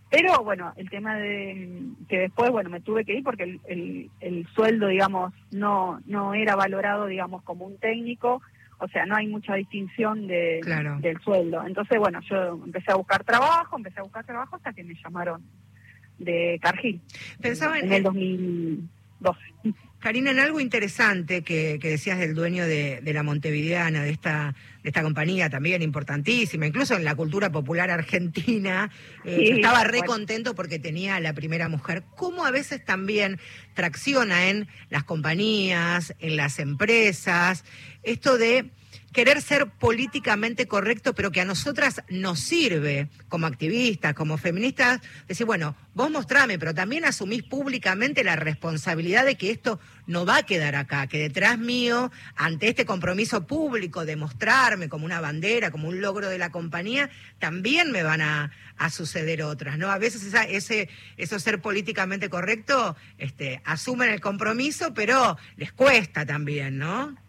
pero 0.10 0.44
bueno, 0.44 0.74
el 0.76 0.90
tema 0.90 1.16
de 1.16 1.82
que 2.08 2.20
después, 2.20 2.50
bueno, 2.52 2.70
me 2.70 2.82
tuve 2.82 3.06
que 3.06 3.14
ir 3.14 3.24
porque 3.24 3.60
el, 3.68 4.10
el, 4.20 4.48
sueldo, 4.56 4.88
digamos, 4.88 5.34
no, 5.52 6.02
no 6.06 6.34
era 6.34 6.56
valorado, 6.56 7.06
digamos, 7.06 7.44
como 7.44 7.66
un 7.66 7.78
técnico, 7.78 8.42
o 8.80 8.88
sea, 8.88 9.06
no 9.06 9.16
hay 9.16 9.28
mucha 9.28 9.56
distinción 9.56 10.28
de, 10.28 10.62
del 11.02 11.20
sueldo. 11.22 11.64
Entonces, 11.66 12.00
bueno, 12.00 12.22
yo 12.22 12.60
empecé 12.66 12.92
a 12.92 12.96
buscar 12.96 13.24
trabajo, 13.24 13.78
empecé 13.78 14.00
a 14.00 14.04
buscar 14.04 14.26
trabajo 14.26 14.56
hasta 14.56 14.74
que 14.74 14.84
me 14.84 14.96
llamaron 14.96 15.44
de 16.18 16.60
Cargill. 16.62 17.02
Pensaba 17.42 17.78
en, 17.78 17.92
el 17.92 18.04
2000 18.04 18.90
12. 19.20 19.40
Karina, 20.00 20.32
en 20.32 20.40
algo 20.40 20.62
interesante 20.62 21.44
que, 21.44 21.78
decías 21.78 22.20
del 22.20 22.34
dueño 22.34 22.66
de, 22.66 23.02
la 23.04 23.22
Montevideana, 23.22 24.04
de 24.04 24.12
esta, 24.12 24.56
de 24.82 24.90
esta 24.90 25.04
compañía 25.04 25.50
también 25.50 25.82
importantísima, 25.82 26.66
incluso 26.66 26.96
en 26.96 27.04
la 27.04 27.16
cultura 27.16 27.52
popular 27.52 27.92
argentina, 27.92 28.90
eh, 29.26 29.56
estaba 29.56 29.84
re 29.84 30.02
contento 30.04 30.56
porque 30.56 30.80
tenía 30.80 31.20
la 31.20 31.34
primera 31.34 31.68
mujer. 31.68 32.04
¿Cómo 32.16 32.46
a 32.46 32.52
veces 32.52 32.84
también 32.86 33.40
tracciona 33.74 34.48
en 34.48 34.70
las 34.90 35.04
compañías, 35.04 36.16
en 36.20 36.38
las 36.38 36.60
empresas, 36.60 37.66
esto 38.04 38.38
de 38.38 38.72
querer 39.12 39.42
ser 39.42 39.68
políticamente 39.68 40.68
correcto, 40.68 41.14
pero 41.14 41.32
que 41.32 41.42
a 41.42 41.46
nosotras 41.46 42.04
nos 42.10 42.40
sirve 42.40 43.10
como 43.28 43.48
activistas, 43.48 44.14
como 44.14 44.38
feministas, 44.38 45.02
decir, 45.28 45.46
bueno, 45.46 45.76
vos 45.94 46.12
mostrame, 46.12 46.60
pero 46.60 46.74
también 46.74 47.06
asumís 47.06 47.44
públicamente 47.44 48.24
la 48.24 48.36
responsabilidad 48.36 49.26
de 49.26 49.36
que 49.36 49.52
esto 49.52 49.80
no 50.08 50.26
va 50.26 50.38
a 50.38 50.44
quedar 50.44 50.76
acá, 50.76 51.08
que 51.08 51.20
detrás 51.20 51.58
mío, 51.58 52.12
ante 52.36 52.70
este 52.70 52.86
compromiso 52.86 53.46
público 53.46 54.06
de 54.06 54.16
mostrarme 54.16 54.90
como 54.90 55.06
una 55.06 55.22
bandera, 55.22 55.72
como 55.72 55.88
un 55.88 56.02
logro 56.02 56.30
de 56.30 56.38
la 56.38 56.52
compañía, 56.52 57.10
también 57.40 57.92
me 57.92 58.04
van 58.04 58.22
a, 58.22 58.52
suceder 58.92 59.44
otras, 59.44 59.78
¿no? 59.78 59.92
A 59.92 59.98
veces 59.98 60.24
esa, 60.24 60.44
ese, 60.44 60.88
eso 61.18 61.38
ser 61.38 61.62
políticamente 61.62 62.30
correcto, 62.30 62.96
este, 63.18 63.62
asumen 63.66 64.10
el 64.10 64.22
compromiso, 64.22 64.94
pero 64.94 65.38
les 65.58 65.74
cuesta 65.74 66.26
también, 66.26 66.78
¿no? 66.78 67.29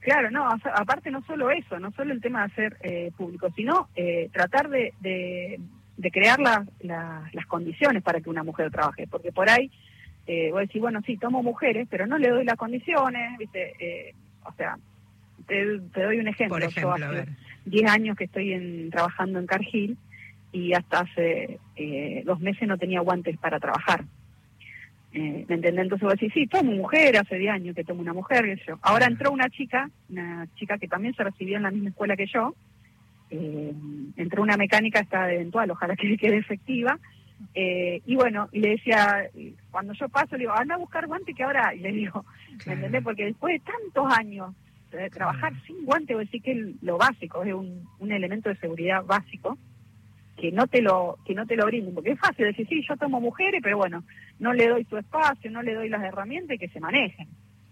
Claro, 0.00 0.30
no, 0.30 0.48
aparte 0.48 1.10
no 1.10 1.22
solo 1.26 1.50
eso, 1.50 1.78
no 1.78 1.90
solo 1.92 2.12
el 2.12 2.22
tema 2.22 2.40
de 2.40 2.44
hacer 2.46 2.76
eh, 2.80 3.12
público, 3.16 3.50
sino 3.54 3.88
eh, 3.94 4.30
tratar 4.32 4.70
de, 4.70 4.94
de, 5.00 5.60
crear 6.10 6.40
las 6.40 7.46
condiciones 7.46 8.02
para 8.02 8.20
que 8.20 8.30
una 8.30 8.42
mujer 8.42 8.70
trabaje, 8.70 9.06
porque 9.06 9.30
por 9.30 9.50
ahí 9.50 9.70
eh, 10.26 10.48
voy 10.50 10.60
a 10.60 10.66
decir, 10.66 10.80
bueno, 10.80 11.00
sí, 11.04 11.18
tomo 11.18 11.42
mujeres, 11.42 11.86
pero 11.90 12.06
no 12.06 12.16
le 12.16 12.30
doy 12.30 12.44
las 12.44 12.56
condiciones, 12.56 13.36
¿viste? 13.38 13.74
Eh, 13.78 14.14
o 14.44 14.52
sea, 14.54 14.78
te, 15.46 15.64
doy 15.66 16.18
un 16.18 16.28
ejemplo. 16.28 16.56
Por 16.56 16.62
ejemplo, 16.62 16.96
Yo 16.96 17.20
hace 17.20 17.28
10 17.66 17.90
años 17.90 18.16
que 18.16 18.24
estoy 18.24 18.54
en, 18.54 18.90
trabajando 18.90 19.38
en 19.38 19.46
Cargill 19.46 19.98
y 20.50 20.72
hasta 20.72 21.00
hace 21.00 21.58
dos 22.24 22.40
meses 22.40 22.66
no 22.66 22.78
tenía 22.78 23.00
guantes 23.00 23.36
para 23.36 23.60
trabajar. 23.60 24.04
Eh, 25.12 25.44
¿Me 25.48 25.56
entiendes? 25.56 25.82
Entonces 25.82 26.02
voy 26.02 26.12
a 26.12 26.14
decir, 26.14 26.32
sí, 26.32 26.46
tomo 26.46 26.72
mujer, 26.72 27.16
hace 27.16 27.36
10 27.36 27.52
años 27.52 27.74
que 27.74 27.84
tomo 27.84 28.00
una 28.00 28.12
mujer, 28.12 28.58
yo. 28.66 28.78
Ahora 28.82 29.06
entró 29.06 29.32
una 29.32 29.48
chica, 29.50 29.90
una 30.08 30.46
chica 30.54 30.78
que 30.78 30.86
también 30.86 31.14
se 31.14 31.24
recibió 31.24 31.56
en 31.56 31.64
la 31.64 31.70
misma 31.70 31.90
escuela 31.90 32.16
que 32.16 32.26
yo, 32.26 32.54
eh, 33.30 33.72
entró 34.16 34.42
una 34.42 34.56
mecánica, 34.56 35.00
está 35.00 35.32
eventual, 35.32 35.70
ojalá 35.70 35.96
que 35.96 36.16
quede 36.16 36.36
efectiva, 36.36 36.98
eh, 37.54 38.02
y 38.06 38.14
bueno, 38.14 38.48
y 38.52 38.60
le 38.60 38.70
decía, 38.70 39.28
cuando 39.70 39.94
yo 39.94 40.08
paso, 40.08 40.36
le 40.36 40.40
digo, 40.44 40.52
anda 40.52 40.76
a 40.76 40.78
buscar 40.78 41.06
guante 41.06 41.34
que 41.34 41.42
ahora, 41.42 41.74
y 41.74 41.80
le 41.80 41.90
digo, 41.90 42.24
¿me 42.66 42.74
entendés? 42.74 43.02
Porque 43.02 43.24
después 43.24 43.54
de 43.54 43.72
tantos 43.72 44.16
años 44.16 44.54
de 44.92 45.10
trabajar 45.10 45.52
sin 45.66 45.84
guante, 45.84 46.14
voy 46.14 46.22
a 46.22 46.26
decir 46.26 46.42
que 46.42 46.74
lo 46.82 46.98
básico, 46.98 47.42
es 47.42 47.54
un, 47.54 47.88
un 47.98 48.12
elemento 48.12 48.48
de 48.48 48.56
seguridad 48.56 49.04
básico, 49.04 49.58
que 50.40 50.50
no 50.50 50.66
te 50.66 50.80
lo 50.80 51.18
que 51.26 51.34
no 51.34 51.46
te 51.46 51.54
lo 51.54 51.66
brinden 51.66 51.94
porque 51.94 52.12
es 52.12 52.18
fácil 52.18 52.46
decir 52.46 52.66
sí 52.66 52.82
yo 52.88 52.96
tomo 52.96 53.20
mujeres 53.20 53.60
pero 53.62 53.76
bueno 53.76 54.02
no 54.40 54.52
le 54.52 54.68
doy 54.68 54.84
su 54.86 54.96
espacio 54.96 55.50
no 55.50 55.62
le 55.62 55.74
doy 55.74 55.88
las 55.88 56.02
herramientas 56.02 56.56
y 56.56 56.58
que 56.58 56.68
se 56.68 56.80
manejen. 56.80 57.28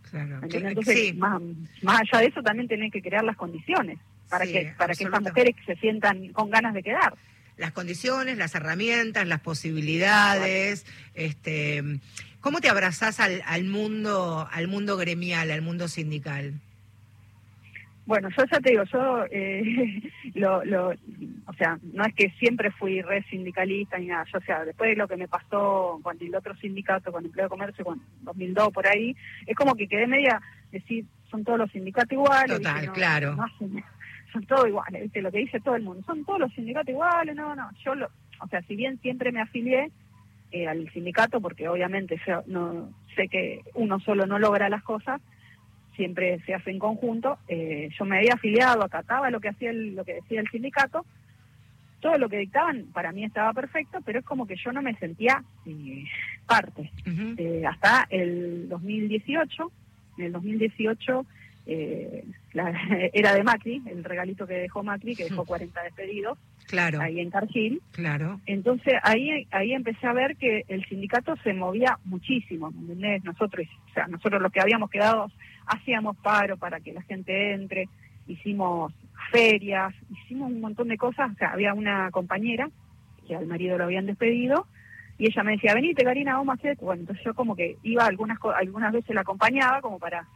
Claro. 0.09 0.41
entonces 0.43 1.15
más, 1.17 1.43
más 1.83 2.01
allá 2.01 2.23
de 2.23 2.27
eso 2.29 2.43
también 2.43 2.69
tenés 2.69 2.93
que 2.93 3.03
crear 3.03 3.25
las 3.25 3.37
condiciones 3.37 3.99
para 4.31 4.47
que 4.47 4.73
para 4.79 4.95
que 4.95 5.05
estas 5.05 5.21
mujeres 5.21 5.55
se 5.67 5.77
sientan 5.77 6.29
con 6.33 6.51
ganas 6.51 6.73
de 6.75 6.83
quedar. 6.83 7.15
Las 7.57 7.73
condiciones 7.73 8.39
las 8.39 8.55
herramientas 8.55 9.27
las 9.27 9.41
posibilidades 9.41 10.87
este 11.15 11.83
cómo 12.41 12.61
te 12.61 12.69
abrazás 12.69 13.21
al, 13.21 13.43
al 13.47 13.65
mundo 13.65 14.49
al 14.51 14.69
mundo 14.69 14.97
gremial 14.97 15.51
al 15.51 15.63
mundo 15.63 15.89
sindical 15.89 16.55
bueno, 18.09 18.31
yo 18.31 18.43
ya 18.51 18.59
te 18.59 18.71
digo, 18.71 18.85
yo, 18.85 19.25
eh, 19.31 19.63
lo, 20.35 20.65
lo, 20.65 20.89
o 20.89 21.53
sea, 21.59 21.79
no 21.93 22.05
es 22.07 22.15
que 22.15 22.31
siempre 22.39 22.71
fui 22.71 23.03
re 23.03 23.23
sindicalista 23.25 23.99
ni 23.99 24.07
nada, 24.07 24.25
yo, 24.33 24.39
o 24.39 24.41
sea, 24.41 24.65
después 24.65 24.89
de 24.89 24.97
lo 24.97 25.07
que 25.07 25.19
me 25.19 25.29
pasó 25.29 26.01
con 26.03 26.17
el 26.19 26.35
otro 26.35 26.57
sindicato, 26.57 27.13
con 27.13 27.27
Empleo 27.27 27.45
de 27.45 27.51
Comercio, 27.51 27.85
con 27.85 28.01
2002 28.23 28.71
por 28.71 28.87
ahí, 28.87 29.15
es 29.47 29.55
como 29.55 29.75
que 29.75 29.87
quedé 29.87 30.07
media, 30.07 30.41
decir, 30.73 31.05
son 31.31 31.45
todos 31.45 31.59
los 31.59 31.71
sindicatos 31.71 32.13
iguales. 32.13 32.57
Total, 32.57 32.93
claro. 32.93 33.37
son 34.33 34.47
todos 34.47 34.69
iguales, 34.69 35.03
¿viste? 35.03 35.21
lo 35.21 35.31
que 35.31 35.41
dice 35.41 35.61
todo 35.61 35.77
el 35.77 35.83
mundo, 35.83 36.03
son 36.07 36.25
todos 36.25 36.41
los 36.41 36.53
sindicatos 36.55 36.89
iguales, 36.89 37.37
no, 37.37 37.55
no, 37.55 37.69
yo, 37.85 37.95
lo, 37.95 38.09
o 38.41 38.49
sea, 38.49 38.63
si 38.63 38.75
bien 38.75 38.99
siempre 39.03 39.33
me 39.33 39.43
afilié 39.43 39.91
eh, 40.51 40.67
al 40.67 40.91
sindicato, 40.95 41.43
porque 41.43 41.69
obviamente 41.69 42.19
yo 42.27 42.43
no 42.47 42.89
sé 43.15 43.29
que 43.29 43.61
uno 43.75 44.01
solo 44.01 44.27
no 44.27 44.39
logra 44.39 44.71
las 44.71 44.83
cosas, 44.83 45.21
siempre 45.99 46.39
se 46.47 46.55
hace 46.55 46.71
en 46.71 46.79
conjunto. 46.79 47.39
Eh, 47.49 47.91
yo 47.99 48.05
me 48.05 48.19
había 48.19 48.35
afiliado, 48.35 48.83
acataba 48.83 49.31
lo 49.31 49.41
que 49.41 49.49
hacía 49.49 49.71
el, 49.71 49.97
lo 49.97 50.05
que 50.05 50.15
decía 50.15 50.41
el 50.41 50.49
sindicato. 50.49 51.05
Todo 52.01 52.17
lo 52.17 52.29
que 52.29 52.39
dictaban 52.39 52.87
para 52.93 53.11
mí 53.11 53.25
estaba 53.25 53.53
perfecto, 53.53 53.99
pero 54.07 54.21
es 54.21 54.25
como 54.25 54.47
que 54.47 54.55
yo 54.55 54.71
no 54.73 54.81
me 54.81 54.95
sentía 54.95 55.43
eh, 55.67 56.05
parte. 56.47 56.93
Eh, 57.37 57.65
hasta 57.67 58.07
el 58.11 58.69
2018, 58.69 59.73
en 60.19 60.25
el 60.25 60.33
2018 60.33 61.27
era 63.13 63.35
de 63.35 63.43
Macri, 63.43 63.83
el 63.87 64.03
regalito 64.03 64.47
que 64.47 64.55
dejó 64.55 64.83
Macri, 64.83 65.15
que 65.15 65.25
dejó 65.25 65.45
40 65.45 65.83
despedidos. 65.83 66.39
Claro. 66.67 67.01
Ahí 67.01 67.21
en 67.21 67.31
Cargill. 67.31 67.83
Claro. 67.93 68.41
Entonces 68.47 68.95
ahí 69.03 69.47
ahí 69.51 69.73
empecé 69.73 70.07
a 70.07 70.13
ver 70.13 70.37
que 70.37 70.65
el 70.69 70.85
sindicato 70.87 71.35
se 71.43 71.53
movía 71.53 71.99
muchísimo, 72.05 72.71
Nosotros, 73.23 73.67
o 73.91 73.95
sea, 73.95 74.07
nosotros 74.07 74.41
los 74.41 74.53
que 74.53 74.61
habíamos 74.61 74.91
quedado 74.91 75.31
hacíamos 75.67 76.17
paro 76.17 76.57
para 76.57 76.81
que 76.81 76.93
la 76.93 77.03
gente 77.03 77.53
entre, 77.53 77.89
hicimos 78.27 78.93
ferias, 79.31 79.95
hicimos 80.11 80.51
un 80.51 80.61
montón 80.61 80.89
de 80.89 80.97
cosas. 80.97 81.33
O 81.33 81.35
sea, 81.37 81.53
había 81.53 81.75
una 81.75 82.11
compañera 82.11 82.71
que 83.27 83.37
al 83.37 83.47
marido 83.47 83.77
lo 83.77 83.85
habían 83.85 84.07
despedido 84.07 84.67
y 85.19 85.27
ella 85.27 85.43
me 85.43 85.53
decía, 85.53 85.75
venite 85.75 86.05
Karina, 86.05 86.37
vamos 86.37 86.57
a 86.57 86.59
hacer. 86.59 86.77
Bueno, 86.81 87.01
entonces 87.01 87.25
yo 87.25 87.35
como 87.35 87.57
que 87.57 87.77
iba 87.83 88.07
algunas, 88.07 88.39
algunas 88.57 88.93
veces 88.93 89.15
la 89.15 89.23
acompañaba 89.23 89.81
como 89.81 89.99
para... 89.99 90.27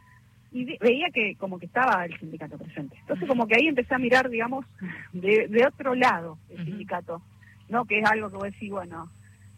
Y 0.53 0.77
veía 0.77 1.07
que 1.11 1.35
como 1.35 1.57
que 1.57 1.65
estaba 1.65 2.05
el 2.05 2.17
sindicato 2.19 2.57
presente. 2.57 2.95
Entonces 2.99 3.27
como 3.27 3.47
que 3.47 3.55
ahí 3.55 3.67
empecé 3.67 3.95
a 3.95 3.99
mirar, 3.99 4.29
digamos, 4.29 4.65
de, 5.11 5.47
de 5.47 5.65
otro 5.65 5.95
lado 5.95 6.37
el 6.49 6.63
sindicato. 6.63 7.21
No 7.69 7.85
que 7.85 7.99
es 7.99 8.05
algo 8.05 8.29
que 8.29 8.37
voy 8.37 8.47
a 8.49 8.51
decir, 8.51 8.71
bueno, 8.71 9.09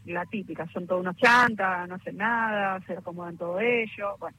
la 0.05 0.25
típica, 0.25 0.67
son 0.67 0.87
todos 0.87 1.01
unos 1.01 1.17
chantas, 1.17 1.87
no 1.89 1.95
hacen 1.95 2.17
nada, 2.17 2.79
se 2.87 2.93
acomodan 2.93 3.37
todo 3.37 3.59
ello. 3.59 4.15
Bueno, 4.19 4.37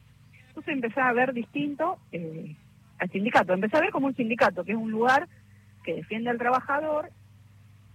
entonces 0.49 0.75
empecé 0.75 1.01
a 1.01 1.13
ver 1.13 1.33
distinto 1.35 1.99
eh, 2.13 2.57
al 2.99 3.11
sindicato. 3.11 3.53
Empecé 3.53 3.77
a 3.77 3.81
ver 3.81 3.91
como 3.91 4.07
un 4.07 4.17
sindicato, 4.17 4.65
que 4.65 4.73
es 4.73 4.79
un 4.79 4.91
lugar 4.91 5.29
que 5.85 5.95
defiende 5.95 6.31
al 6.31 6.39
trabajador 6.39 7.11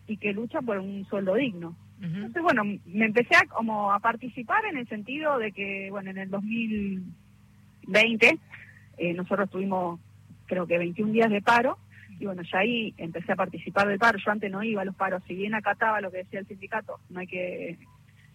y 0.08 0.18
que 0.18 0.34
lucha 0.34 0.62
por 0.62 0.78
un 0.78 1.06
sueldo 1.06 1.36
digno. 1.36 1.76
Entonces, 2.04 2.42
bueno, 2.42 2.64
me 2.64 3.06
empecé 3.06 3.36
a, 3.36 3.46
como 3.46 3.94
a 3.94 4.00
participar 4.00 4.66
en 4.66 4.78
el 4.78 4.88
sentido 4.88 5.38
de 5.38 5.52
que, 5.52 5.90
bueno, 5.92 6.10
en 6.10 6.18
el 6.18 6.30
2020 7.88 8.40
eh, 8.98 9.14
nosotros 9.14 9.50
tuvimos, 9.50 10.00
creo 10.46 10.68
que 10.68 10.78
21 10.78 11.12
días 11.12 11.32
de 11.32 11.42
paro, 11.42 11.80
y 12.20 12.26
bueno, 12.26 12.44
ya 12.44 12.60
ahí 12.60 12.94
empecé 12.98 13.32
a 13.32 13.36
participar 13.36 13.88
del 13.88 13.98
paro. 13.98 14.20
Yo 14.24 14.32
antes 14.32 14.52
no 14.52 14.62
iba 14.62 14.84
a 14.84 14.86
los 14.86 14.96
paros, 14.96 15.24
si 15.28 15.34
bien 15.34 15.56
acataba 15.56 16.02
lo 16.02 16.12
que 16.12 16.20
decía 16.20 16.40
el 16.40 16.48
sindicato, 16.48 17.00
no 17.10 17.20
hay 17.20 17.26
que 17.26 17.80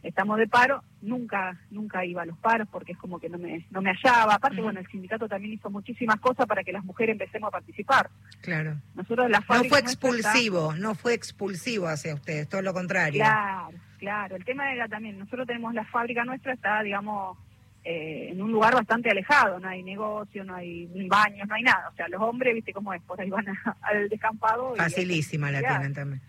estamos 0.03 0.39
de 0.39 0.47
paro, 0.47 0.83
nunca 1.03 1.57
nunca 1.71 2.05
iba 2.05 2.23
a 2.23 2.27
los 2.27 2.39
paros 2.39 2.69
porque 2.71 2.93
es 2.93 2.99
como 2.99 3.19
que 3.21 3.29
no 3.29 3.39
me, 3.39 3.65
no 3.71 3.81
me 3.81 3.93
hallaba. 3.93 4.35
Aparte, 4.35 4.61
bueno, 4.61 4.81
el 4.81 4.87
sindicato 4.89 5.29
también 5.29 5.55
hizo 5.55 5.71
muchísimas 5.71 6.17
cosas 6.17 6.47
para 6.47 6.65
que 6.65 6.73
las 6.73 6.85
mujeres 6.85 7.13
empecemos 7.13 7.49
a 7.49 7.53
participar. 7.53 8.11
Claro. 8.41 8.77
Nosotros 8.95 9.31
la 9.31 9.39
No 9.39 9.65
fue 9.65 9.79
expulsivo, 9.79 10.75
no 10.75 10.97
fue 10.97 11.15
expulsivo 11.15 11.87
hacia 11.87 12.15
ustedes, 12.15 12.49
todo 12.49 12.63
lo 12.63 12.73
contrario. 12.73 13.21
Claro, 13.21 13.79
claro. 13.99 14.35
El 14.37 14.45
tema 14.45 14.73
era 14.73 14.89
también, 14.89 15.17
nosotros 15.17 15.47
tenemos 15.47 15.75
la 15.75 15.85
fábrica 15.85 16.25
nuestra, 16.25 16.55
está, 16.55 16.83
digamos, 16.83 17.39
eh, 17.87 18.31
en 18.33 18.43
un 18.43 18.51
lugar 18.51 18.75
bastante 18.75 19.11
alejado, 19.11 19.61
no 19.61 19.69
hay 19.69 19.83
negocio, 19.83 20.45
no 20.45 20.55
hay 20.55 20.89
baños, 21.09 21.47
no 21.49 21.55
hay 21.55 21.63
nada. 21.63 21.89
O 21.89 21.95
sea, 21.95 22.09
los 22.09 22.21
hombres, 22.21 22.55
viste 22.55 22.73
cómo 22.73 22.93
es, 22.93 23.01
por 23.03 23.21
ahí 23.21 23.31
van 23.31 23.47
al 23.83 24.09
descampado. 24.09 24.75
Facilísima 24.75 25.51
la 25.51 25.61
tienen 25.61 25.95
también 25.95 26.21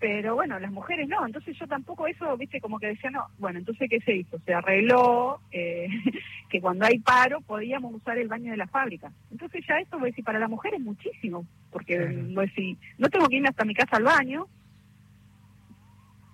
pero 0.00 0.36
bueno, 0.36 0.58
las 0.60 0.70
mujeres 0.70 1.08
no, 1.08 1.26
entonces 1.26 1.58
yo 1.58 1.66
tampoco 1.66 2.06
eso, 2.06 2.36
viste, 2.36 2.60
como 2.60 2.78
que 2.78 2.88
decía, 2.88 3.10
no, 3.10 3.26
bueno, 3.38 3.58
entonces 3.58 3.90
¿qué 3.90 4.00
se 4.00 4.14
hizo? 4.14 4.38
Se 4.44 4.54
arregló 4.54 5.40
eh, 5.50 5.88
que 6.50 6.60
cuando 6.60 6.86
hay 6.86 7.00
paro 7.00 7.40
podíamos 7.40 7.94
usar 7.94 8.16
el 8.16 8.28
baño 8.28 8.52
de 8.52 8.58
la 8.58 8.68
fábrica. 8.68 9.10
Entonces 9.30 9.64
ya 9.66 9.78
eso, 9.80 9.98
voy 9.98 10.08
a 10.08 10.10
decir, 10.10 10.24
para 10.24 10.38
la 10.38 10.48
mujer 10.48 10.74
es 10.74 10.80
muchísimo, 10.80 11.46
porque 11.72 11.98
voy 11.98 12.44
a 12.44 12.48
decir, 12.48 12.76
no 12.96 13.08
tengo 13.08 13.26
que 13.26 13.36
irme 13.36 13.48
hasta 13.48 13.64
mi 13.64 13.74
casa 13.74 13.96
al 13.96 14.04
baño, 14.04 14.46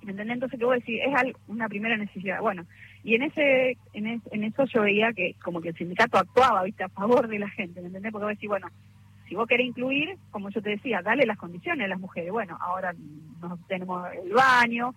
¿me 0.02 0.10
entendés? 0.10 0.34
Entonces, 0.34 0.58
¿qué 0.58 0.64
voy 0.64 0.76
a 0.76 0.80
decir? 0.80 1.00
Es 1.00 1.34
una 1.46 1.68
primera 1.68 1.96
necesidad. 1.96 2.40
Bueno, 2.40 2.66
y 3.04 3.14
en 3.14 3.22
ese, 3.22 3.76
en, 3.92 4.22
en 4.30 4.44
eso 4.44 4.64
yo 4.64 4.82
veía 4.82 5.12
que 5.12 5.36
como 5.44 5.60
que 5.60 5.68
el 5.68 5.76
sindicato 5.76 6.16
actuaba, 6.16 6.62
viste, 6.62 6.84
a 6.84 6.88
favor 6.88 7.28
de 7.28 7.38
la 7.38 7.50
gente, 7.50 7.82
¿me 7.82 7.88
entendés? 7.88 8.10
Porque 8.10 8.24
voy 8.24 8.32
a 8.32 8.34
decir, 8.34 8.48
bueno, 8.48 8.68
si 9.28 9.34
vos 9.34 9.46
querés 9.46 9.66
incluir, 9.66 10.16
como 10.30 10.48
yo 10.48 10.62
te 10.62 10.70
decía, 10.70 11.02
dale 11.02 11.26
las 11.26 11.36
condiciones 11.36 11.84
a 11.84 11.88
las 11.88 12.00
mujeres. 12.00 12.32
Bueno, 12.32 12.56
ahora 12.60 12.94
no 13.42 13.58
tenemos 13.68 14.08
el 14.12 14.32
baño, 14.32 14.94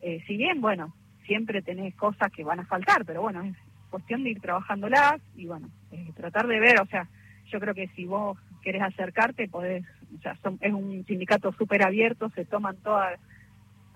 eh, 0.00 0.22
si 0.26 0.36
bien, 0.36 0.60
bueno, 0.60 0.94
siempre 1.26 1.60
tenés 1.60 1.94
cosas 1.96 2.30
que 2.30 2.44
van 2.44 2.60
a 2.60 2.66
faltar, 2.66 3.04
pero 3.04 3.22
bueno, 3.22 3.42
es 3.42 3.56
cuestión 3.90 4.22
de 4.22 4.30
ir 4.30 4.40
trabajándolas 4.40 5.20
y 5.36 5.46
bueno, 5.46 5.68
eh, 5.90 6.12
tratar 6.14 6.46
de 6.46 6.60
ver, 6.60 6.80
o 6.80 6.86
sea, 6.86 7.08
yo 7.50 7.58
creo 7.58 7.74
que 7.74 7.88
si 7.88 8.04
vos 8.04 8.38
querés 8.62 8.82
acercarte, 8.82 9.48
podés, 9.48 9.84
o 10.16 10.22
sea, 10.22 10.36
es 10.60 10.72
un 10.72 11.04
sindicato 11.06 11.52
súper 11.52 11.82
abierto, 11.82 12.30
se 12.30 12.44
toman 12.44 12.76
todas 12.76 13.18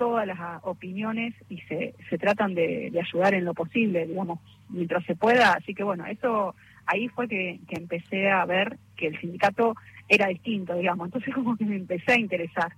todas 0.03 0.27
las 0.27 0.37
opiniones 0.65 1.33
y 1.49 1.61
se, 1.69 1.95
se 2.11 2.19
tratan 2.19 2.57
de, 2.57 2.93
ayudar 3.01 3.35
en 3.35 3.45
lo 3.45 3.55
posible, 3.55 4.05
digamos, 4.05 4.41
mientras 4.69 5.05
se 5.05 5.15
pueda. 5.15 5.53
Así 5.53 5.75
que 5.75 5.85
bueno, 5.85 6.05
eso 6.07 6.57
ahí 6.87 7.07
fue 7.07 7.29
que, 7.29 7.61
que 7.69 7.77
empecé 7.77 8.29
a 8.29 8.45
ver 8.45 8.79
que 8.97 9.07
el 9.07 9.21
sindicato 9.21 9.77
era 10.09 10.27
distinto, 10.27 10.75
digamos. 10.75 11.07
Entonces 11.07 11.33
como 11.37 11.57
que 11.57 11.65
me 11.65 11.77
empecé 11.77 12.15
a 12.15 12.19
interesar. 12.19 12.73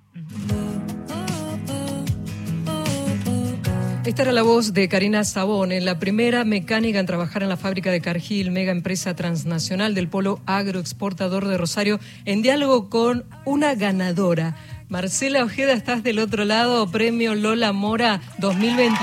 Esta 4.05 4.21
era 4.21 4.33
la 4.33 4.43
voz 4.43 4.75
de 4.75 4.87
Karina 4.87 5.25
Sabone, 5.25 5.81
la 5.81 5.99
primera 5.99 6.45
mecánica 6.45 7.01
en 7.01 7.07
trabajar 7.07 7.43
en 7.43 7.49
la 7.49 7.57
fábrica 7.57 7.91
de 7.91 8.03
Cargill, 8.03 8.51
mega 8.51 8.71
empresa 8.71 9.17
transnacional 9.17 9.95
del 9.95 10.09
polo 10.09 10.41
agroexportador 10.45 11.49
de 11.49 11.57
Rosario, 11.57 11.99
en 12.27 12.43
diálogo 12.43 12.91
con 12.91 13.25
una 13.47 13.75
ganadora. 13.75 14.57
Marcela 14.89 15.43
Ojeda, 15.43 15.73
estás 15.73 16.03
del 16.03 16.19
otro 16.19 16.45
lado, 16.45 16.91
premio 16.91 17.35
Lola 17.35 17.73
Mora 17.73 18.21
2023. 18.39 19.01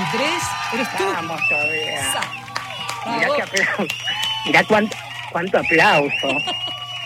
¿Eres 0.73 0.88
tú? 0.97 1.03
Vamos 1.05 1.41
Mirá, 3.07 3.27
qué 3.36 3.41
aplauso. 3.41 3.93
Mirá 4.45 4.63
cuánto, 4.65 4.97
cuánto 5.32 5.57
aplauso. 5.57 6.27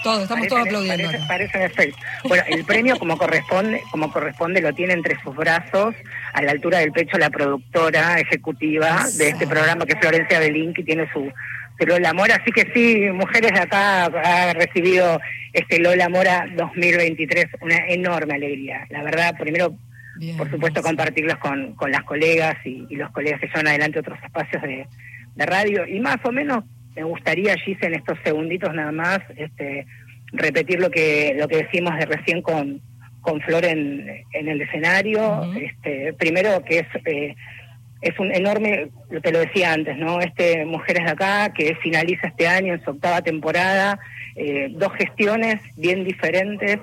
Todos, 0.04 0.24
estamos 0.24 0.48
todos 0.48 0.62
aplaudiendo. 0.68 1.10
Parece, 1.28 1.58
parece 1.58 1.94
Bueno, 2.28 2.44
el 2.48 2.66
premio 2.66 3.00
como 3.00 3.18
corresponde, 3.18 3.82
como 3.92 4.12
corresponde 4.12 4.62
lo 4.62 4.74
tiene 4.74 4.94
entre 4.94 5.20
sus 5.24 5.36
brazos, 5.36 5.96
a 6.34 6.42
la 6.42 6.52
altura 6.52 6.80
del 6.80 6.92
pecho, 6.92 7.18
la 7.18 7.30
productora 7.30 8.20
ejecutiva 8.20 9.06
de 9.18 9.30
este 9.30 9.48
programa, 9.48 9.86
que 9.86 9.94
es 9.94 10.00
Florencia 10.00 10.40
Belín, 10.40 10.74
que 10.74 10.84
tiene 10.84 11.10
su, 11.12 11.32
Lola 11.80 12.14
Mora. 12.14 12.36
Así 12.36 12.52
que 12.52 12.72
sí, 12.74 13.12
Mujeres 13.12 13.52
de 13.52 13.60
Acá 13.60 14.06
ha 14.06 14.54
recibido 14.54 15.20
este 15.54 15.80
Lola 15.80 16.08
Mora 16.10 16.48
2023, 16.56 17.48
una 17.62 17.78
enorme 17.88 18.36
alegría. 18.36 18.86
La 18.90 19.04
verdad, 19.04 19.36
primero, 19.38 19.76
por 20.38 20.50
supuesto, 20.50 20.82
compartirlos 20.82 21.38
con, 21.38 21.76
con 21.76 21.92
las 21.92 22.04
colegas 22.04 22.56
y, 22.66 22.96
los 22.96 23.12
colegas 23.12 23.42
que 23.42 23.48
llevan 23.48 23.68
adelante 23.68 24.00
otros 24.00 24.18
espacios 24.24 24.62
de, 24.62 24.88
de 25.36 25.46
radio. 25.46 25.86
Y 25.86 26.00
más 26.00 26.18
o 26.24 26.32
menos 26.32 26.64
me 26.96 27.04
gustaría, 27.04 27.56
Gise, 27.58 27.88
en 27.88 27.96
estos 27.96 28.18
segunditos 28.24 28.74
nada 28.74 28.92
más, 28.92 29.20
este, 29.36 29.86
repetir 30.32 30.80
lo 30.80 30.90
que 30.90 31.36
lo 31.38 31.48
que 31.48 31.58
decimos 31.58 31.98
de 31.98 32.06
recién 32.06 32.42
con, 32.42 32.82
con 33.22 33.42
Flor 33.42 33.66
en, 33.66 34.24
en 34.32 34.48
el 34.48 34.62
escenario. 34.62 35.54
este, 35.56 36.14
primero 36.14 36.64
que 36.64 36.80
es 36.80 36.88
eh, 37.06 37.36
es 38.06 38.20
un 38.20 38.32
enorme, 38.32 38.90
te 39.24 39.32
lo 39.32 39.40
decía 39.40 39.74
antes, 39.74 39.98
¿no? 39.98 40.22
Este 40.22 40.64
Mujeres 40.64 41.06
de 41.06 41.12
Acá, 41.12 41.52
que 41.54 41.76
finaliza 41.78 42.28
este 42.28 42.48
año 42.48 42.76
en 42.76 42.84
su 42.84 42.92
octava 42.92 43.24
temporada, 43.24 44.00
eh, 44.36 44.68
dos 44.70 44.94
gestiones 44.94 45.60
bien 45.76 46.04
diferentes 46.04 46.80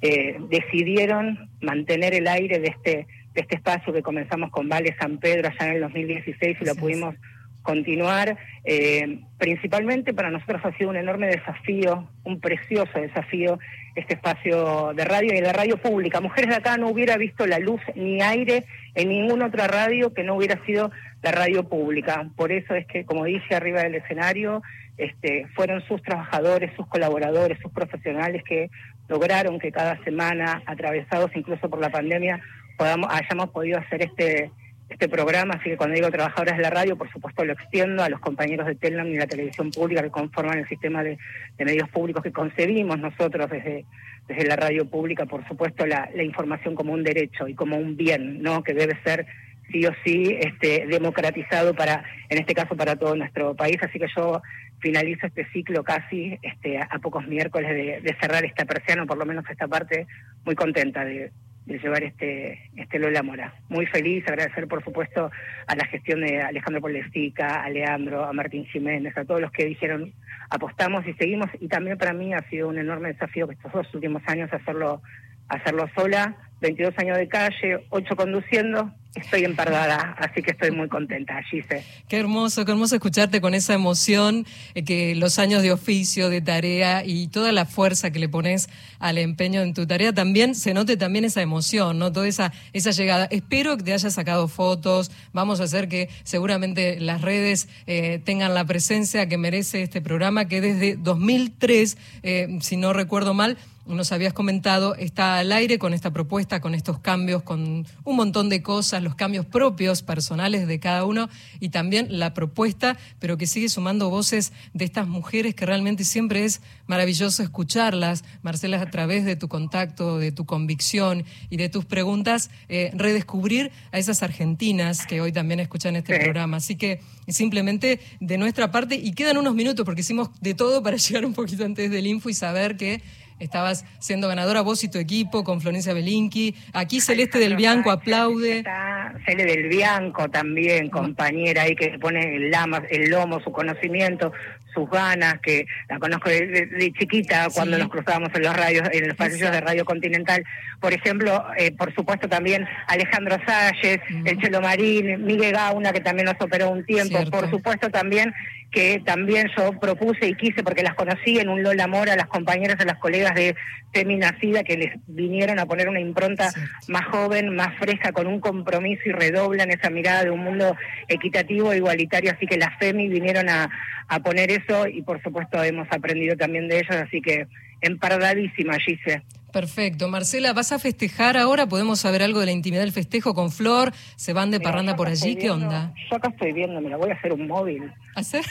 eh, 0.00 0.36
decidieron 0.48 1.50
mantener 1.60 2.14
el 2.14 2.26
aire 2.26 2.58
de 2.58 2.68
este 2.68 3.06
de 3.34 3.40
este 3.42 3.56
espacio 3.56 3.92
que 3.92 4.02
comenzamos 4.02 4.50
con 4.50 4.68
Vale 4.68 4.96
San 4.98 5.18
Pedro 5.18 5.48
allá 5.48 5.68
en 5.68 5.76
el 5.76 5.80
2016 5.82 6.56
y 6.60 6.64
lo 6.64 6.74
pudimos 6.74 7.14
continuar. 7.62 8.36
Eh, 8.64 9.20
principalmente 9.38 10.14
para 10.14 10.30
nosotros 10.30 10.60
ha 10.64 10.76
sido 10.78 10.90
un 10.90 10.96
enorme 10.96 11.26
desafío, 11.28 12.08
un 12.24 12.40
precioso 12.40 12.98
desafío, 12.98 13.58
este 13.94 14.14
espacio 14.14 14.92
de 14.94 15.04
radio 15.04 15.34
y 15.34 15.40
la 15.40 15.52
radio 15.52 15.76
pública. 15.76 16.20
Mujeres 16.20 16.50
de 16.50 16.56
acá 16.56 16.76
no 16.76 16.88
hubiera 16.88 17.16
visto 17.16 17.46
la 17.46 17.58
luz 17.58 17.80
ni 17.94 18.22
aire 18.22 18.64
en 18.94 19.08
ninguna 19.08 19.46
otra 19.46 19.66
radio 19.66 20.12
que 20.14 20.22
no 20.22 20.34
hubiera 20.36 20.64
sido 20.64 20.90
la 21.22 21.32
radio 21.32 21.68
pública. 21.68 22.28
Por 22.36 22.52
eso 22.52 22.74
es 22.74 22.86
que, 22.86 23.04
como 23.04 23.24
dije 23.24 23.54
arriba 23.54 23.82
del 23.82 23.96
escenario, 23.96 24.62
este, 24.98 25.46
fueron 25.54 25.82
sus 25.82 26.02
trabajadores, 26.02 26.74
sus 26.76 26.86
colaboradores, 26.86 27.58
sus 27.60 27.72
profesionales 27.72 28.42
que 28.44 28.70
lograron 29.08 29.58
que 29.58 29.72
cada 29.72 30.02
semana, 30.04 30.62
atravesados 30.66 31.30
incluso 31.34 31.68
por 31.68 31.80
la 31.80 31.90
pandemia, 31.90 32.40
podamos, 32.76 33.10
hayamos 33.12 33.50
podido 33.50 33.78
hacer 33.78 34.02
este 34.02 34.50
este 34.92 35.08
programa, 35.08 35.54
así 35.54 35.70
que 35.70 35.76
cuando 35.76 35.96
digo 35.96 36.10
trabajadores 36.10 36.56
de 36.56 36.62
la 36.62 36.70
radio, 36.70 36.96
por 36.96 37.10
supuesto 37.10 37.44
lo 37.44 37.52
extiendo 37.52 38.02
a 38.02 38.08
los 38.08 38.20
compañeros 38.20 38.66
de 38.66 38.74
Telnam 38.74 39.08
y 39.08 39.16
la 39.16 39.26
televisión 39.26 39.70
pública 39.70 40.02
que 40.02 40.10
conforman 40.10 40.58
el 40.58 40.68
sistema 40.68 41.02
de, 41.02 41.18
medios 41.58 41.88
públicos 41.88 42.22
que 42.22 42.32
concebimos 42.32 42.98
nosotros 42.98 43.50
desde, 43.50 43.84
desde 44.28 44.44
la 44.46 44.56
radio 44.56 44.84
pública, 44.88 45.26
por 45.26 45.46
supuesto 45.48 45.86
la, 45.86 46.10
información 46.22 46.74
como 46.74 46.92
un 46.92 47.02
derecho 47.02 47.48
y 47.48 47.54
como 47.54 47.76
un 47.76 47.96
bien, 47.96 48.42
¿no? 48.42 48.62
que 48.62 48.74
debe 48.74 48.96
ser 49.02 49.26
sí 49.70 49.86
o 49.86 49.92
sí 50.04 50.36
este, 50.38 50.86
democratizado 50.86 51.74
para, 51.74 52.04
en 52.28 52.38
este 52.38 52.54
caso, 52.54 52.76
para 52.76 52.96
todo 52.96 53.16
nuestro 53.16 53.54
país. 53.54 53.78
Así 53.82 53.98
que 53.98 54.06
yo 54.14 54.42
finalizo 54.80 55.26
este 55.26 55.46
ciclo 55.52 55.82
casi 55.82 56.38
este, 56.42 56.78
a, 56.78 56.98
pocos 56.98 57.26
miércoles 57.26 57.70
de, 57.70 58.00
de 58.00 58.16
cerrar 58.20 58.44
esta 58.44 58.64
persiana, 58.64 59.04
o 59.04 59.06
por 59.06 59.16
lo 59.16 59.24
menos 59.24 59.44
esta 59.48 59.68
parte, 59.68 60.06
muy 60.44 60.54
contenta 60.54 61.04
de, 61.04 61.30
de 61.66 61.78
llevar 61.78 62.02
este, 62.02 62.70
este 62.76 62.98
Lola 62.98 63.22
Mora. 63.22 63.54
Muy 63.68 63.86
feliz, 63.86 64.26
agradecer 64.26 64.66
por 64.66 64.82
supuesto 64.82 65.30
a 65.66 65.76
la 65.76 65.84
gestión 65.86 66.20
de 66.20 66.42
Alejandro 66.42 66.80
Polestica, 66.80 67.62
a 67.62 67.70
Leandro, 67.70 68.24
a 68.24 68.32
Martín 68.32 68.64
Jiménez, 68.66 69.16
a 69.16 69.24
todos 69.24 69.40
los 69.40 69.52
que 69.52 69.64
dijeron 69.64 70.12
apostamos 70.50 71.06
y 71.06 71.14
seguimos, 71.14 71.48
y 71.60 71.68
también 71.68 71.96
para 71.96 72.12
mí 72.12 72.34
ha 72.34 72.46
sido 72.50 72.68
un 72.68 72.78
enorme 72.78 73.08
desafío 73.08 73.50
estos 73.50 73.72
dos 73.72 73.94
últimos 73.94 74.22
años 74.26 74.52
hacerlo, 74.52 75.00
hacerlo 75.48 75.88
sola, 75.96 76.36
22 76.62 76.94
años 76.98 77.18
de 77.18 77.28
calle, 77.28 77.84
8 77.90 78.16
conduciendo, 78.16 78.90
estoy 79.14 79.44
empardada, 79.44 80.16
así 80.18 80.42
que 80.42 80.52
estoy 80.52 80.70
muy 80.70 80.88
contenta, 80.88 81.42
Gise. 81.42 81.84
Qué 82.08 82.18
hermoso, 82.18 82.64
qué 82.64 82.72
hermoso 82.72 82.94
escucharte 82.94 83.40
con 83.40 83.52
esa 83.52 83.74
emoción, 83.74 84.46
eh, 84.74 84.84
que 84.84 85.14
los 85.14 85.38
años 85.38 85.62
de 85.62 85.72
oficio, 85.72 86.30
de 86.30 86.40
tarea 86.40 87.04
y 87.04 87.28
toda 87.28 87.52
la 87.52 87.66
fuerza 87.66 88.10
que 88.10 88.18
le 88.18 88.28
pones 88.28 88.70
al 89.00 89.18
empeño 89.18 89.60
en 89.60 89.74
tu 89.74 89.86
tarea, 89.86 90.12
también 90.12 90.54
se 90.54 90.72
note 90.72 90.96
también 90.96 91.24
esa 91.24 91.42
emoción, 91.42 91.98
¿no? 91.98 92.12
Toda 92.12 92.28
esa, 92.28 92.52
esa 92.72 92.92
llegada. 92.92 93.26
Espero 93.30 93.76
que 93.76 93.82
te 93.82 93.92
hayas 93.92 94.14
sacado 94.14 94.48
fotos, 94.48 95.10
vamos 95.32 95.60
a 95.60 95.64
hacer 95.64 95.88
que 95.88 96.08
seguramente 96.22 96.98
las 97.00 97.20
redes 97.20 97.68
eh, 97.86 98.20
tengan 98.24 98.54
la 98.54 98.64
presencia 98.64 99.28
que 99.28 99.36
merece 99.36 99.82
este 99.82 100.00
programa, 100.00 100.46
que 100.46 100.60
desde 100.60 100.96
2003, 100.96 101.98
eh, 102.22 102.58
si 102.60 102.76
no 102.76 102.92
recuerdo 102.92 103.34
mal, 103.34 103.58
nos 103.86 104.12
habías 104.12 104.32
comentado, 104.32 104.94
está 104.94 105.38
al 105.38 105.52
aire 105.52 105.78
con 105.78 105.94
esta 105.94 106.12
propuesta, 106.12 106.60
con 106.60 106.74
estos 106.74 106.98
cambios, 107.00 107.42
con 107.42 107.86
un 108.04 108.16
montón 108.16 108.48
de 108.48 108.62
cosas, 108.62 109.02
los 109.02 109.14
cambios 109.14 109.46
propios, 109.46 110.02
personales 110.02 110.66
de 110.66 110.80
cada 110.80 111.04
uno 111.04 111.28
y 111.60 111.70
también 111.70 112.06
la 112.18 112.34
propuesta, 112.34 112.96
pero 113.18 113.36
que 113.36 113.46
sigue 113.46 113.68
sumando 113.68 114.10
voces 114.10 114.52
de 114.72 114.84
estas 114.84 115.08
mujeres 115.08 115.54
que 115.54 115.66
realmente 115.66 116.04
siempre 116.04 116.44
es 116.44 116.60
maravilloso 116.86 117.42
escucharlas, 117.42 118.24
Marcela, 118.42 118.80
a 118.80 118.90
través 118.90 119.24
de 119.24 119.36
tu 119.36 119.48
contacto, 119.48 120.18
de 120.18 120.32
tu 120.32 120.44
convicción 120.46 121.24
y 121.50 121.56
de 121.56 121.68
tus 121.68 121.84
preguntas, 121.84 122.50
eh, 122.68 122.90
redescubrir 122.94 123.72
a 123.90 123.98
esas 123.98 124.22
argentinas 124.22 125.06
que 125.06 125.20
hoy 125.20 125.32
también 125.32 125.60
escuchan 125.60 125.96
este 125.96 126.18
programa. 126.18 126.58
Así 126.58 126.76
que 126.76 127.00
simplemente 127.28 128.00
de 128.20 128.38
nuestra 128.38 128.70
parte, 128.70 128.96
y 128.96 129.12
quedan 129.12 129.36
unos 129.36 129.54
minutos 129.54 129.84
porque 129.84 130.02
hicimos 130.02 130.30
de 130.40 130.54
todo 130.54 130.82
para 130.82 130.96
llegar 130.98 131.24
un 131.24 131.34
poquito 131.34 131.64
antes 131.64 131.90
del 131.90 132.06
info 132.06 132.30
y 132.30 132.34
saber 132.34 132.76
que 132.76 133.02
Estabas 133.38 133.84
siendo 133.98 134.28
ganadora 134.28 134.60
vos 134.60 134.84
y 134.84 134.90
tu 134.90 134.98
equipo 134.98 135.44
con 135.44 135.60
Florencia 135.60 135.94
Belinqui. 135.94 136.54
Aquí 136.72 137.00
Celeste 137.00 137.38
del 137.38 137.56
Bianco 137.56 137.90
aplaude. 137.90 138.58
Está 138.58 139.14
Celeste 139.26 139.56
del 139.56 139.68
Bianco 139.68 140.28
también, 140.28 140.88
compañera 140.90 141.62
ahí 141.62 141.74
que 141.74 141.98
pone 141.98 142.36
el, 142.36 142.50
lama, 142.50 142.82
el 142.90 143.10
lomo, 143.10 143.40
su 143.40 143.52
conocimiento, 143.52 144.32
sus 144.74 144.88
ganas, 144.88 145.40
que 145.40 145.66
la 145.88 145.98
conozco 145.98 146.30
de, 146.30 146.92
chiquita 146.98 147.48
cuando 147.52 147.78
nos 147.78 147.88
cruzábamos 147.88 148.30
en 148.34 148.42
los 148.42 148.56
radios, 148.56 148.88
en 148.92 149.08
los 149.08 149.16
pasillos 149.16 149.50
de 149.50 149.60
Radio 149.60 149.84
Continental. 149.84 150.44
Por 150.80 150.92
ejemplo, 150.92 151.44
eh, 151.56 151.72
por 151.72 151.94
supuesto 151.94 152.28
también 152.28 152.66
Alejandro 152.86 153.36
Salles, 153.46 154.00
el 154.24 154.38
Chelo 154.40 154.60
Marín, 154.60 155.24
Miguel 155.24 155.52
Gauna, 155.52 155.92
que 155.92 156.00
también 156.00 156.26
nos 156.26 156.40
operó 156.40 156.70
un 156.70 156.84
tiempo. 156.84 157.18
Por 157.30 157.50
supuesto 157.50 157.90
también 157.90 158.32
que 158.72 159.02
también 159.04 159.48
yo 159.56 159.78
propuse 159.78 160.26
y 160.26 160.34
quise, 160.34 160.64
porque 160.64 160.82
las 160.82 160.94
conocí 160.94 161.38
en 161.38 161.50
un 161.50 161.62
Lola 161.62 161.86
Mora, 161.86 162.16
las 162.16 162.26
compañeras 162.26 162.78
y 162.80 162.86
las 162.86 162.98
colegas 162.98 163.34
de 163.34 163.54
Feminacida, 163.92 164.64
que 164.64 164.78
les 164.78 164.92
vinieron 165.06 165.58
a 165.58 165.66
poner 165.66 165.90
una 165.90 166.00
impronta 166.00 166.50
más 166.88 167.04
joven, 167.04 167.54
más 167.54 167.76
fresca, 167.78 168.12
con 168.12 168.26
un 168.26 168.40
compromiso 168.40 169.02
y 169.04 169.12
redoblan 169.12 169.70
esa 169.70 169.90
mirada 169.90 170.24
de 170.24 170.30
un 170.30 170.40
mundo 170.40 170.74
equitativo, 171.08 171.72
e 171.72 171.76
igualitario. 171.76 172.32
Así 172.32 172.46
que 172.46 172.56
las 172.56 172.78
FEMI 172.78 173.08
vinieron 173.08 173.50
a, 173.50 173.68
a 174.08 174.20
poner 174.20 174.50
eso 174.50 174.86
y 174.86 175.02
por 175.02 175.22
supuesto 175.22 175.62
hemos 175.62 175.86
aprendido 175.90 176.36
también 176.36 176.66
de 176.66 176.78
ellos, 176.78 176.96
así 176.96 177.20
que 177.20 177.46
empardadísima, 177.82 178.78
Gise. 178.78 179.22
Perfecto. 179.52 180.08
Marcela, 180.08 180.54
¿vas 180.54 180.72
a 180.72 180.78
festejar 180.78 181.36
ahora? 181.36 181.66
¿Podemos 181.66 182.00
saber 182.00 182.22
algo 182.22 182.40
de 182.40 182.46
la 182.46 182.52
intimidad 182.52 182.82
del 182.82 182.92
festejo 182.92 183.34
con 183.34 183.50
Flor? 183.50 183.92
¿Se 184.16 184.32
van 184.32 184.50
de 184.50 184.60
parranda 184.60 184.96
por 184.96 185.08
allí? 185.08 185.36
¿Qué 185.36 185.50
onda? 185.50 185.92
Yo 186.10 186.16
acá 186.16 186.28
estoy 186.28 186.52
viendo, 186.52 186.80
mira, 186.80 186.96
voy 186.96 187.10
a 187.10 187.14
hacer 187.14 187.32
un 187.34 187.46
móvil. 187.46 187.92
¿Hacer? 188.16 188.44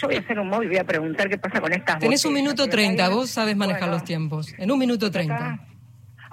yo 0.00 0.08
voy 0.08 0.16
a 0.16 0.20
hacer 0.20 0.38
un 0.40 0.48
móvil, 0.48 0.68
voy 0.68 0.78
a 0.78 0.84
preguntar 0.84 1.28
qué 1.28 1.38
pasa 1.38 1.60
con 1.60 1.72
estas 1.72 2.00
Tenés 2.00 2.24
un 2.24 2.34
minuto 2.34 2.68
treinta, 2.68 3.08
vos 3.08 3.30
sabes 3.30 3.56
manejar 3.56 3.88
los 3.88 4.02
tiempos. 4.02 4.52
En 4.58 4.72
un 4.72 4.78
minuto 4.78 5.10
treinta. 5.10 5.60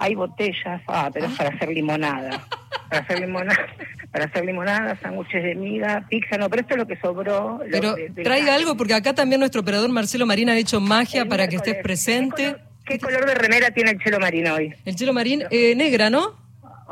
Hay 0.02 0.16
botellas, 0.16 0.82
ah, 0.88 1.10
pero 1.12 1.26
es 1.26 1.32
para 1.34 1.50
hacer 1.50 1.68
limonada. 1.68 2.44
para 2.88 3.02
hacer 3.02 3.20
limonada. 3.20 3.66
para 4.10 4.24
hacer 4.24 4.44
limonada, 4.44 4.98
sándwiches 5.00 5.44
de 5.44 5.54
miga, 5.54 6.04
pizza, 6.08 6.36
no, 6.36 6.50
pero 6.50 6.62
esto 6.62 6.74
es 6.74 6.78
lo 6.78 6.86
que 6.88 6.96
sobró. 6.96 7.60
Pero 7.70 7.94
traiga 8.22 8.56
algo, 8.56 8.76
porque 8.76 8.94
acá 8.94 9.14
también 9.14 9.38
nuestro 9.38 9.60
operador 9.60 9.90
Marcelo 9.90 10.26
Marín 10.26 10.50
ha 10.50 10.56
hecho 10.56 10.80
magia 10.80 11.24
para 11.26 11.46
que 11.46 11.54
estés 11.54 11.76
presente. 11.84 12.56
¿Qué 12.84 12.98
color, 12.98 13.24
de 13.26 13.34
remera 13.36 13.70
tiene 13.70 13.92
el 13.92 13.98
Chelo 14.00 14.18
Marín 14.18 14.48
hoy? 14.48 14.74
El 14.84 14.96
Chelo 14.96 15.12
Marín, 15.12 15.44
eh, 15.50 15.76
negra, 15.76 16.10
¿no? 16.10 16.41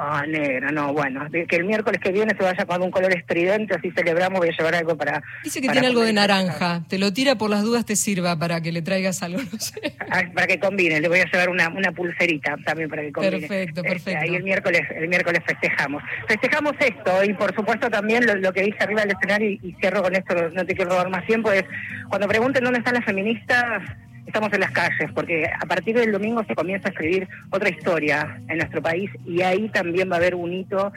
Ah, 0.03 0.25
negra, 0.27 0.73
no, 0.73 0.95
bueno, 0.95 1.29
que 1.31 1.57
el 1.57 1.65
miércoles 1.65 2.01
que 2.03 2.11
viene 2.11 2.35
se 2.35 2.43
vaya 2.43 2.65
con 2.65 2.81
un 2.81 2.91
color 2.91 3.13
estridente, 3.13 3.75
así 3.75 3.91
celebramos, 3.91 4.39
voy 4.39 4.49
a 4.49 4.57
llevar 4.57 4.75
algo 4.75 4.97
para... 4.97 5.23
Dice 5.45 5.61
que 5.61 5.69
tiene 5.69 5.89
algo 5.89 6.01
de 6.01 6.15
naranja, 6.15 6.83
te 6.89 6.99
lo 6.99 7.13
tira 7.13 7.37
por 7.37 7.51
las 7.51 7.63
dudas, 7.63 7.85
te 7.85 7.97
sirva 7.97 8.39
para 8.39 8.63
que 8.63 8.73
le 8.73 8.81
traigas 8.81 9.23
algo, 9.23 9.43
no 9.53 9.59
sé. 9.59 9.95
Ah, 10.11 10.23
para 10.35 10.47
que 10.47 10.59
combine, 10.59 11.03
le 11.03 11.09
voy 11.09 11.21
a 11.21 11.31
llevar 11.31 11.51
una, 11.51 11.69
una 11.69 11.93
pulserita 11.93 12.57
también 12.65 12.89
para 12.89 13.03
que 13.03 13.13
combine. 13.13 13.41
Perfecto, 13.41 13.81
este, 13.83 13.91
perfecto. 13.91 14.21
ahí 14.23 14.35
el 14.35 14.43
miércoles, 14.43 14.83
el 14.97 15.07
miércoles 15.07 15.43
festejamos. 15.45 16.03
Festejamos 16.27 16.73
esto 16.81 17.23
y 17.23 17.35
por 17.35 17.55
supuesto 17.55 17.91
también 17.91 18.25
lo, 18.41 18.53
que 18.55 18.63
dice 18.63 18.79
arriba 18.81 19.03
del 19.03 19.11
escenario 19.11 19.51
y, 19.51 19.61
y 19.63 19.77
cierro 19.81 20.03
con 20.03 20.17
esto, 20.17 20.35
no 20.51 20.65
te 20.65 20.75
quiero 20.75 20.93
robar 20.93 21.11
más 21.11 21.27
tiempo, 21.27 21.53
es 21.53 21.65
cuando 22.09 22.27
pregunten 22.27 22.65
dónde 22.65 22.79
están 22.79 22.95
las 22.95 23.05
feministas 23.05 23.83
estamos 24.27 24.53
en 24.53 24.61
las 24.61 24.71
calles, 24.71 25.11
porque 25.15 25.47
a 25.47 25.67
partir 25.67 25.97
del 25.97 26.13
domingo 26.13 26.45
se 26.45 26.55
comienza 26.55 26.89
a 26.89 26.91
escribir 26.91 27.29
otra 27.51 27.69
historia 27.69 28.41
en 28.49 28.59
nuestro 28.59 28.83
país 28.83 29.11
y 29.27 29.43
ahí 29.43 29.69
también 29.69 30.11
va 30.11 30.15
a 30.15 30.19
haber 30.19 30.35
un 30.35 30.53
hito 30.53 30.93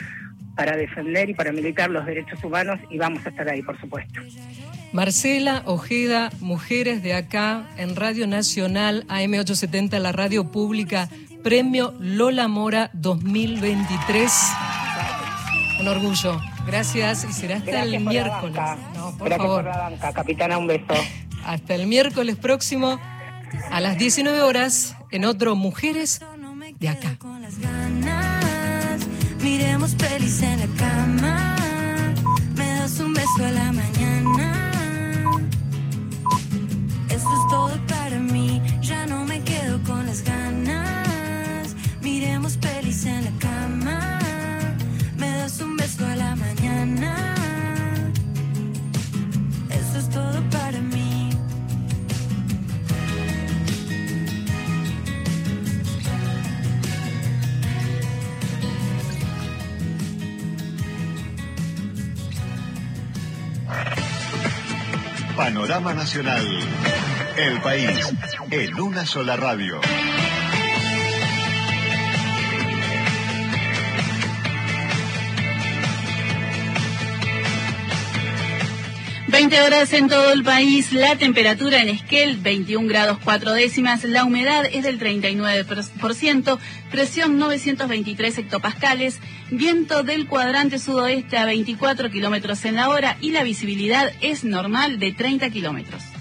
para 0.56 0.78
defender 0.78 1.30
y 1.30 1.34
para 1.34 1.52
militar 1.52 1.90
los 1.90 2.06
derechos 2.06 2.44
humanos 2.44 2.80
y 2.90 2.98
vamos 2.98 3.26
a 3.26 3.30
estar 3.30 3.48
ahí, 3.50 3.62
por 3.62 3.80
supuesto. 3.80 4.22
Marcela 4.92 5.64
Ojeda, 5.66 6.30
Mujeres 6.40 7.02
de 7.02 7.16
Acá, 7.16 7.68
en 7.78 7.96
Radio 7.96 8.28
Nacional, 8.28 9.06
AM870, 9.08 9.98
la 9.98 10.12
radio 10.12 10.52
pública, 10.52 11.10
Premio 11.44 11.96
Lola 12.00 12.48
Mora 12.48 12.92
2023. 12.94 14.32
Un 15.80 15.88
orgullo. 15.88 16.40
Gracias 16.68 17.26
y 17.26 17.34
será 17.34 17.58
hasta 17.58 17.84
el 17.84 18.00
miércoles. 18.00 18.56
No, 18.96 19.18
por 19.18 19.30
favor. 19.30 19.66
capitana, 20.14 20.58
un 20.58 20.68
beso. 20.68 20.94
Hasta 21.46 21.76
el 21.76 21.88
miércoles 21.88 22.36
próximo 22.38 23.00
a 23.72 23.80
las 23.82 23.98
19 23.98 24.42
horas 24.42 24.96
en 25.12 25.26
otro 25.26 25.56
Mujeres 25.56 26.22
de 26.80 26.90
acá. 26.90 27.18
Miremos 29.42 29.96
pelis 29.96 30.42
en 30.42 30.60
la 30.60 30.68
cama, 30.78 31.56
me 32.56 32.66
das 32.66 33.00
un 33.00 33.14
beso 33.14 33.46
a 33.46 33.52
la 33.52 33.72
mañana. 33.72 34.72
Eso 37.10 37.30
es 37.34 37.50
todo 37.50 37.78
para 37.88 38.18
mí, 38.20 38.53
Panorama 65.36 65.94
Nacional. 65.94 66.46
El 67.38 67.60
país 67.62 68.14
en 68.52 68.80
una 68.80 69.06
sola 69.06 69.36
radio. 69.36 69.80
20 79.34 79.62
horas 79.62 79.92
en 79.94 80.08
todo 80.10 80.32
el 80.32 80.44
país, 80.44 80.94
la 80.94 81.16
temperatura 81.16 81.82
en 81.82 81.90
Esquel 81.90 82.38
21 82.38 82.88
grados 82.88 83.18
4 83.24 83.54
décimas, 83.54 84.04
la 84.04 84.26
humedad 84.26 84.64
es 84.72 84.84
del 84.84 85.00
39%, 85.00 86.60
presión 86.92 87.40
923 87.40 88.38
hectopascales, 88.38 89.20
viento 89.50 90.04
del 90.04 90.28
cuadrante 90.28 90.78
sudoeste 90.78 91.38
a 91.38 91.46
24 91.46 92.12
kilómetros 92.12 92.64
en 92.66 92.76
la 92.76 92.90
hora 92.90 93.18
y 93.22 93.32
la 93.32 93.42
visibilidad 93.42 94.12
es 94.22 94.44
normal 94.44 95.00
de 95.00 95.14
30 95.14 95.50
kilómetros. 95.50 96.13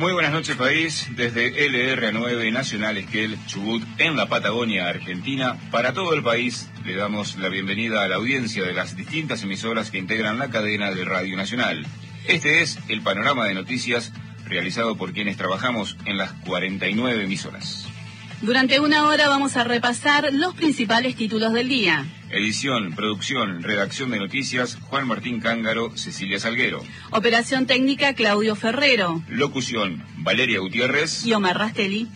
Muy 0.00 0.14
buenas 0.14 0.32
noches 0.32 0.56
país, 0.56 1.08
desde 1.14 1.52
LRA9 1.52 2.50
Nacional 2.50 2.96
Esquel 2.96 3.36
Chubut 3.44 3.82
en 3.98 4.16
la 4.16 4.30
Patagonia 4.30 4.88
Argentina. 4.88 5.58
Para 5.70 5.92
todo 5.92 6.14
el 6.14 6.22
país 6.22 6.70
le 6.86 6.96
damos 6.96 7.36
la 7.36 7.50
bienvenida 7.50 8.02
a 8.02 8.08
la 8.08 8.16
audiencia 8.16 8.62
de 8.62 8.72
las 8.72 8.96
distintas 8.96 9.42
emisoras 9.42 9.90
que 9.90 9.98
integran 9.98 10.38
la 10.38 10.48
cadena 10.48 10.90
de 10.90 11.04
Radio 11.04 11.36
Nacional. 11.36 11.86
Este 12.26 12.62
es 12.62 12.78
el 12.88 13.02
panorama 13.02 13.44
de 13.44 13.52
noticias 13.52 14.10
realizado 14.46 14.96
por 14.96 15.12
quienes 15.12 15.36
trabajamos 15.36 15.98
en 16.06 16.16
las 16.16 16.32
49 16.46 17.24
emisoras. 17.24 17.89
Durante 18.42 18.80
una 18.80 19.06
hora 19.06 19.28
vamos 19.28 19.56
a 19.58 19.64
repasar 19.64 20.32
los 20.32 20.54
principales 20.54 21.14
títulos 21.14 21.52
del 21.52 21.68
día. 21.68 22.06
Edición, 22.30 22.94
producción, 22.94 23.62
redacción 23.62 24.10
de 24.10 24.18
noticias, 24.18 24.76
Juan 24.76 25.06
Martín 25.06 25.40
Cángaro, 25.40 25.94
Cecilia 25.94 26.40
Salguero. 26.40 26.82
Operación 27.10 27.66
técnica, 27.66 28.14
Claudio 28.14 28.56
Ferrero. 28.56 29.22
Locución, 29.28 30.02
Valeria 30.18 30.60
Gutiérrez. 30.60 31.26
Y 31.26 31.34
Omar 31.34 31.58
Rastelli. 31.58 32.08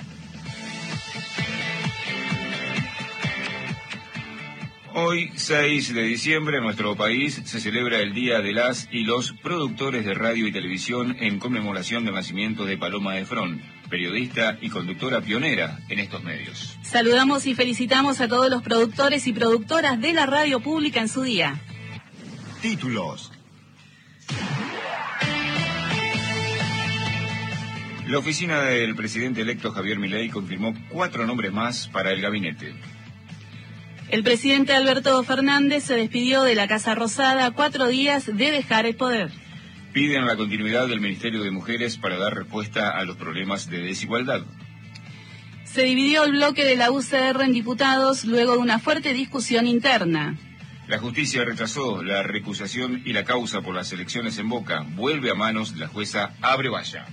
Hoy, 4.97 5.31
6 5.35 5.93
de 5.93 6.05
diciembre, 6.05 6.59
en 6.59 6.63
nuestro 6.63 6.95
país 6.95 7.43
se 7.45 7.61
celebra 7.61 7.99
el 7.99 8.15
Día 8.15 8.41
de 8.41 8.53
las 8.53 8.89
y 8.93 9.03
los 9.03 9.33
productores 9.33 10.07
de 10.07 10.15
radio 10.15 10.47
y 10.47 10.53
televisión 10.53 11.17
en 11.19 11.41
conmemoración 11.41 12.05
del 12.05 12.15
nacimiento 12.15 12.65
de 12.65 12.79
Paloma 12.79 13.15
de 13.15 13.27
Front, 13.27 13.61
periodista 13.95 14.59
y 14.61 14.71
conductora 14.71 15.21
pionera 15.21 15.79
en 15.89 16.01
estos 16.01 16.21
medios. 16.25 16.77
Saludamos 16.83 17.47
y 17.47 17.55
felicitamos 17.55 18.21
a 18.21 18.27
todos 18.27 18.51
los 18.51 18.61
productores 18.61 19.29
y 19.29 19.33
productoras 19.33 20.01
de 20.01 20.13
la 20.13 20.27
radio 20.27 20.59
pública 20.59 21.01
en 21.01 21.09
su 21.09 21.23
día. 21.23 21.61
Títulos. 22.61 23.31
La 28.09 28.19
oficina 28.19 28.63
del 28.63 28.97
presidente 28.97 29.43
electo 29.43 29.71
Javier 29.71 30.01
Milei 30.01 30.29
confirmó 30.29 30.75
cuatro 30.89 31.25
nombres 31.25 31.53
más 31.53 31.87
para 31.87 32.11
el 32.11 32.21
gabinete. 32.21 32.75
El 34.09 34.25
presidente 34.25 34.75
Alberto 34.75 35.23
Fernández 35.23 35.85
se 35.85 35.95
despidió 35.95 36.43
de 36.43 36.57
la 36.57 36.67
Casa 36.67 36.97
Rosada 36.97 37.53
cuatro 37.53 37.87
días 37.87 38.27
de 38.27 38.51
dejar 38.51 38.87
el 38.87 38.97
poder. 38.97 39.44
Piden 39.95 40.27
la 40.27 40.35
continuidad 40.35 40.89
del 40.89 41.01
Ministerio 41.01 41.45
de 41.45 41.53
Mujeres 41.53 41.99
para 41.99 42.19
dar 42.19 42.35
respuesta 42.35 42.91
a 42.91 43.05
los 43.05 43.17
problemas 43.17 43.71
de 43.71 43.79
desigualdad. 43.79 44.43
Se 45.63 45.83
dividió 45.83 46.25
el 46.25 46.33
bloque 46.33 46.65
de 46.65 46.75
la 46.75 46.91
UCR 46.91 47.43
en 47.43 47.53
diputados 47.53 48.25
luego 48.25 48.55
de 48.55 48.59
una 48.59 48.81
fuerte 48.81 49.13
discusión 49.13 49.69
interna. 49.69 50.37
La 50.89 50.99
justicia 50.99 51.45
retrasó 51.45 52.03
la 52.03 52.25
recusación 52.25 53.03
y 53.05 53.13
la 53.13 53.25
causa 53.25 53.61
por 53.61 53.73
las 53.73 53.93
elecciones 53.93 54.37
en 54.39 54.49
Boca. 54.49 54.85
Vuelve 54.97 55.31
a 55.31 55.35
manos 55.35 55.75
de 55.75 55.81
la 55.81 55.87
jueza 55.87 56.35
Abre 56.43 56.71
Valla. 56.71 57.07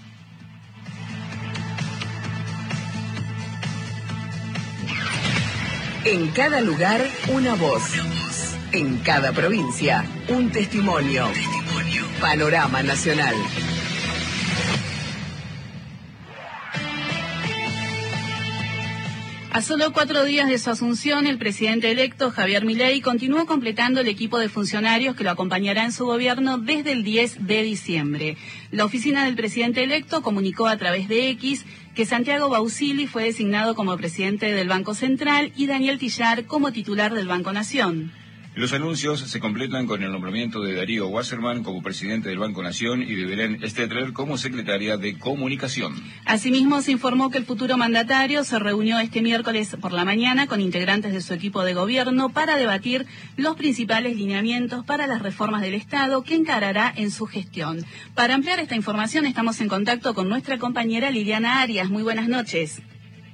En 6.04 6.32
cada 6.32 6.62
lugar, 6.62 7.08
una 7.32 7.54
voz. 7.54 7.84
En 8.72 8.98
cada 9.00 9.34
provincia, 9.34 10.04
un 10.30 10.50
testimonio. 10.50 11.28
Panorama 12.20 12.84
Nacional. 12.84 13.36
A 19.54 19.62
solo 19.62 19.92
cuatro 19.92 20.24
días 20.24 20.48
de 20.48 20.58
su 20.58 20.70
asunción, 20.70 21.28
el 21.28 21.38
presidente 21.38 21.92
electo 21.92 22.32
Javier 22.32 22.64
Milei 22.64 23.02
continuó 23.02 23.46
completando 23.46 24.00
el 24.00 24.08
equipo 24.08 24.40
de 24.40 24.48
funcionarios 24.48 25.14
que 25.16 25.26
lo 25.26 25.32
acompañará 25.32 25.84
en 25.84 25.92
su 25.92 26.06
gobierno 26.06 26.58
desde 26.58 26.94
el 26.94 27.04
10 27.04 27.46
de 27.48 27.62
diciembre. 27.64 28.38
La 28.72 28.86
oficina 28.86 29.26
del 29.26 29.36
presidente 29.36 29.84
electo 29.84 30.22
comunicó 30.22 30.68
a 30.68 30.78
través 30.78 31.10
de 31.10 31.30
X 31.32 31.66
que 31.94 32.06
Santiago 32.06 32.48
Bausili 32.48 33.08
fue 33.08 33.26
designado 33.26 33.76
como 33.76 33.98
presidente 33.98 34.54
del 34.54 34.70
Banco 34.70 34.94
Central 34.94 35.52
y 35.58 35.68
Daniel 35.68 36.00
Tillar 36.00 36.46
como 36.46 36.72
titular 36.72 37.14
del 37.14 37.28
Banco 37.28 37.52
Nación. 37.52 38.21
Los 38.54 38.74
anuncios 38.74 39.22
se 39.22 39.40
completan 39.40 39.88
con 39.88 40.04
el 40.04 40.12
nombramiento 40.12 40.62
de 40.62 40.76
Darío 40.76 41.08
Wasserman 41.08 41.64
como 41.64 41.82
presidente 41.82 42.28
del 42.28 42.40
Banco 42.40 42.62
Nación 42.62 43.02
y 43.02 43.16
de 43.16 43.26
Belén 43.26 43.60
Stetler 43.66 44.12
como 44.12 44.38
secretaria 44.38 44.98
de 44.98 45.18
Comunicación. 45.18 45.94
Asimismo, 46.26 46.82
se 46.82 46.92
informó 46.92 47.30
que 47.30 47.38
el 47.38 47.46
futuro 47.46 47.78
mandatario 47.78 48.44
se 48.44 48.60
reunió 48.60 49.00
este 49.00 49.22
miércoles 49.22 49.78
por 49.80 49.94
la 49.94 50.04
mañana 50.04 50.48
con 50.48 50.60
integrantes 50.60 51.14
de 51.14 51.22
su 51.22 51.34
equipo 51.34 51.64
de 51.64 51.74
gobierno 51.74 52.28
para 52.28 52.58
debatir 52.58 53.06
los 53.38 53.56
principales 53.56 54.18
lineamientos 54.18 54.84
para 54.84 55.08
las 55.08 55.22
reformas 55.22 55.62
del 55.62 55.76
Estado 55.76 56.22
que 56.24 56.36
encarará 56.36 56.92
en 56.94 57.10
su 57.10 57.28
gestión. 57.28 57.86
Para 58.16 58.36
ampliar 58.36 58.60
esta 58.60 58.76
información, 58.76 59.26
estamos 59.26 59.62
en 59.62 59.70
contacto 59.70 60.14
con 60.14 60.28
nuestra 60.28 60.58
compañera 60.58 61.10
Liliana 61.10 61.62
Arias. 61.62 61.90
Muy 61.90 62.04
buenas 62.04 62.28
noches. 62.28 62.82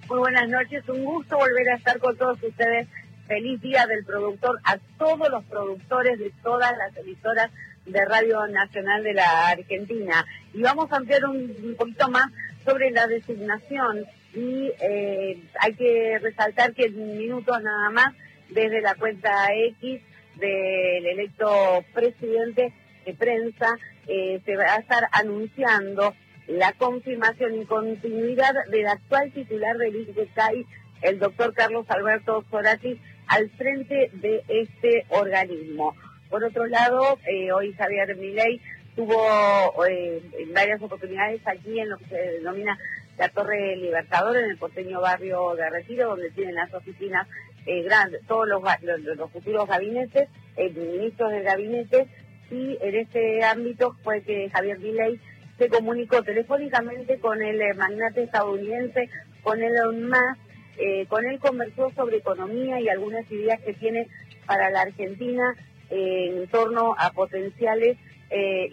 Muy 0.07 0.19
buenas 0.19 0.47
noches, 0.47 0.87
un 0.87 1.03
gusto 1.03 1.37
volver 1.37 1.69
a 1.69 1.75
estar 1.75 1.97
con 1.97 2.15
todos 2.15 2.37
ustedes 2.43 2.87
feliz 3.27 3.61
día 3.61 3.85
del 3.85 4.05
productor 4.05 4.59
a 4.63 4.77
todos 4.97 5.29
los 5.29 5.43
productores 5.45 6.17
de 6.19 6.31
todas 6.41 6.75
las 6.77 6.95
emisoras 6.97 7.51
de 7.85 8.05
Radio 8.05 8.47
Nacional 8.47 9.03
de 9.03 9.13
la 9.13 9.49
Argentina. 9.49 10.25
Y 10.53 10.61
vamos 10.61 10.91
a 10.91 10.97
ampliar 10.97 11.25
un, 11.25 11.75
poquito 11.77 12.09
más 12.09 12.31
sobre 12.65 12.91
la 12.91 13.07
designación 13.07 14.05
y 14.33 14.71
eh, 14.81 15.41
hay 15.59 15.73
que 15.73 16.19
resaltar 16.21 16.73
que 16.73 16.85
en 16.85 17.17
minutos 17.17 17.61
nada 17.61 17.89
más 17.89 18.13
desde 18.49 18.81
la 18.81 18.95
cuenta 18.95 19.47
X 19.53 20.01
del 20.35 21.05
electo 21.05 21.83
presidente 21.93 22.73
de 23.05 23.13
prensa 23.13 23.77
eh, 24.07 24.41
se 24.45 24.55
va 24.55 24.75
a 24.75 24.77
estar 24.77 25.07
anunciando 25.11 26.13
la 26.47 26.71
confirmación 26.73 27.61
y 27.61 27.65
continuidad 27.65 28.53
del 28.69 28.87
actual 28.87 29.31
titular 29.33 29.77
del 29.77 29.95
INCAI, 29.95 30.65
el 31.01 31.19
doctor 31.19 31.53
Carlos 31.53 31.85
Alberto 31.89 32.43
Sorati, 32.49 32.99
al 33.27 33.49
frente 33.51 34.09
de 34.13 34.43
este 34.47 35.05
organismo. 35.09 35.95
Por 36.29 36.43
otro 36.43 36.65
lado, 36.67 37.17
eh, 37.25 37.51
hoy 37.51 37.73
Javier 37.73 38.15
Milei 38.15 38.61
tuvo 38.95 39.85
eh, 39.87 40.21
varias 40.53 40.81
oportunidades 40.81 41.41
aquí 41.45 41.79
en 41.79 41.89
lo 41.89 41.97
que 41.97 42.05
se 42.05 42.15
denomina 42.15 42.77
la 43.17 43.29
Torre 43.29 43.75
Libertador, 43.77 44.37
en 44.37 44.49
el 44.51 44.57
porteño 44.57 45.01
barrio 45.01 45.55
de 45.55 45.69
Retiro, 45.69 46.09
donde 46.09 46.31
tienen 46.31 46.55
las 46.55 46.73
oficinas 46.73 47.27
eh, 47.65 47.83
grandes, 47.83 48.21
todos 48.27 48.47
los, 48.47 49.31
futuros 49.31 49.67
gabinetes, 49.67 50.29
eh, 50.55 50.69
ministros 50.69 51.31
del 51.31 51.43
gabinete, 51.43 52.07
y 52.49 52.77
en 52.81 52.95
este 52.95 53.43
ámbito 53.43 53.95
fue 54.03 54.21
que 54.21 54.49
Javier 54.49 54.79
Milei 54.79 55.19
se 55.57 55.69
comunicó 55.69 56.23
telefónicamente 56.23 57.19
con 57.19 57.41
el 57.41 57.75
magnate 57.75 58.23
estadounidense, 58.23 59.09
con 59.43 59.61
Elon 59.61 60.09
Musk, 60.09 60.39
eh, 60.77 61.05
con 61.07 61.25
él 61.25 61.39
conversó 61.39 61.91
sobre 61.95 62.17
economía 62.17 62.79
y 62.79 62.89
algunas 62.89 63.29
ideas 63.31 63.59
que 63.61 63.73
tiene 63.73 64.07
para 64.45 64.69
la 64.69 64.81
Argentina 64.81 65.55
eh, 65.89 66.31
en 66.33 66.47
torno 66.49 66.95
a 66.97 67.11
potenciales 67.11 67.97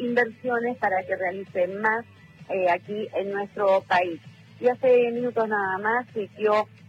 inversiones 0.00 0.76
para 0.78 1.05
que 1.05 1.14
realicen 1.14 1.80
más 1.80 2.05
aquí 2.72 3.09
en 3.14 3.30
nuestro 3.30 3.82
país. 3.82 4.20
Y 4.61 4.66
hace 4.66 5.12
minutos 5.12 5.48
nada 5.48 5.78
más 5.78 6.09
que 6.09 6.28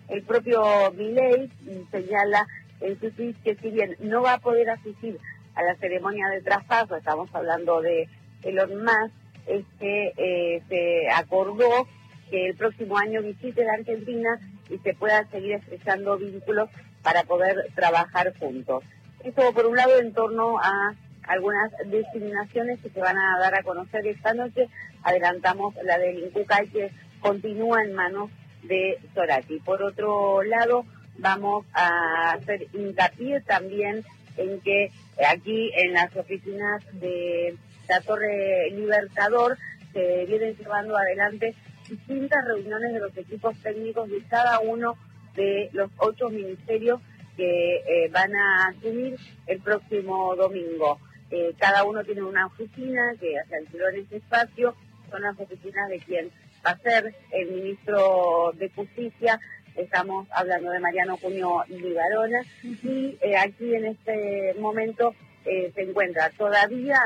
el 0.10 0.24
propio 0.24 0.92
Milei 0.98 1.48
señala 1.92 2.48
en 2.82 3.00
su 3.00 3.12
tweet 3.12 3.36
que 3.44 3.56
si 3.56 3.70
bien 3.70 3.96
no 4.00 4.22
va 4.22 4.34
a 4.34 4.40
poder 4.40 4.70
asistir 4.70 5.20
a 5.56 5.64
la 5.64 5.76
ceremonia 5.76 6.28
de 6.30 6.42
traspaso, 6.42 6.96
estamos 6.96 7.30
hablando 7.34 7.82
de 7.82 8.08
Elon 8.44 8.84
Musk, 8.84 9.14
este, 9.48 10.14
eh, 10.18 10.62
se 10.68 11.10
acordó 11.10 11.88
que 12.30 12.48
el 12.48 12.56
próximo 12.56 12.98
año 12.98 13.22
visite 13.22 13.64
la 13.64 13.74
Argentina 13.74 14.40
y 14.70 14.78
se 14.80 14.94
pueda 14.94 15.26
seguir 15.30 15.54
estrechando 15.54 16.18
vínculos 16.18 16.70
para 17.04 17.24
poder 17.24 17.72
trabajar 17.76 18.34
juntos. 18.38 18.84
Eso 19.24 19.54
por 19.54 19.66
un 19.66 19.76
lado 19.76 20.00
en 20.00 20.14
torno 20.14 20.60
a 20.60 20.94
algunas 21.28 21.72
designaciones 21.86 22.80
que 22.82 22.90
se 22.90 23.00
van 23.00 23.18
a 23.18 23.40
dar 23.40 23.56
a 23.56 23.64
conocer 23.64 24.06
esta 24.08 24.34
noche. 24.34 24.68
Adelantamos 25.04 25.76
la 25.84 25.98
del 25.98 26.20
Incucay 26.20 26.68
que 26.68 26.92
continúa 27.20 27.84
en 27.84 27.94
manos 27.94 28.30
de 28.64 29.00
Sorati. 29.14 29.60
Por 29.60 29.82
otro 29.82 30.44
lado, 30.44 30.86
vamos 31.18 31.66
a 31.74 32.32
hacer 32.34 32.68
hincapié 32.74 33.42
también 33.42 34.04
en 34.38 34.60
que 34.62 34.92
aquí 35.28 35.72
en 35.76 35.94
las 35.94 36.16
oficinas 36.16 36.84
de 36.94 37.56
la 37.88 38.02
Torre 38.02 38.70
Libertador 38.72 39.58
se 39.94 40.26
vienen 40.26 40.56
llevando 40.58 40.98
adelante 40.98 41.56
distintas 41.88 42.46
reuniones 42.46 42.94
de 42.94 43.00
los 43.00 43.18
equipos 43.18 43.56
técnicos 43.62 44.10
de 44.10 44.22
cada 44.24 44.60
uno 44.60 44.98
de 45.36 45.70
los 45.74 45.92
ocho 45.98 46.30
ministerios 46.30 47.02
que 47.36 47.76
eh, 47.76 48.10
van 48.12 48.36
a 48.36 48.68
asumir 48.68 49.18
el 49.48 49.60
próximo 49.60 50.36
domingo. 50.36 51.00
Eh, 51.32 51.54
cada 51.58 51.84
uno 51.84 52.04
tiene 52.04 52.24
una 52.24 52.46
oficina 52.46 53.14
que 53.20 53.36
se 53.48 53.56
alquiló 53.56 53.90
en 53.90 54.02
ese 54.02 54.18
espacio, 54.18 54.76
son 55.10 55.22
las 55.22 55.40
oficinas 55.40 55.90
de 55.90 56.00
quien 56.00 56.32
va 56.66 56.72
a 56.72 56.78
ser 56.78 57.14
el 57.32 57.52
ministro 57.52 58.52
de 58.56 58.70
Justicia, 58.70 59.40
estamos 59.76 60.28
hablando 60.32 60.72
de 60.72 60.80
Mariano 60.80 61.18
Cuño 61.18 61.64
Libarona, 61.68 62.42
y 62.64 63.18
eh, 63.22 63.36
aquí 63.38 63.76
en 63.76 63.86
este 63.86 64.56
momento 64.60 65.14
se 65.44 65.80
encuentra 65.80 66.32
todavía 66.32 67.00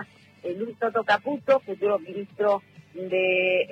Luis 0.56 0.78
Toto 0.80 1.04
Caputo, 1.04 1.60
futuro 1.60 2.00
ministro 2.00 2.62
de... 2.94 3.68